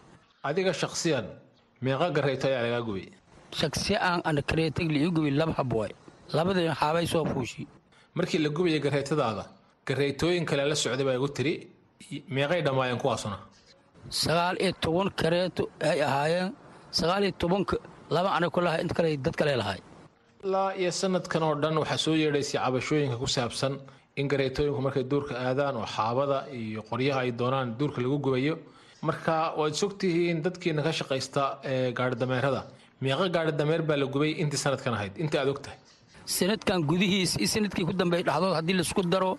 Adiga 0.49 0.73
shakhsiyan 0.73 1.27
meeqa 1.85 2.09
gareeto 2.17 2.47
ayaa 2.49 2.63
lagaa 2.65 2.83
gubay. 2.89 3.07
Shaksi 3.53 3.97
aan 4.01 4.21
ana 4.25 4.41
kareetag 4.43 4.89
liigu 4.89 5.13
gubay 5.21 5.31
laba 5.37 5.53
habwaay 5.61 5.93
labadii 6.33 6.73
xaabay 6.81 7.05
soo 7.07 7.25
fuushi 7.25 7.67
markii 8.19 8.41
la 8.45 8.49
gubaya 8.57 8.79
gareetadaada 8.87 9.45
gareetooyin 9.89 10.45
kale 10.51 10.62
la 10.71 10.77
socday 10.83 11.05
baa 11.09 11.16
igu 11.21 11.29
tiri 11.37 11.53
meeqay 12.37 12.61
dhammaayeen 12.66 12.99
kuwaasuna. 13.03 13.37
Sagaal 14.23 14.57
iyo 14.64 14.73
toban 14.85 15.09
kareeto 15.21 15.62
ay 15.91 15.99
ahaayeen 16.09 16.51
sagaal 16.99 17.23
iyo 17.27 17.33
tobanka 17.43 17.77
laba 18.16 18.31
ana 18.37 18.47
ku 18.55 18.61
lahay 18.66 18.81
inta 18.85 18.95
kale 18.99 19.09
dad 19.25 19.35
kale 19.41 19.53
lahay 19.62 19.81
ilaa 20.45 20.71
iyo 20.81 20.91
sanadkan 21.01 21.43
oo 21.49 21.55
dhan 21.62 21.75
waxaa 21.83 21.99
soo 22.05 22.14
yeedhaysay 22.23 22.59
cabashooyinka 22.64 23.16
ku 23.23 23.27
saabsan 23.37 23.73
in 24.21 24.27
gareetooyinku 24.33 24.81
markay 24.87 25.05
duurka 25.12 25.35
aadaan 25.47 25.75
oo 25.81 25.87
xaabada 25.97 26.39
iyo 26.61 26.81
qoryaha 26.91 27.21
ay 27.25 27.31
doonaan 27.41 27.69
duurka 27.79 27.99
lagu 28.05 28.19
gubayo. 28.27 28.55
Marka 29.09 29.35
waad 29.61 29.75
sogtihiin 29.83 30.39
dadkiina 30.45 30.83
ka 30.87 30.93
shaqaysta 30.99 31.43
ee 31.73 31.93
gaadhidameerada 31.99 32.61
meeqa 33.05 33.27
gaadhidameer 33.37 33.83
baa 33.89 33.97
la 34.03 34.07
gubay 34.14 34.31
intii 34.43 34.61
sanadkan 34.64 34.95
ahayd 34.99 35.12
intii 35.23 35.39
aad 35.43 35.51
og 35.53 35.61
tahay 35.64 35.79
sanadkan 36.37 36.81
gudihiis 36.91 37.31
iyo 37.41 37.49
sannadkii 37.55 37.85
ku 37.89 37.93
dambeeyay 38.01 38.24
dhaxdood 38.29 38.55
haddii 38.59 38.76
la 38.79 38.83
isku 38.89 39.03
daro 39.14 39.33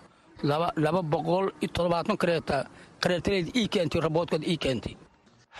laba 0.84 1.00
boqol 1.12 1.46
iyo 1.62 1.68
toddobaatan 1.74 2.16
kareeta 2.22 2.56
kareetaleed 3.02 3.46
ii 3.60 3.68
keentay 3.74 4.00
raboodkood 4.06 4.42
ii 4.52 4.56
keentay. 4.64 4.94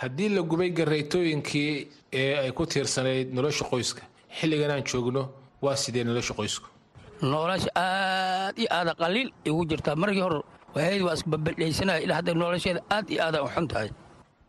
Haddii 0.01 0.29
la 0.35 0.41
gubay 0.41 0.69
gareetooyinkii 0.79 1.71
ee 2.21 2.33
ay 2.41 2.51
ku 2.57 2.63
tiirsanayd 2.71 3.27
nolosha 3.35 3.65
qoyska 3.71 4.01
xilligan 4.39 4.71
aan 4.71 4.83
joogno 4.91 5.23
waa 5.63 5.75
sidee 5.83 6.03
nolosha 6.03 6.33
qoysku? 6.39 6.67
Nolosha 7.21 7.69
aad 7.75 8.55
iyo 8.61 8.67
aada 8.77 8.91
qaliil 9.01 9.29
igu 9.49 9.61
jirtaa. 9.69 9.95
Markii 9.95 10.21
hore 10.27 10.39
waxayd 10.75 11.01
waa 11.07 11.13
isbabadhaysanaya 11.19 11.99
ilaa 12.05 12.17
hadda 12.19 12.33
nolosheeda 12.33 12.81
aad 12.95 13.05
iyo 13.13 13.21
aada 13.25 13.43
u 13.45 13.47
xun 13.55 13.67
tahay 13.71 13.89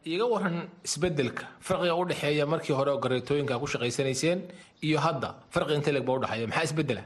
iga 0.05 0.25
waran 0.27 0.57
isbeddelka 0.85 1.45
farqiga 1.67 1.95
u 2.01 2.05
dhexeeya 2.11 2.47
markii 2.47 2.75
hore 2.79 2.91
oo 2.95 2.99
gareetooyinka 3.05 3.59
ku 3.63 3.67
shaqaysanayseen 3.73 4.39
iyo 4.87 4.99
hadda 5.07 5.29
farqi 5.55 5.75
inta 5.79 5.91
leeg 5.95 6.05
baa 6.07 6.17
udhexeeya 6.19 6.47
maxaa 6.51 6.65
isbeddela 6.69 7.03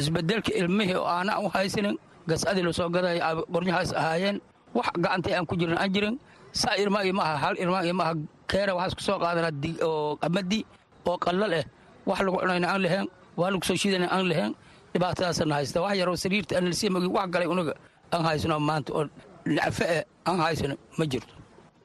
isbeddelka 0.00 0.50
ilmihii 0.60 0.96
oo 1.00 1.06
aana 1.16 1.38
u 1.44 1.48
haysanin 1.54 1.96
gasadii 2.30 2.64
la 2.66 2.72
soo 2.72 2.88
gadaya 2.88 3.34
qoryahaas 3.54 3.90
ahaayeen 4.00 4.36
wax 4.74 4.86
gacantay 5.04 5.34
aan 5.34 5.46
ku 5.46 5.54
jirin 5.56 5.78
aan 5.78 5.90
jirin. 5.94 6.16
Saa 6.52 6.74
irmaa 6.82 7.02
maaha 7.12 7.36
hal 7.44 7.54
irmaa 7.62 7.82
maaha 8.00 8.12
keera 8.50 8.72
waxaas 8.74 8.94
ku 8.98 9.02
soo 9.08 9.18
qaadana 9.22 9.50
oo 9.86 10.16
qamadi 10.22 10.60
oo 11.06 11.16
qallal 11.24 11.52
eh. 11.60 11.64
Wax 12.06 12.18
lagu 12.26 12.36
cunayna 12.42 12.66
aan 12.72 12.82
lahayn 12.82 13.06
waa 13.38 13.50
lagu 13.52 13.64
soo 13.68 13.76
shiidana 13.82 14.06
aan 14.14 14.26
lahayn. 14.30 14.52
Dhibaatadaasana 14.92 15.54
haysta 15.58 15.78
wax 15.84 15.94
yaroo 16.00 16.16
sariirta 16.16 16.60
mogi 16.90 17.08
wax 17.16 17.26
galay 17.34 17.48
unaga 17.54 17.74
aan 18.12 18.22
haysano 18.26 18.58
maanta 18.60 18.90
oo 18.98 19.04
nacafe 19.46 19.84
eh 19.98 20.02
aan 20.26 20.38
haysano 20.44 20.74
ma 20.98 21.04
jirto 21.06 21.34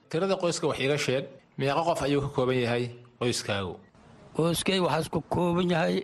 tirada 0.09 0.35
qoyska 0.41 0.65
wax 0.69 0.79
iiga 0.79 0.97
sheeg 0.97 1.23
meeqa 1.57 1.81
qof 1.87 2.01
ayuu 2.03 2.21
ka 2.21 2.29
kooban 2.35 2.57
yahay 2.65 2.83
qoyskaagu. 3.19 3.73
Qoyskay 4.35 4.79
waxaas 4.85 5.07
ku 5.09 5.19
kooban 5.33 5.69
yahay 5.69 6.03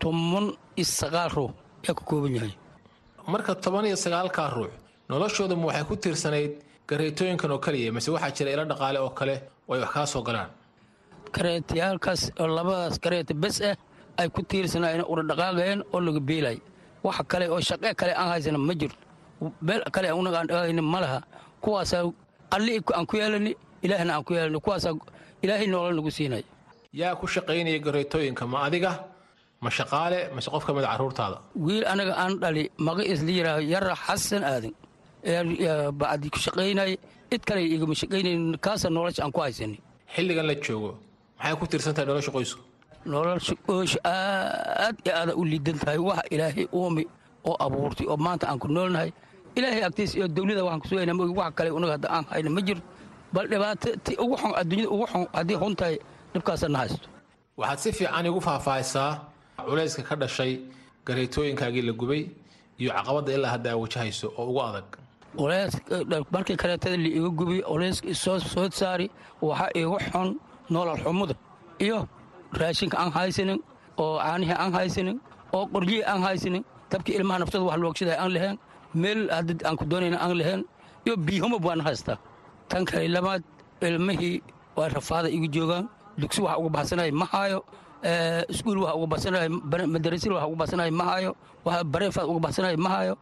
toban 0.00 0.46
iyo 0.76 0.84
sagaal 1.00 1.30
ruux 1.36 1.52
ayaa 1.84 1.94
ku 1.98 2.04
kooban 2.04 2.34
yahay. 2.36 2.52
Marka 3.32 3.54
toban 3.54 3.84
iyo 3.86 3.96
sagaalkaa 3.96 4.48
ruux 4.56 4.70
noloshooduma 5.08 5.66
waxay 5.68 5.84
ku 5.88 5.94
tiirsanayd 5.96 6.52
gareetooyinkan 6.88 7.50
oo 7.50 7.58
keliya 7.64 7.92
mise 7.92 8.08
waxaa 8.10 8.30
jira 8.36 8.50
ilo 8.54 8.64
dhaqaale 8.70 8.98
oo 9.00 9.10
kale 9.18 9.34
oo 9.68 9.74
ay 9.74 9.80
wax 9.80 9.90
kaa 9.94 10.06
soo 10.06 10.22
galaan. 10.22 10.50
Kareetayaalkaas 11.34 12.32
oo 12.40 12.46
labadaas 12.46 12.98
kareeta 12.98 13.34
bes 13.34 13.60
ah 13.60 13.76
ay 14.18 14.28
ku 14.34 14.42
tiirsanayeen 14.42 15.04
ura 15.08 15.22
dhaqaaqayeen 15.30 15.80
oo 15.92 16.00
laga 16.00 16.20
beelay 16.20 16.58
wax 17.04 17.16
kale 17.28 17.46
oo 17.52 17.60
shaqe 17.60 17.94
kale 17.94 18.12
aan 18.16 18.28
haysana 18.32 18.58
ma 18.58 18.74
jirto. 18.74 18.96
Beel 19.62 19.82
kale 19.94 20.08
unaga 20.12 20.38
aan 20.40 20.46
dhaqaaqaynin 20.48 20.84
ma 20.84 21.00
laha. 21.00 21.20
Kuwaasaa 21.60 22.04
alli 22.56 22.72
aan 22.98 23.06
ku 23.10 23.14
yeelani 23.20 23.52
ilaahna 23.86 24.12
aan 24.16 24.24
ku 24.26 24.32
yeelani 24.36 24.58
kuwaasaa 24.66 24.94
ilaahay 25.44 25.66
nolol 25.74 25.94
nagu 25.98 26.10
siinaya 26.18 26.44
yaa 27.00 27.14
ku 27.20 27.26
shaqaynaya 27.34 27.78
gareetooyinka 27.86 28.44
ma 28.52 28.58
adiga 28.66 28.92
ma 29.64 29.70
shaqaale 29.78 30.18
mase 30.34 30.48
qof 30.54 30.64
ka 30.66 30.72
mid 30.76 30.84
a 30.84 30.88
carruurtaada 30.92 31.38
wiil 31.66 31.84
anaga 31.92 32.12
aan 32.22 32.32
dhali 32.42 32.64
maga 32.86 33.02
isla 33.12 33.30
yidhaaho 33.38 33.60
yara 33.74 33.94
xasan 34.06 34.42
aadan 34.50 34.72
bacdi 36.00 36.28
ku 36.34 36.38
shaqaynay 36.46 36.92
cid 37.30 37.42
kale 37.48 37.60
igama 37.74 37.94
shaqaynayn 38.02 38.42
kaasa 38.64 38.88
nolosha 38.96 39.20
aan 39.24 39.32
ku 39.36 39.40
haysanin 39.44 39.78
xilligan 40.14 40.46
la 40.50 40.54
joogo 40.64 40.90
maxay 41.38 41.54
ku 41.60 41.64
tiirsan 41.70 41.92
tahay 41.94 42.06
nolosha 42.10 42.30
qoysku 42.36 42.60
nolosha 43.12 43.54
qoysha 43.68 43.98
aad 44.04 44.96
iyo 45.04 45.12
aada 45.20 45.32
u 45.40 45.42
liidan 45.52 45.76
tahay 45.82 45.98
waxa 46.08 46.24
ilaahay 46.34 46.66
uumi 46.78 47.04
oo 47.48 47.56
abuurtay 47.66 48.06
oo 48.12 48.16
maanta 48.26 48.44
aan 48.50 48.58
ku 48.62 48.68
noolnahay 48.76 49.10
ilaahay 49.56 49.82
agtiisa 49.88 50.14
iyo 50.18 50.26
dawlada 50.28 50.62
waxaan 50.64 50.80
ku 50.82 50.86
sugayna 50.88 51.14
mogi 51.14 51.34
wax 51.40 51.50
kale 51.56 51.70
unaga 51.70 51.92
hadda 51.96 52.08
aan 52.16 52.24
hayna 52.32 52.50
ma 52.56 52.60
jirto 52.66 52.82
bal 53.34 53.46
dhibaato 53.52 53.88
ti 54.04 54.12
ugu 54.22 54.34
xun 54.40 54.52
adduunyada 54.60 54.90
ugu 54.94 55.06
xun 55.12 55.24
haddii 55.36 55.56
xun 55.62 55.74
tahay 55.80 55.96
dhibkaasa 56.32 56.66
na 56.68 56.78
haysto. 56.82 57.06
Waxaad 57.60 57.78
si 57.82 57.90
fiican 57.98 58.26
igu 58.30 58.40
faahfaahisaa 58.46 59.10
culayska 59.68 60.02
ka 60.08 60.14
dhashay 60.16 60.52
gareetooyinkaagii 61.06 61.82
la 61.88 61.92
gubay 62.00 62.22
iyo 62.80 62.90
caqabadda 62.96 63.30
ilaa 63.36 63.50
hadda 63.54 63.68
aa 63.72 63.76
wajahayso 63.82 64.26
oo 64.38 64.46
ugu 64.50 64.60
adag. 64.68 64.86
Markii 66.34 66.56
kareetada 66.56 66.96
la 66.96 67.08
iga 67.08 67.28
gubiy 67.38 67.60
oleyska 67.66 68.14
soo 68.14 68.38
soo 68.38 68.70
saari 68.70 69.10
waxaa 69.42 69.70
igu 69.74 69.98
xun 70.12 70.28
nolol 70.70 70.98
xumuda 71.04 71.34
iyo 71.78 72.06
raashinka 72.60 72.96
aan 72.98 73.10
haysanin 73.16 73.60
oo 73.98 74.18
caanihii 74.18 74.56
aan 74.62 74.72
haysanin 74.72 75.16
oo 75.52 75.66
qoryihii 75.72 76.04
aan 76.10 76.22
haysanin 76.22 76.64
dabkii 76.90 77.14
ilmaha 77.18 77.38
naftooda 77.40 77.64
wax 77.68 77.78
loogshaday 77.82 78.16
aan 78.22 78.32
lahayn 78.34 78.56
meel 79.02 79.20
hadda 79.36 79.52
aan 79.68 79.76
ku 79.80 79.84
doonayna 79.90 80.18
aan 80.24 80.32
lahayn 80.40 80.62
iyo 81.06 81.14
biyahumab 81.26 81.62
waan 81.68 81.80
haystaa 81.86 82.18
tan 82.70 82.82
kale 82.88 83.08
lamaad 83.16 83.42
ilmihii 83.88 84.36
waa 84.76 84.88
rafaada 84.96 85.28
igu 85.36 85.46
joogaan 85.56 85.84
dugsi 86.20 86.40
wax 86.46 86.56
uga 86.60 86.70
baxsanaya 86.76 87.12
ma 87.20 87.26
haayo 87.32 87.60
iskuul 88.52 88.78
wax 88.84 88.94
uga 88.98 89.06
baxsanaya 89.12 89.48
madarasil 89.94 90.32
wax 90.36 90.44
uga 90.48 90.56
baxsanaya 90.62 90.90
ma 91.00 91.04
haayo 91.10 91.30
wax 91.66 91.76
bareefaad 91.92 92.26
uga 92.32 92.40
baxsanaya 92.46 92.76
ma 92.84 92.90
haayo 92.94 93.14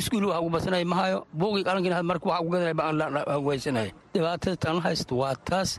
iskuul 0.00 0.24
wax 0.30 0.38
uga 0.42 0.50
baxsanaya 0.54 0.84
ma 0.92 0.96
haayo 1.00 1.18
buugii 1.38 1.64
qalankiina 1.68 2.02
marka 2.10 2.26
wax 2.30 2.40
uga 2.46 2.56
gadanaya 2.58 2.76
baan 2.80 2.94
la 2.98 3.38
weysanaya 3.46 3.90
dhibaatada 4.14 4.56
tan 4.62 4.76
haysta 4.84 5.12
waa 5.20 5.34
taas 5.48 5.70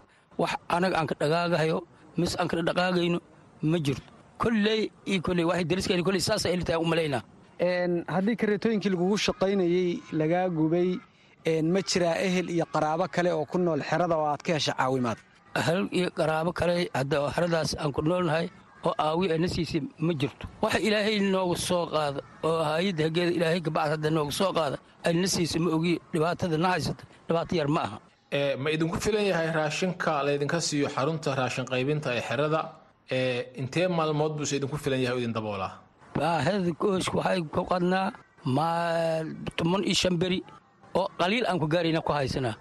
wax 0.41 0.51
anaga 0.75 0.95
aan 0.99 1.07
ka 1.11 1.15
dhagaagahayo 1.21 1.77
mis 2.19 2.33
aan 2.39 2.47
ka 2.51 2.55
dhaqaagayno 2.69 3.19
ma 3.71 3.77
jirto 3.85 4.03
kolley 4.41 4.81
iyo 5.11 5.19
kolley 5.27 5.45
waxay 5.49 5.65
dariskayna 5.69 6.03
kolley 6.07 6.21
saasa 6.27 6.47
ili 6.53 6.63
tahay 6.67 6.79
u 6.83 6.87
malaynaa 6.91 7.21
haddii 7.59 8.35
kareetooyinkii 8.41 8.89
lagugu 8.93 9.17
shaqaynayey 9.17 9.99
lagaa 10.19 10.47
gubay 10.49 10.89
ma 11.73 11.81
jiraa 11.81 12.15
ehel 12.27 12.49
iyo 12.49 12.65
qaraabo 12.73 13.07
kale 13.15 13.31
oo 13.33 13.45
ku 13.45 13.57
nool 13.57 13.81
xerada 13.89 14.15
oo 14.17 14.25
aad 14.31 14.41
ka 14.41 14.53
hesha 14.53 14.73
caawimaad 14.79 15.17
hal 15.67 15.87
iyo 15.91 16.09
qaraabo 16.19 16.51
kale 16.53 16.89
hadda 16.93 17.17
xeradaas 17.35 17.75
aan 17.79 17.91
ku 17.91 18.01
noolnahay 18.01 18.47
oo 18.85 18.93
aawi 18.97 19.31
ana 19.33 19.47
siisay 19.47 19.81
ma 19.99 20.13
jirto. 20.13 20.47
Waxa 20.61 20.79
ilaahay 20.79 21.19
nooga 21.19 21.57
soo 21.57 21.85
qaada 21.93 22.21
oo 22.43 22.63
hay'adda 22.63 23.03
hageeda 23.07 23.31
ilaahay 23.37 23.61
kabacd 23.61 23.89
hadda 23.93 24.09
nooga 24.09 24.31
soo 24.31 24.51
qaada 24.53 24.77
ayna 25.03 25.27
siisa 25.27 25.59
ma 25.59 25.69
ogi 25.75 25.99
dhibaatada 26.13 26.57
na 26.57 26.67
haysata 26.73 27.03
dhibaato 27.27 27.55
yar 27.59 27.67
ma 27.67 27.81
aha. 27.87 27.97
Ma 28.63 28.69
idinku 28.71 28.97
filan 29.03 29.25
yahay 29.31 29.51
raashinka 29.51 30.23
laydinka 30.27 30.61
siiyo 30.67 30.87
xarunta 30.95 31.35
raashin 31.35 31.65
qaybinta 31.65 32.15
ee 32.15 32.21
xerada? 32.29 32.61
Intee 33.61 33.87
maalmood 33.87 34.33
buuse 34.37 34.55
idinku 34.59 34.77
filan 34.77 35.01
yahay 35.03 35.15
oo 35.17 35.19
idin 35.23 35.33
daboolaa 35.33 35.71
baahida 36.15 36.71
gooshka 36.81 37.17
waxay 37.19 37.39
ku 37.53 37.61
qadnaa 37.71 38.07
toban 39.57 39.81
iyo 39.85 39.95
shan 39.95 40.15
beri 40.21 40.39
oo 40.95 41.07
qaliil 41.19 41.45
aan 41.47 41.59
ku 41.59 41.67
gaarayna 41.67 42.01
ku 42.01 42.11
haysanaa 42.13 42.55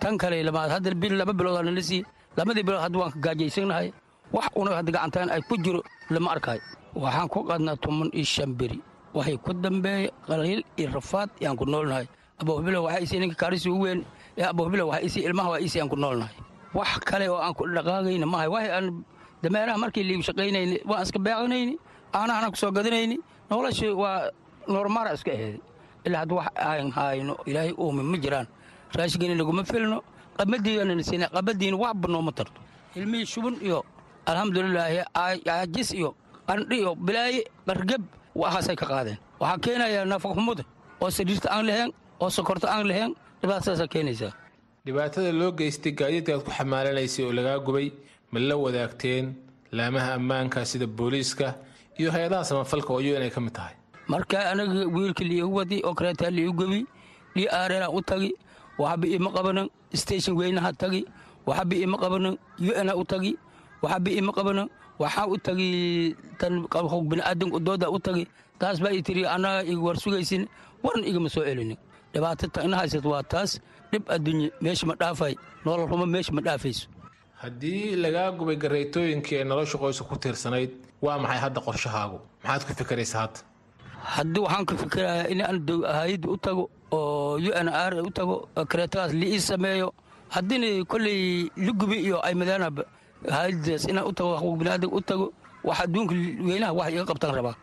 tan 0.00 0.18
kale 0.18 0.42
lamaad 0.44 0.70
hadda 0.80 0.94
bil 0.94 1.14
laba 1.20 1.32
bilood 1.32 1.64
nala 1.64 1.82
sii 1.82 2.02
labadii 2.36 2.64
bilood 2.66 2.82
hadda 2.84 2.96
waan 2.98 3.12
ka 3.14 3.18
gaajaysannahay 3.24 3.88
wax 4.32 4.46
una 4.56 4.70
hadda 4.78 4.90
gacantaan 4.92 5.28
ay 5.34 5.40
ku 5.48 5.56
jiro 5.58 5.80
lama 6.10 6.30
arkayo. 6.34 6.60
Waxaan 6.94 7.28
ku 7.28 7.38
qadnaa 7.46 7.76
toban 7.82 8.10
iyo 8.14 8.24
shan 8.26 8.50
beri. 8.54 8.78
Waxay 9.14 9.36
ku 9.42 9.50
dambeeya 9.54 10.10
qaliil 10.26 10.62
iyo 10.78 10.88
rafaad 10.94 11.30
yaan 11.42 11.56
ku 11.58 11.64
noolnahay. 11.66 12.06
Aboohbilow 12.40 12.82
waxaa 12.86 13.02
isii 13.04 13.18
ninka 13.20 13.36
kaarisi 13.36 13.68
u 13.70 13.78
weyn. 13.82 14.00
Ee 14.38 14.46
aboohbilow 14.46 14.86
waxaa 14.90 15.06
isii 15.06 15.22
ilmaha 15.26 15.48
waa 15.58 15.60
isii 15.66 15.80
aan 15.82 15.90
ku 15.90 15.96
noolnahay. 15.98 16.34
Wax 16.74 16.98
kale 17.02 17.26
oo 17.30 17.38
aan 17.42 17.54
ku 17.54 17.66
dhaqaagayna 17.66 18.26
maahay 18.26 18.48
waxay 18.54 18.70
aan 18.76 18.86
dameeraha 19.42 19.78
markii 19.82 20.04
liigu 20.06 20.22
shaqaynayni 20.22 20.76
waan 20.86 21.02
iska 21.02 21.18
beecanayni 21.18 21.74
aanahana 22.14 22.50
ku 22.50 22.56
soo 22.56 22.70
gadanayni 22.76 23.16
nolosha 23.50 23.86
waa 24.02 24.30
noormaara 24.68 25.14
iska 25.14 25.30
aheeday 25.32 25.60
ilaa 26.06 26.20
hadda 26.22 26.34
wax 26.34 26.46
aan 26.68 26.90
hayno 26.96 27.34
ilaahay 27.46 27.72
uumi 27.82 28.02
ma 28.02 28.16
jiraan. 28.24 28.46
Raashigani 28.96 29.34
laguma 29.40 29.64
filno. 29.64 29.98
Qabadiigana 30.38 31.02
siina 31.08 31.26
qabadiina 31.28 31.76
waxba 31.76 32.08
nooma 32.08 32.32
tarto. 32.32 32.60
Ilmihii 32.96 33.26
shubun 33.32 33.54
iyo 33.62 33.84
alxamdulilaahi 34.26 34.98
caajis 35.46 35.90
iyo 35.92 36.14
qandhi 36.48 36.76
iyo 36.82 36.94
bilaaye 36.94 37.44
qargab 37.66 38.02
waxaasay 38.34 38.76
ka 38.76 38.86
qaadeen. 38.86 39.18
Waxaa 39.40 39.58
keenaya 39.64 40.04
nafaqxumuda 40.04 40.64
oo 41.02 41.10
sariirta 41.10 41.48
aan 41.54 41.66
lahayn 41.66 41.90
oo 42.20 42.30
sokorta 42.30 42.66
aan 42.74 42.86
lahayn 42.88 43.12
dhibaatadaasaa 43.42 43.88
keenaysaa. 43.94 44.32
Dhibaatada 44.86 45.32
loo 45.32 45.52
geystay 45.52 45.92
gaadiidka 45.92 46.32
aad 46.34 46.42
ku 46.46 46.50
xamaalanaysay 46.50 47.24
oo 47.24 47.32
lagaa 47.32 47.58
gubay 47.66 47.92
ma 48.32 48.38
la 48.40 48.56
wadaagteen 48.56 49.34
laamaha 49.72 50.14
ammaanka 50.18 50.64
sida 50.64 50.86
booliiska 50.86 51.54
iyo 52.00 52.08
hay'adaha 52.14 52.44
samafalka 52.48 52.90
oo 52.96 53.00
un 53.04 53.22
ay 53.22 53.30
ka 53.34 53.40
mid 53.44 53.52
tahay. 53.56 53.74
Marka 54.08 54.38
anaga 54.52 54.86
wiilka 54.94 55.22
liigu 55.30 55.52
wadi 55.58 55.76
oo 55.86 55.94
kaleetaa 55.98 56.30
liigu 56.36 56.52
gebi 56.60 56.80
dhii 57.36 57.48
u 57.92 58.00
tagi 58.10 58.30
waxba 58.80 59.06
ima 59.16 59.30
qabanan 59.36 59.66
station 60.02 60.34
weynaha 60.40 60.70
tagi 60.80 61.00
waxba 61.48 61.74
ima 61.84 61.96
qabanan 62.02 62.34
una 62.80 62.92
u 62.96 63.04
tagi 63.10 63.32
waxba 63.84 64.10
ima 64.20 64.32
qabanan 64.38 64.68
waxaa 65.02 65.26
u 65.28 65.36
tagi 65.46 65.68
tan 66.40 66.54
biniaadanka 67.10 67.58
dooda 67.66 67.86
u 67.90 67.98
tagi. 68.06 68.24
Taas 68.60 68.76
baa 68.82 68.92
i 68.92 69.00
tiri 69.06 69.22
annaga 69.34 69.60
iga 69.70 69.80
war 69.86 69.96
sugaysin 70.02 70.42
igama 71.10 71.28
soo 71.34 71.44
celinin. 71.48 71.76
Dhibaato 72.12 72.46
tagna 72.54 72.76
haysat 72.80 73.04
waa 73.12 73.22
taas 73.32 73.50
dhib 73.92 74.04
adduunye 74.14 74.48
meesha 74.62 74.84
ma 74.88 74.94
dhaafay 75.00 75.32
nolol 75.64 75.86
rumo 75.90 76.06
meesha 76.14 76.32
ma 76.36 76.40
dhaafayso 76.46 76.84
haddii 77.42 77.96
lagaa 78.04 78.30
gubay 78.38 78.56
garaytooyinkii 78.64 79.36
ee 79.40 79.44
nolosha 79.44 79.78
qoyska 79.82 80.04
ku 80.10 80.16
tiirsanayd 80.24 80.70
waa 81.04 81.18
maxay 81.22 81.40
hadda 81.46 81.60
qorshahaagu 81.66 82.18
maxaad 82.44 82.62
ku 82.68 82.72
fikiraysaa 82.80 83.20
hadda 83.24 83.40
haddii 84.16 84.42
waxaan 84.46 84.64
ka 84.68 84.74
fikirayaa 84.82 85.26
in 85.32 85.40
aan 85.48 85.58
hayadda 85.98 86.28
u 86.34 86.36
tago 86.46 86.62
oo 86.96 87.34
u 87.48 87.50
n 87.66 87.68
r 87.90 87.92
u 88.08 88.10
tago 88.18 88.34
kareetadaas 88.70 89.12
liii 89.22 89.40
sameeyo 89.50 89.88
haddiina 90.36 90.68
kolley 90.92 91.50
ligubi 91.66 91.96
iyo 92.06 92.18
ay 92.26 92.34
madaanaba 92.40 92.82
hayadaas 93.36 93.84
inaan 93.90 94.06
u 94.10 94.12
tago 94.18 94.30
xuquuq 94.40 94.84
u 94.98 95.00
tago 95.10 95.26
wax 95.68 95.78
adduunka 95.84 96.14
weynaha 96.48 96.72
wax 96.78 96.88
iga 96.92 97.04
qabtaan 97.10 97.34
rabaa. 97.38 97.56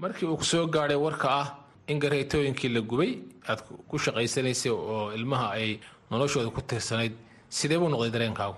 Markii 0.00 0.26
uu 0.28 0.36
ku 0.40 0.44
soo 0.44 0.66
gaadhay 0.74 0.96
warka 1.06 1.28
ah 1.40 1.46
in 1.90 1.98
garaytooyinkii 2.04 2.68
la 2.76 2.80
gubay 2.90 3.12
aad 3.48 3.60
ku 3.88 3.96
shaqaysanaysay 4.04 4.72
oo 4.72 5.12
ilmaha 5.18 5.46
ay 5.58 5.80
noloshooda 6.10 6.50
ku 6.56 6.60
tiirsanayd 6.70 7.12
sidee 7.48 7.78
buu 7.80 7.88
noqday 7.88 8.10
dareenkaagu 8.16 8.56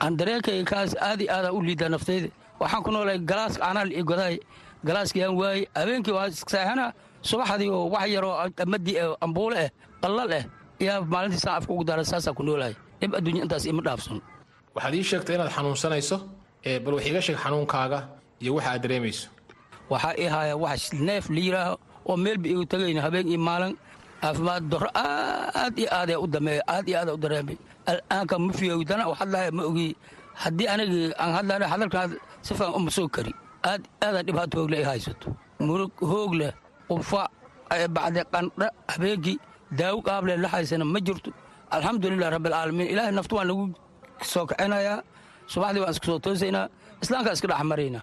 aan 0.00 0.16
dareenkayga 0.18 0.64
kaas 0.70 0.92
aad 1.08 1.20
iyo 1.20 1.30
aadaan 1.36 1.54
u 1.56 1.60
liidaa 1.62 1.88
naftayda 1.94 2.28
waxaan 2.60 2.82
ku 2.84 2.90
noolahay 2.90 3.18
galaaska 3.30 3.62
anaa 3.70 3.84
godaay. 4.10 4.36
Galaaskiyaan 4.86 5.34
waayey 5.40 5.66
habeenkii 5.74 6.12
waa 6.14 6.30
seexana 6.30 6.92
subaxdii 7.22 7.70
oo 7.70 7.90
wax 7.90 8.06
yaroo 8.14 8.34
amadii 8.64 8.96
ambuule 9.20 9.58
ah 9.64 9.70
qallal 10.02 10.30
ah 10.38 10.44
yaa 10.80 11.00
maalintii 11.12 11.40
saan 11.44 11.56
afka 11.58 11.72
ugu 11.72 11.84
daara 11.84 12.04
saasaan 12.04 12.34
ku 12.38 12.42
noolahay. 12.42 12.74
Dhib 13.00 13.14
adduunya 13.18 13.42
intaas 13.42 13.64
ima 13.66 13.82
dhaafsan. 13.82 14.20
Waxaad 14.74 14.94
ii 14.94 15.02
sheegtay 15.10 15.34
inaad 15.34 15.50
xanuunsanayso 15.56 16.16
ee 16.64 16.78
bal 16.78 16.94
wax 16.94 17.06
iga 17.10 17.20
sheeg 17.26 17.38
xanuunkaaga 17.42 17.98
iyo 18.42 18.54
waxa 18.54 18.70
aad 18.72 18.82
dareemayso. 18.82 19.28
Waxaa 19.90 20.14
ii 20.22 20.28
haya 20.34 20.54
wax 20.56 20.92
neef 20.92 21.24
la 21.30 21.40
yidhaaho 21.46 21.74
oo 22.08 22.16
meelba 22.16 22.48
igu 22.48 22.64
tagayna 22.70 23.02
habeen 23.02 23.28
iyo 23.28 23.38
maalin 23.48 23.74
caafimaad 24.22 24.64
daro 24.72 24.88
aad 24.94 25.74
iyo 25.80 25.88
aad 25.98 26.10
u 26.24 26.26
dameeya 26.34 26.62
aad 26.74 26.86
iyo 26.88 26.96
aad 27.00 27.10
u 27.16 27.18
dareemay. 27.24 27.56
Al'aanka 27.90 28.34
ma 28.44 28.52
fiyowdana 28.58 29.04
waxaad 29.10 29.30
lahay 29.34 29.50
ma 29.58 29.62
ogi. 29.70 29.88
Haddii 30.42 30.68
anigi 30.72 31.00
aan 31.22 31.32
hadlana 31.36 31.66
hadalkaan 31.72 32.10
si 32.46 32.52
fiican 32.54 32.74
uma 32.78 32.90
soo 32.96 33.08
kari. 33.14 33.32
Aad 33.70 33.82
aadaan 34.04 34.24
dhibaato 34.26 34.54
hoogle 34.60 34.76
ay 34.80 34.86
haysato. 34.90 35.28
Murug 35.66 35.92
hoog 36.10 36.32
leh 36.40 36.52
qufac 36.88 37.30
bacde 37.96 38.22
qandha 38.32 38.66
habeenkii 38.92 39.36
daawo 39.78 39.98
qaable 40.06 40.32
la 40.42 40.48
haysana 40.54 40.84
ma 40.84 40.98
jirto. 41.06 41.30
Alxamdulilah 41.74 42.30
rabbilcaalamiin 42.36 42.88
ilaahay 42.92 43.12
naftu 43.18 43.34
waan 43.38 43.48
nagu 43.50 43.64
soo 44.32 44.44
kicinayaa 44.50 44.98
subaxdii 45.52 45.80
waan 45.84 45.92
iska 45.94 46.06
soo 46.06 46.18
toosaynaa. 46.24 46.66
Islaamkaa 47.02 47.32
iska 47.36 47.48
dhex 47.50 47.62
maraynaa 47.70 48.02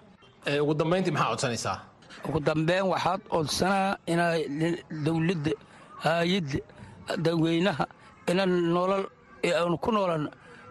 ugu 0.62 0.74
dambayntii 0.80 1.12
maxaa 1.14 1.30
codsanaysaa? 1.32 1.76
Ugu 2.28 2.38
dambeyn 2.48 2.84
waxaad 2.92 3.20
codsanaa 3.32 3.96
inay 4.12 4.40
dowladda 5.04 5.52
haayadda 6.04 6.58
dadweynaha 7.24 7.84
inaan 8.30 8.52
nolol 8.74 9.04
aanu 9.44 9.76
ku 9.78 9.90
noolan 9.92 10.28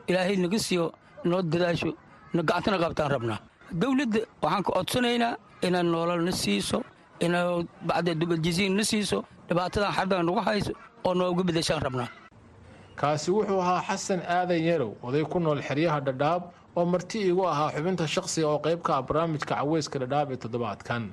ilaahay 0.07 0.35
naga 0.43 0.59
siiyo 0.59 0.85
noo 1.23 1.41
dadaasho 1.41 1.91
gacantana 2.35 2.77
qabtaan 2.83 3.09
rabnaa. 3.15 3.39
Dowladda 3.81 4.19
waxaan 4.43 4.63
ka 4.63 4.71
codsanaynaa 4.77 5.33
inaan 5.67 5.87
nolol 5.91 6.21
na 6.27 6.31
siiso 6.31 6.83
ina 7.19 7.39
bacda 7.87 8.11
dubaljisiin 8.19 8.75
na 8.77 8.83
siiso 8.83 9.23
dhibaatadan 9.47 9.91
xaddan 9.97 10.25
nagu 10.25 10.41
hayso 10.47 10.73
oo 11.05 11.13
nooga 11.13 11.43
bedeshaan 11.43 11.81
rabnaa. 11.81 12.09
Kaasi 12.95 13.31
wuxuu 13.31 13.59
ahaa 13.61 13.81
xasan 13.87 14.21
aadan 14.27 14.61
yarow 14.69 14.91
oday 15.03 15.23
ku 15.23 15.39
nool 15.39 15.61
xeryaha 15.67 15.99
dhadhaab 16.07 16.41
oo 16.75 16.85
marti 16.85 17.17
iigu 17.27 17.43
ahaa 17.47 17.71
xubinta 17.75 18.07
shaqsiga 18.07 18.47
oo 18.47 18.59
qayb 18.59 18.81
ka 18.83 18.91
ah 18.97 19.01
barnaamijka 19.07 19.55
caweyska 19.55 19.99
dhadhaab 19.99 20.31
ee 20.31 20.37
toddobaadkan. 20.43 21.03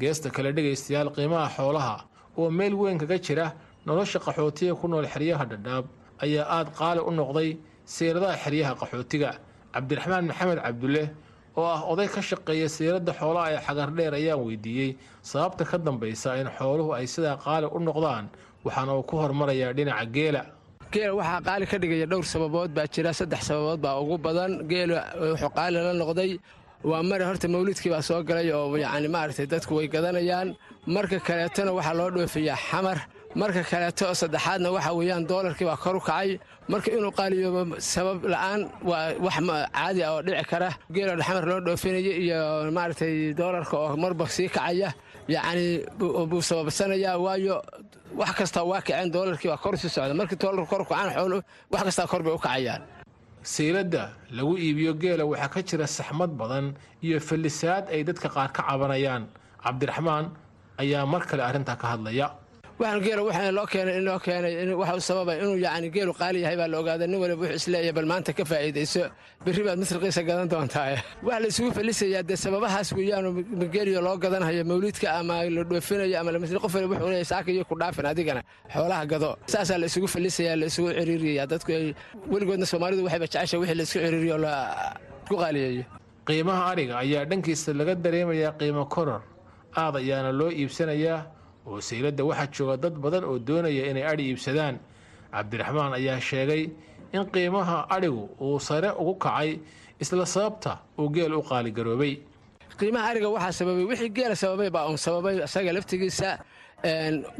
Geesta 0.00 0.30
kale 0.30 0.52
dhegaystayaal 0.52 1.10
qiimaha 1.16 1.48
xoolaha 1.56 1.96
oo 2.38 2.50
meel 2.58 2.74
weyn 2.80 2.98
kaga 3.02 3.16
jira 3.26 3.46
nolosha 3.86 4.18
qaxootiga 4.24 4.74
ku 4.80 4.86
nool 4.88 5.06
xeryaha 5.14 5.44
dhadhaab 5.50 5.84
ayaa 6.24 6.46
aad 6.56 6.68
qaali 6.78 7.00
u 7.08 7.10
noqday 7.18 7.50
siiradaha 7.94 8.36
xeryaha 8.44 8.72
qaxootiga. 8.80 9.30
Cabdiraxmaan 9.74 10.24
maxamed 10.30 10.58
cabdulle 10.64 11.04
oo 11.56 11.64
ah 11.76 11.80
oday 11.92 12.08
ka 12.14 12.20
shaqeeya 12.30 12.68
siiradda 12.76 13.12
xoolaha 13.18 13.46
ee 13.54 13.60
xagardheer 13.66 14.14
ayaan 14.20 14.40
weydiiyey 14.46 14.90
sababta 15.30 15.64
ka 15.70 15.76
dambaysa 15.78 16.30
in 16.40 16.48
xooluhu 16.58 16.90
ay 16.98 17.06
sidaa 17.14 17.36
qaali 17.44 17.66
u 17.76 17.78
noqdaan 17.88 18.24
waxaana 18.64 18.92
uu 18.98 19.02
ku 19.08 19.14
hormarayaa 19.22 19.72
dhinaca 19.76 20.06
geela. 20.16 20.42
Geela 20.92 21.14
waxaa 21.20 21.40
qaali 21.48 21.64
ka 21.70 21.76
dhigaya 21.82 22.06
dhowr 22.12 22.24
sababood 22.34 22.70
baa 22.76 22.86
jira 22.94 23.10
saddex 23.18 23.42
sababood 23.50 23.80
baa 23.84 23.94
ugu 24.02 24.16
badan. 24.26 24.52
Geela 24.70 24.98
wuxuu 25.20 25.50
qaali 25.58 25.76
la 25.86 25.92
noqday 26.02 26.30
waa 26.84 27.02
mare 27.02 27.24
horta 27.24 27.48
mawlidkii 27.48 27.90
baa 27.94 28.02
soo 28.02 28.22
galay 28.28 28.50
oo 28.52 28.76
yacni 28.76 29.08
maaragtay 29.08 29.46
dadku 29.46 29.74
way 29.78 29.88
gadanayaan. 29.88 30.48
Marka 30.86 31.18
kaleetona 31.26 31.72
waxaa 31.78 31.94
loo 31.98 32.10
dhoofiyaa 32.10 32.56
xamar. 32.70 32.98
Marka 33.40 33.62
kaleeto 33.70 34.14
saddexaadna 34.20 34.68
waxa 34.76 34.92
weeyaan 34.98 35.24
doolarkii 35.30 35.64
baa 35.70 35.76
kor 35.76 35.96
u 35.96 36.00
kacay. 36.00 36.38
Marka 36.68 36.88
inuu 36.96 37.12
qaaliyoobo 37.18 37.62
sabab 37.80 38.18
la'aan 38.32 38.60
waa 38.88 39.12
wax 39.24 39.36
caadi 39.74 40.02
ah 40.04 40.12
oo 40.14 40.22
dhici 40.26 40.44
kara. 40.50 40.70
Geela 40.94 41.22
xamar 41.28 41.44
loo 41.50 41.60
dhoofinaya 41.66 42.12
iyo 42.24 42.40
maaragtay 42.76 43.34
doolarka 43.40 43.74
oo 43.78 43.96
marba 43.96 44.28
sii 44.28 44.48
kacaya. 44.48 44.92
Yacni 45.28 45.66
buu 46.30 46.42
sababsanayaa 46.42 47.16
waayo 47.24 47.56
wax 48.20 48.30
kastaa 48.38 48.64
waa 48.70 48.80
kaceen 48.86 49.10
doolarkii 49.12 49.48
baa 49.52 49.56
kor 49.64 49.76
sii 49.80 49.88
socda. 49.88 50.14
Markii 50.14 50.36
doolarku 50.42 50.66
kor 50.72 50.84
kacaan 50.84 51.10
xoolu 51.16 51.38
wax 51.72 51.82
kastaa 51.84 52.06
kor 52.06 52.22
bay 52.22 52.32
u 52.32 52.38
kacayaan 52.38 52.82
siiladda 53.44 54.02
lagu 54.36 54.56
iibiyo 54.56 54.92
geela 55.02 55.24
waxaa 55.30 55.48
ka 55.54 55.60
jira 55.68 55.86
saxmad 55.86 56.30
badan 56.40 56.66
iyo 57.06 57.20
fallisaad 57.28 57.84
ay 57.94 58.00
dadka 58.08 58.28
qaar 58.34 58.50
ka 58.56 58.62
cabanayaan. 58.68 59.24
Cabdiraxmaan 59.64 60.26
ayaa 60.82 61.04
mar 61.12 61.22
kale 61.28 61.42
arrintaa 61.48 61.76
ka 61.76 61.86
hadlaya 61.92 62.26
waxaan 62.78 63.00
geela 63.04 63.22
waxaa 63.28 63.52
loo 63.58 63.66
keenay 63.72 63.96
in 63.98 64.04
loo 64.08 64.18
keenay 64.18 64.74
waxa 64.80 64.94
u 64.96 65.00
sababay 65.10 65.36
inuu 65.42 65.58
yacni 65.64 65.88
geelu 65.94 66.12
qaali 66.20 66.38
yahay 66.44 66.56
baa 66.60 66.68
la 66.72 66.78
ogaaday. 66.82 67.06
Nin 67.06 67.18
waliba 67.22 67.40
wuxuu 67.42 67.54
is 67.60 67.66
leeyahay 67.72 67.92
bal 67.98 68.06
maanta 68.12 68.32
ka 68.38 68.44
faa'iidayso 68.50 69.02
berri 69.44 69.62
baad 69.66 69.78
masriqiisa 69.82 70.22
gadan 70.28 70.48
doontaa. 70.52 70.96
Waxa 71.26 71.40
la 71.42 71.46
isugu 71.52 71.70
fallisayaa 71.76 72.22
dee 72.28 72.36
sababahaas 72.44 72.88
weeyaanu 72.98 73.30
geeliyo 73.74 74.00
loo 74.06 74.16
gadanhayo 74.24 74.64
mawliidka 74.70 75.06
ama 75.20 75.44
la 75.56 75.62
dhoofinayo 75.70 76.16
ama 76.20 76.30
lamasri 76.34 76.58
qof 76.64 76.74
waliba 76.74 76.94
wuxuu 76.94 77.10
leeyahay 77.12 77.24
saaka 77.32 77.50
ku 77.68 77.74
dhaafin 77.80 78.06
adigana 78.12 78.42
xoolaha 78.74 79.04
gado. 79.12 79.30
Saasaa 79.46 79.78
la 79.78 79.86
isugu 79.86 80.06
fallisayaa 80.14 80.56
la 80.60 81.46
dadku 81.52 81.70
weligoodna 82.32 82.66
soomaalidu 82.66 83.04
waxayba 83.06 83.26
jecesha 83.32 83.56
wixii 83.58 83.74
la 83.80 83.84
ciriiriyo 83.90 84.36
la 84.44 84.52
ku 85.28 85.34
qaaliyeeyo 85.42 85.84
qiimaha 86.26 86.62
adhiga 86.72 86.94
ayaa 87.04 87.24
dhankiisa 87.30 87.72
laga 87.78 87.94
dareemayaa 87.94 88.52
qiimo 88.60 88.84
koror. 88.94 89.20
Aad 89.76 89.94
ayaana 90.02 90.30
loo 90.32 90.50
iibsanayaa 90.50 91.18
oo 91.66 91.80
sayladda 91.88 92.22
waxaa 92.30 92.48
jooga 92.56 92.76
dad 92.82 92.94
badan 93.04 93.24
oo 93.30 93.38
doonaya 93.38 93.82
inay 93.90 94.04
adhi 94.12 94.24
iibsadaan. 94.30 94.76
Cabdiraxmaan 95.34 95.92
ayaa 95.98 96.20
sheegay 96.28 96.62
in 97.16 97.24
qiimaha 97.34 97.76
adhigu 97.96 98.22
uu 98.44 98.58
sare 98.68 98.90
ugu 99.00 99.14
kacay 99.24 99.50
isla 100.02 100.26
sababta 100.34 100.72
uu 100.98 101.08
geel 101.14 101.32
u 101.40 101.42
qaaligaroobay 101.50 102.14
qiimaha 102.78 103.06
ariga 103.10 103.28
waxaa 103.34 103.52
sababay 103.58 103.84
wixii 103.90 104.10
geela 104.16 104.36
sababay 104.42 104.70
baa 104.76 104.86
uun 104.90 104.96
sababay 105.06 105.34
isaga 105.46 105.70
laftigiisa 105.76 106.30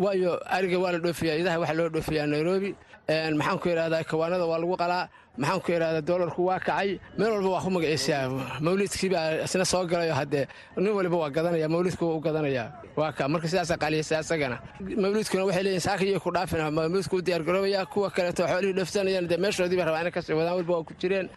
waayo 0.02 0.32
ariga 0.56 0.78
waa 0.82 0.92
la 0.94 0.98
dhoofiyaa 1.04 1.36
idaha 1.42 1.58
waxaa 1.62 1.78
loo 1.80 1.88
dhoofiyaa 1.94 2.26
nairobi 2.34 2.70
maxaan 3.08 3.58
ku 3.58 3.68
idhahdaa 3.68 4.04
kawaanada 4.10 4.44
waa 4.46 4.58
lagu 4.58 4.76
qalaa. 4.76 5.08
Maxaan 5.38 5.60
ku 5.60 5.72
idhahdaa 5.72 6.00
doolarku 6.08 6.40
waa 6.48 6.58
kacay. 6.58 6.98
Meel 7.18 7.30
walba 7.36 7.48
waa 7.54 7.60
ku 7.64 7.70
magaciisaa 7.70 8.28
mawliidkii 8.60 9.10
baa 9.14 9.44
isna 9.44 9.64
soo 9.64 9.84
galayo 9.86 10.14
haddee 10.14 10.46
nin 10.76 10.92
waliba 10.98 11.16
waa 11.22 11.30
gadanaya 11.36 11.68
mawliidku 11.68 12.04
waa 12.08 12.16
u 12.16 12.20
gadanayaa 12.20 12.68
waa 12.96 13.12
ka 13.12 13.28
marka 13.28 13.48
sidaasaa 13.48 13.76
qaaliyaysa 13.82 14.20
isagana 14.24 14.56
mawliidkuna 15.02 15.44
waxay 15.48 15.62
leeyihiin 15.66 15.80
saaka 15.88 16.04
ku 16.24 16.30
dhaafina 16.36 16.70
mawliidku 16.70 17.16
u 17.16 17.22
diyaargaroobaya 17.26 17.86
kuwa 17.92 18.10
kaleeto 18.10 18.42
xoolihii 18.50 18.76
dhoofsanayaan 18.78 19.26
dee 19.28 19.36
meeshoodii 19.44 19.76
ba 19.80 19.84
rabaa 19.84 20.00
inay 20.02 20.12
ka 20.16 20.22
sii 20.22 20.32
wadaan 20.38 20.54
walba 20.58 20.72
waa 20.76 20.84
ku 20.88 20.92
jireen. 21.00 21.28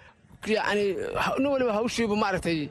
Yacni 0.48 0.86
nin 1.42 1.48
waliba 1.54 1.74
hawshiibu 1.74 2.16
maaragtay 2.16 2.70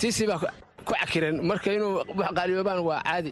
tiisii 0.00 0.26
baa 0.26 0.38
ku 0.84 0.92
cakiran 1.00 1.36
marka 1.48 1.72
inuu 1.72 2.02
wax 2.18 2.30
qaaliyoobaan 2.36 2.80
waa 2.88 3.00
caadi 3.08 3.30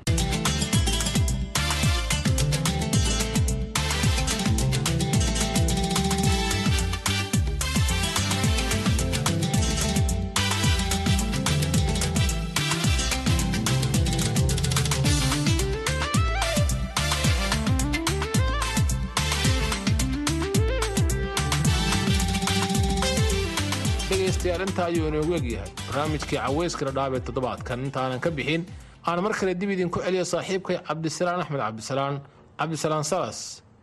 ayaa 24.53 24.61
dhantaa 24.65 24.87
ayuu 24.93 25.09
inoogu 25.11 25.33
egyahay 25.41 25.71
barnaamijkii 25.89 26.39
caweyska 26.45 26.83
la 26.89 26.93
dhaabee 26.99 27.21
toddobaadkan. 27.27 27.79
Intaanan 27.87 28.21
ka 28.25 28.31
bixin 28.39 28.63
aan 29.09 29.19
mar 29.25 29.33
kale 29.39 29.53
dib 29.61 29.71
idinku 29.75 29.99
celiyo 30.05 30.25
saaxiibkay 30.33 30.77
cabdisalaan 30.89 31.41
axmed 31.43 31.61
cabdisalaan 31.67 32.15
cabdisalaan 32.61 33.05
salas 33.13 33.39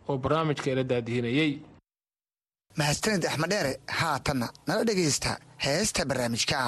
oo 0.08 0.16
barnaamijka 0.24 0.66
ila 0.74 0.82
daadihinayey 0.92 1.52
mahadsanid 2.78 3.24
axmed 3.30 3.52
haatanna 4.00 4.46
nala 4.66 4.82
dhegaysta 4.88 5.30
heesta 5.66 6.04
barnaamijka. 6.10 6.58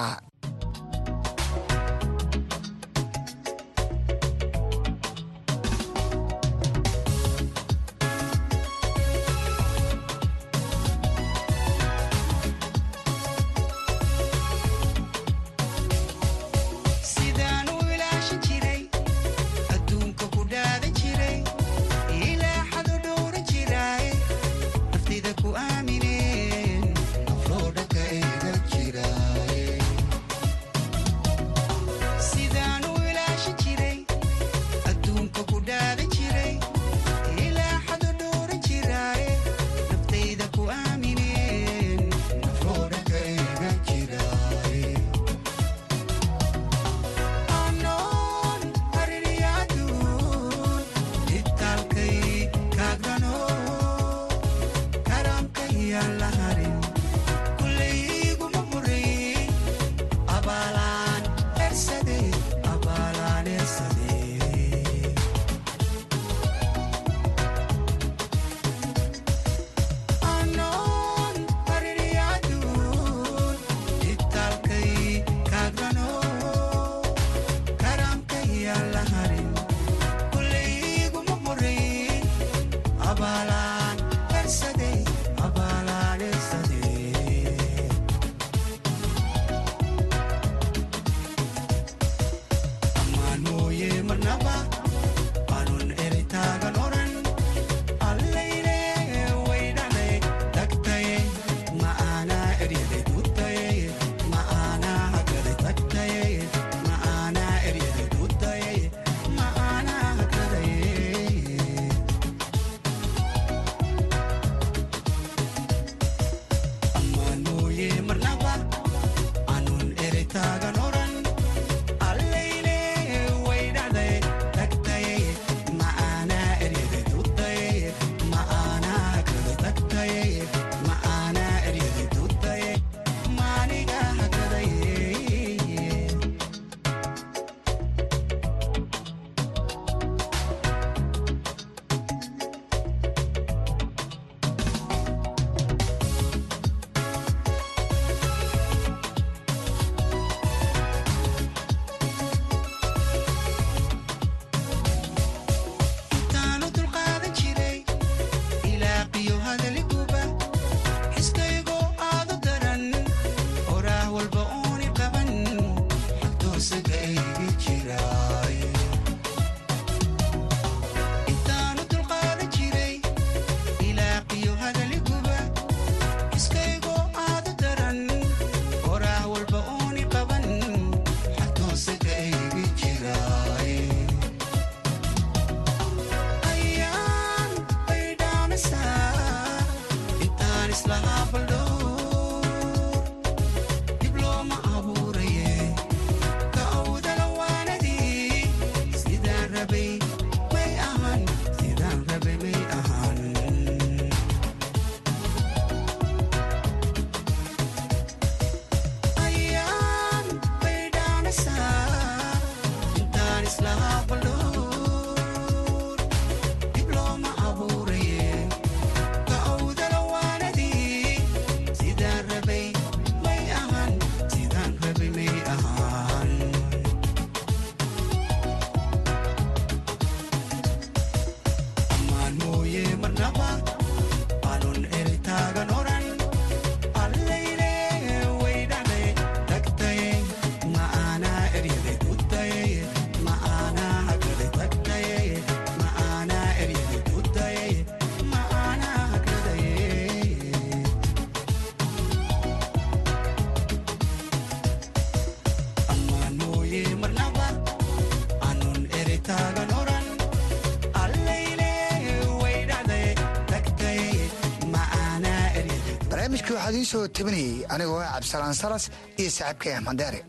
idiin 266.83 266.91
soo 266.91 267.07
tabinayay 267.07 267.65
anigoo 267.73 267.99
ah 268.03 268.11
cabdisalaan 268.13 268.55
salas 268.61 268.83
iyo 269.19 269.29
saaxiibkay 269.37 269.73
ahmandeere 269.77 270.19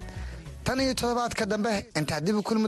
tan 0.64 0.78
iyo 0.84 0.94
toddobaadka 1.00 1.44
dambe 1.52 1.72
intaad 1.98 2.22
dib 2.26 2.36
u 2.36 2.42
kulmi 2.42 2.62